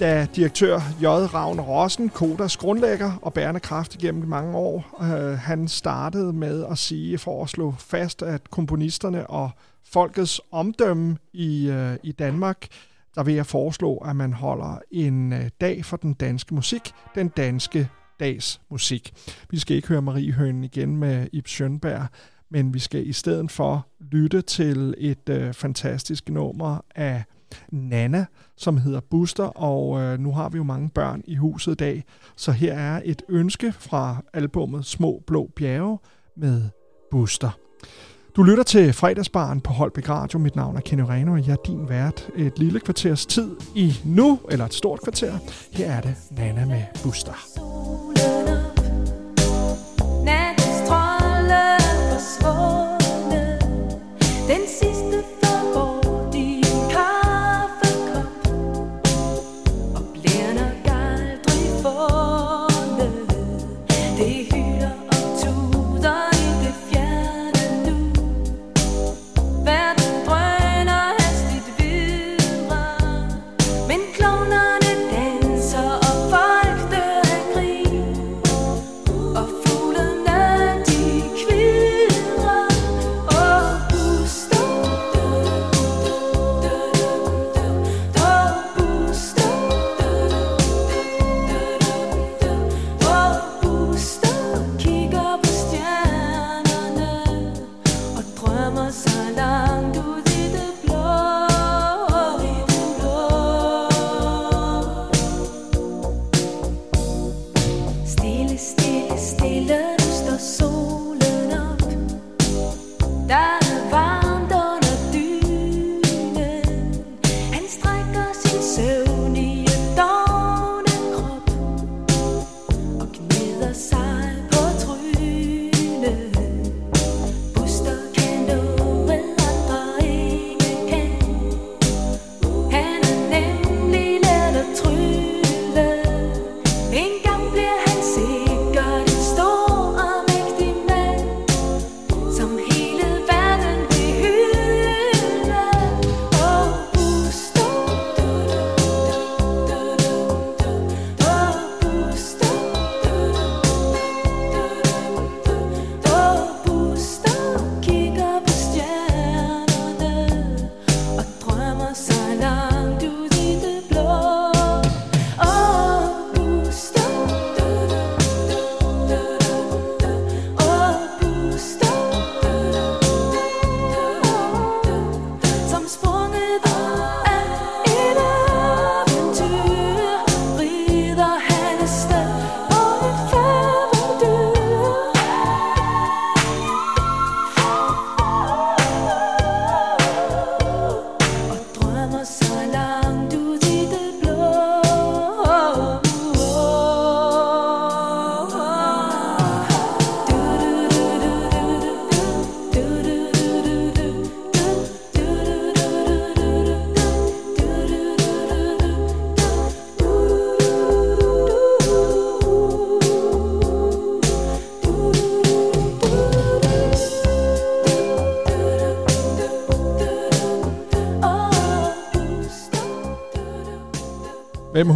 [0.00, 1.04] da direktør J.
[1.06, 6.78] Ravn Rossen, Kodas grundlægger og bærende kraft igennem mange år, øh, han startede med at
[6.78, 9.50] sige for at slå fast, at komponisterne og
[9.84, 12.66] folkets omdømme i, øh, i Danmark,
[13.16, 17.28] der vil jeg foreslå, at man holder en øh, dag for den danske musik, den
[17.28, 17.88] danske
[18.20, 19.12] dags musik.
[19.50, 22.06] Vi skal ikke høre Marie Hønen igen med Ib Schønberg,
[22.50, 27.24] men vi skal i stedet for lytte til et øh, fantastisk nummer af
[27.72, 28.26] Nana,
[28.56, 32.04] som hedder Buster, og øh, nu har vi jo mange børn i huset i dag,
[32.36, 35.98] så her er et ønske fra albummet Små Blå Bjerge
[36.36, 36.62] med
[37.10, 37.65] Buster.
[38.36, 40.38] Du lytter til fredagsbaren på Holbæk Radio.
[40.38, 43.94] Mit navn er Kenny Reno, og jeg er din vært et lille kvarters tid i
[44.04, 45.32] nu, eller et stort kvarter.
[45.72, 47.46] Her er det Nana med Buster.
[47.56, 48.35] Solen.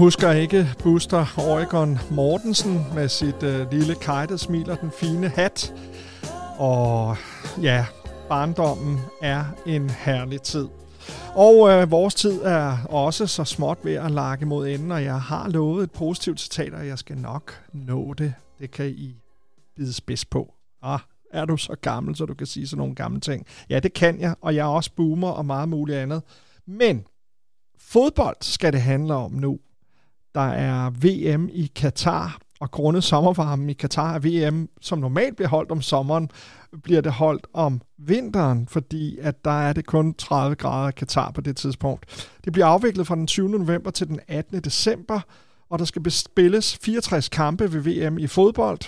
[0.00, 5.74] Husker ikke Buster Oregon Mortensen med sit øh, lille kajtede smil og den fine hat?
[6.58, 7.16] Og
[7.62, 7.86] ja,
[8.28, 10.68] barndommen er en herlig tid.
[11.34, 15.20] Og øh, vores tid er også så småt ved at lakke mod enden, og jeg
[15.20, 18.34] har lovet et positivt citat, og jeg skal nok nå det.
[18.58, 19.16] Det kan I
[19.76, 20.54] bide spids på.
[20.82, 21.00] Ah,
[21.32, 23.46] er du så gammel, så du kan sige sådan nogle gamle ting?
[23.70, 26.22] Ja, det kan jeg, og jeg er også boomer og meget muligt andet.
[26.66, 27.04] Men
[27.78, 29.58] fodbold skal det handle om nu.
[30.34, 35.48] Der er VM i Katar, og grundet sommervarmen i Katar er VM, som normalt bliver
[35.48, 36.30] holdt om sommeren,
[36.82, 41.30] bliver det holdt om vinteren, fordi at der er det kun 30 grader i Katar
[41.30, 42.28] på det tidspunkt.
[42.44, 43.48] Det bliver afviklet fra den 20.
[43.48, 44.60] november til den 18.
[44.60, 45.20] december,
[45.70, 48.80] og der skal spilles 64 kampe ved VM i fodbold.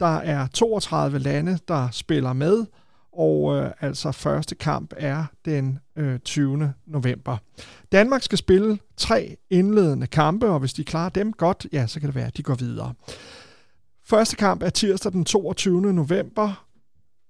[0.00, 2.66] Der er 32 lande, der spiller med,
[3.18, 6.72] og øh, altså første kamp er den øh, 20.
[6.86, 7.36] november.
[7.92, 12.06] Danmark skal spille tre indledende kampe, og hvis de klarer dem godt, ja, så kan
[12.06, 12.94] det være, at de går videre.
[14.04, 15.92] Første kamp er tirsdag den 22.
[15.92, 16.66] november.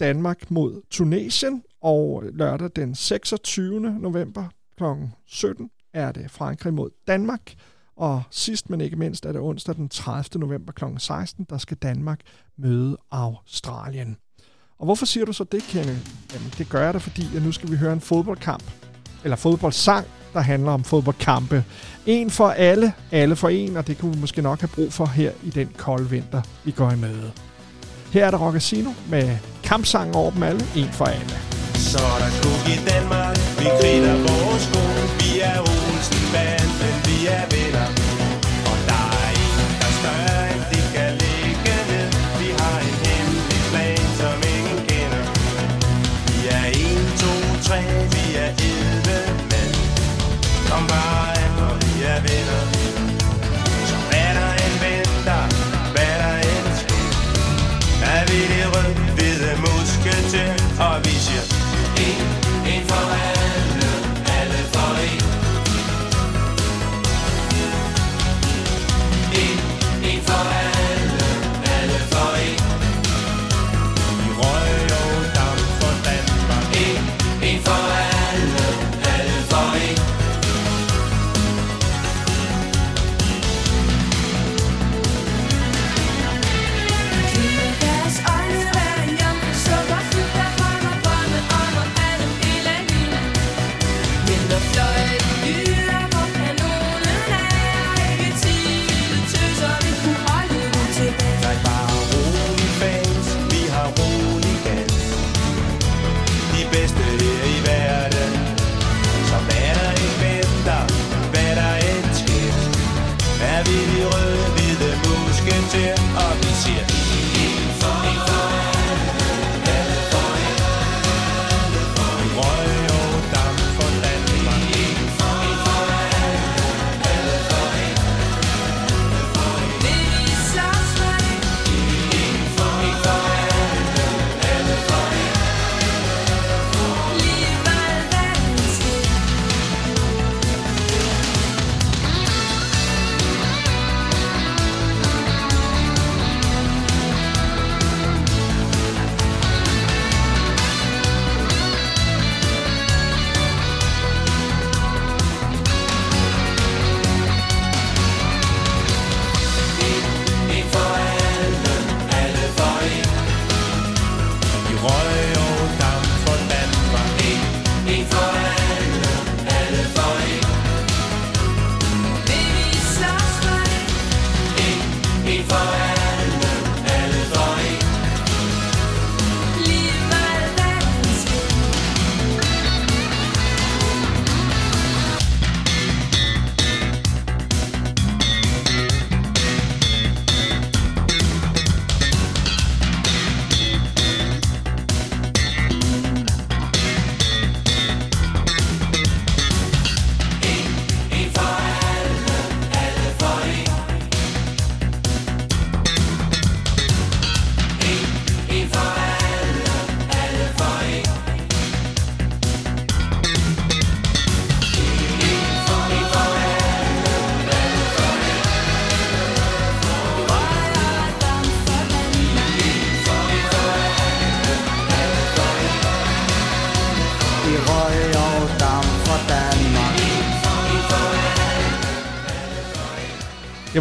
[0.01, 3.81] Danmark mod Tunesien, Og lørdag den 26.
[3.81, 4.45] november
[4.79, 4.85] kl.
[5.27, 7.55] 17 er det Frankrig mod Danmark.
[7.97, 10.41] Og sidst men ikke mindst er det onsdag den 30.
[10.41, 10.85] november kl.
[10.99, 12.21] 16, der skal Danmark
[12.57, 14.17] møde Australien.
[14.79, 15.99] Og hvorfor siger du så det, Kenneth?
[16.35, 18.65] Jamen, det gør jeg da, fordi at nu skal vi høre en fodboldkamp,
[19.25, 21.65] eller fodboldsang, der handler om fodboldkampe.
[22.07, 25.07] En for alle, alle for en, og det kunne vi måske nok have brug for
[25.07, 27.33] her i den kolde vinter, vi går i møde.
[28.13, 31.37] Her er der Rockasino med kampsangen over dem alle, en for alle.
[31.75, 34.81] Så er der kug i Danmark, vi griner vores sko
[35.21, 37.96] Vi er Olsen band, men vi er venner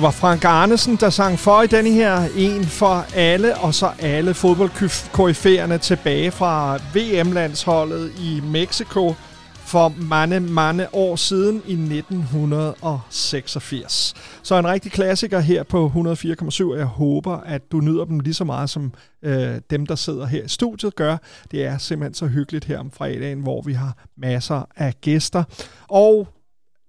[0.05, 4.33] var Frank Arnesen, der sang for i denne her en for alle, og så alle
[4.33, 9.13] fodboldkoryfærerne tilbage fra VM-landsholdet i Mexico
[9.55, 14.13] for mange, mange år siden i 1986.
[14.43, 18.43] Så en rigtig klassiker her på 104,7, jeg håber, at du nyder dem lige så
[18.43, 21.17] meget, som øh, dem, der sidder her i studiet gør.
[21.51, 25.43] Det er simpelthen så hyggeligt her om fredagen, hvor vi har masser af gæster.
[25.87, 26.27] Og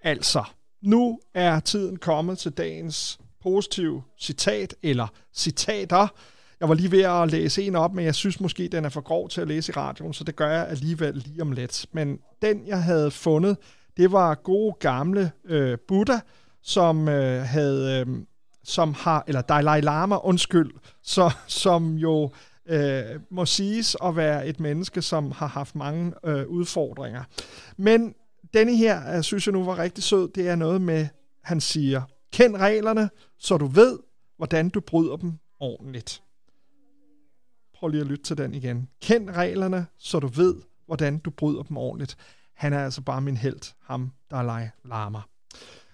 [0.03, 0.43] altså,
[0.87, 6.09] nu er tiden kommet til dagens positive citat, eller citater.
[6.61, 9.01] Jeg var lige ved at læse en op, men jeg synes måske, den er for
[9.01, 11.87] grov til at læse i radioen, så det gør jeg alligevel lige om lidt.
[11.93, 13.57] Men den, jeg havde fundet,
[13.97, 16.19] det var gode gamle øh, Buddha,
[16.63, 18.17] som øh, havde, øh,
[18.65, 20.71] som har, eller Dalai Lama, undskyld,
[21.03, 22.31] så, som jo
[22.69, 27.23] øh, må siges at være et menneske, som har haft mange øh, udfordringer.
[27.77, 28.15] Men
[28.55, 31.09] denne her, øh, synes jeg nu var rigtig sød, det er noget med,
[31.43, 32.03] han siger,
[32.33, 33.99] kend reglerne, så du ved,
[34.37, 36.23] hvordan du bryder dem ordentligt.
[37.75, 38.89] Prøv lige at lytte til den igen.
[39.03, 40.55] Kend reglerne, så du ved,
[40.87, 42.17] hvordan du bryder dem ordentligt.
[42.55, 45.21] Han er altså bare min held, ham Dalai Lama.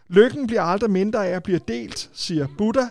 [0.08, 2.88] Lykken bliver aldrig mindre af at blive delt, siger Buddha.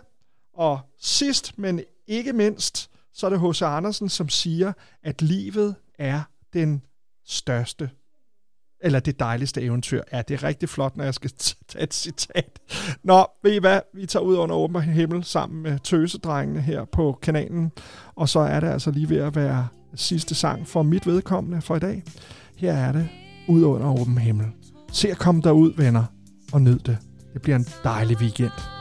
[0.53, 3.61] Og sidst, men ikke mindst, så er det H.C.
[3.61, 4.73] Andersen, som siger,
[5.03, 6.21] at livet er
[6.53, 6.81] den
[7.25, 7.89] største,
[8.83, 10.01] eller det dejligste eventyr.
[10.13, 11.31] Ja, det er rigtig flot, når jeg skal
[11.67, 12.59] tage et citat.
[13.03, 13.79] Nå, ved I hvad?
[13.93, 17.71] Vi tager ud under åben himmel sammen med tøsedrengene her på kanalen.
[18.15, 21.75] Og så er det altså lige ved at være sidste sang for mit vedkommende for
[21.75, 22.03] i dag.
[22.57, 23.07] Her er det
[23.47, 24.47] ud under åben himmel.
[24.91, 26.03] Se at komme derud, venner,
[26.53, 26.97] og nyd det.
[27.33, 28.80] Det bliver en dejlig weekend.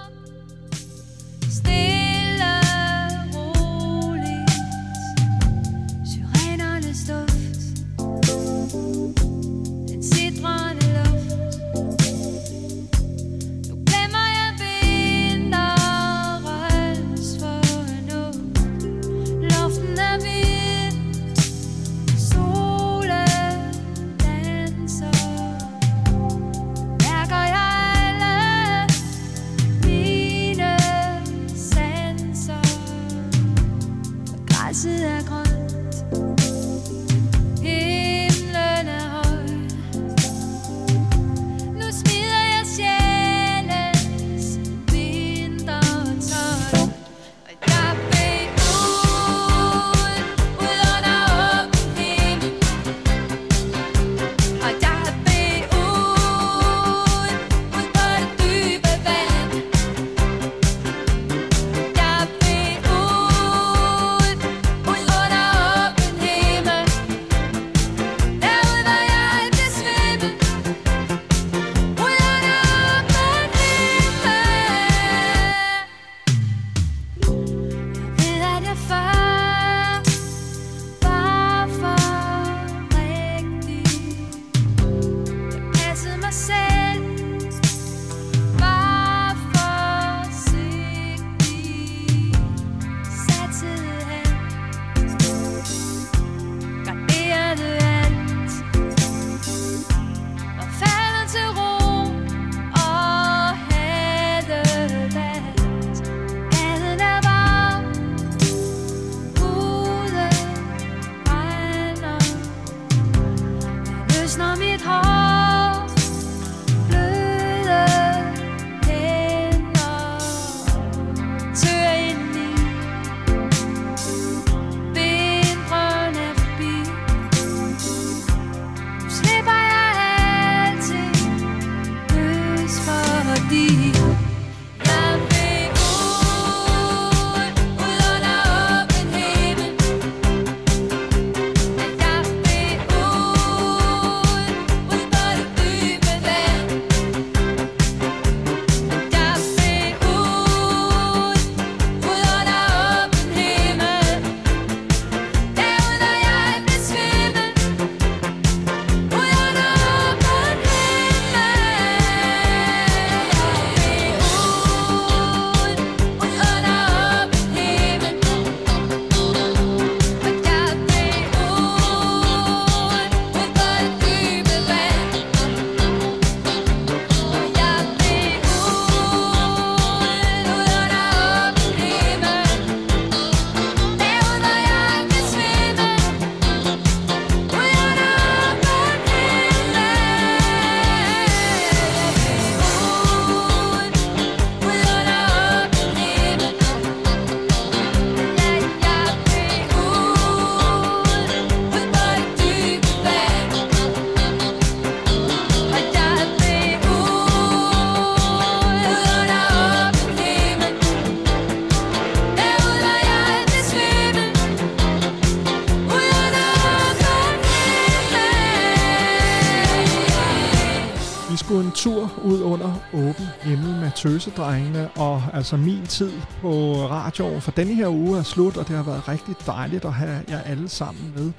[221.51, 221.67] Himmel.
[221.67, 227.51] En tur ud under åben himmel med tøsedrengene, og altså min tid på radioen for
[227.51, 230.69] denne her uge er slut, og det har været rigtig dejligt at have jer alle
[230.69, 231.33] sammen med.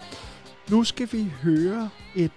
[0.70, 2.32] Nu skal vi høre et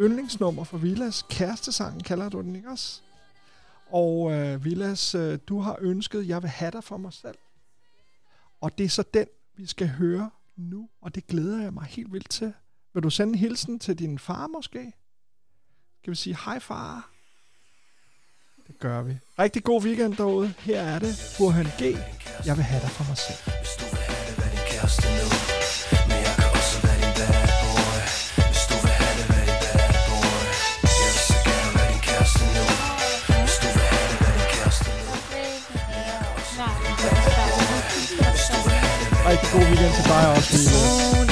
[0.00, 1.26] yndlingsnummer fra Villas.
[1.30, 3.00] kærestesang, kalder du den, ikke også?
[3.90, 7.38] Og øh, Villas, øh, du har ønsket, jeg vil have dig for mig selv.
[8.60, 9.26] Og det er så den,
[9.56, 12.52] vi skal høre nu, og det glæder jeg mig helt vildt til.
[12.94, 14.92] Vil du sende en hilsen til din far måske?
[16.02, 17.15] Skal vi sige hej far?
[18.66, 19.12] Det gør vi.
[19.38, 20.54] Rigtig god weekend derude.
[20.58, 21.82] Her er det Burhan G.
[22.48, 23.40] Jeg vil have dig for mig selv.
[23.62, 25.26] Hvis du vil have det, hvad din kæreste nu.
[26.08, 26.98] Men jeg kan også bad
[27.62, 27.98] boy.
[28.50, 29.44] Hvis du vil have det, hvad
[30.08, 30.40] boy.
[31.00, 32.64] Jeg vil så gerne være din kæreste nu.
[33.42, 33.56] Hvis
[33.92, 35.14] have det, hvad din kæreste nu.
[35.92, 38.16] Men det, hvad din
[39.28, 41.25] Rigtig god weekend til dig også, Mille.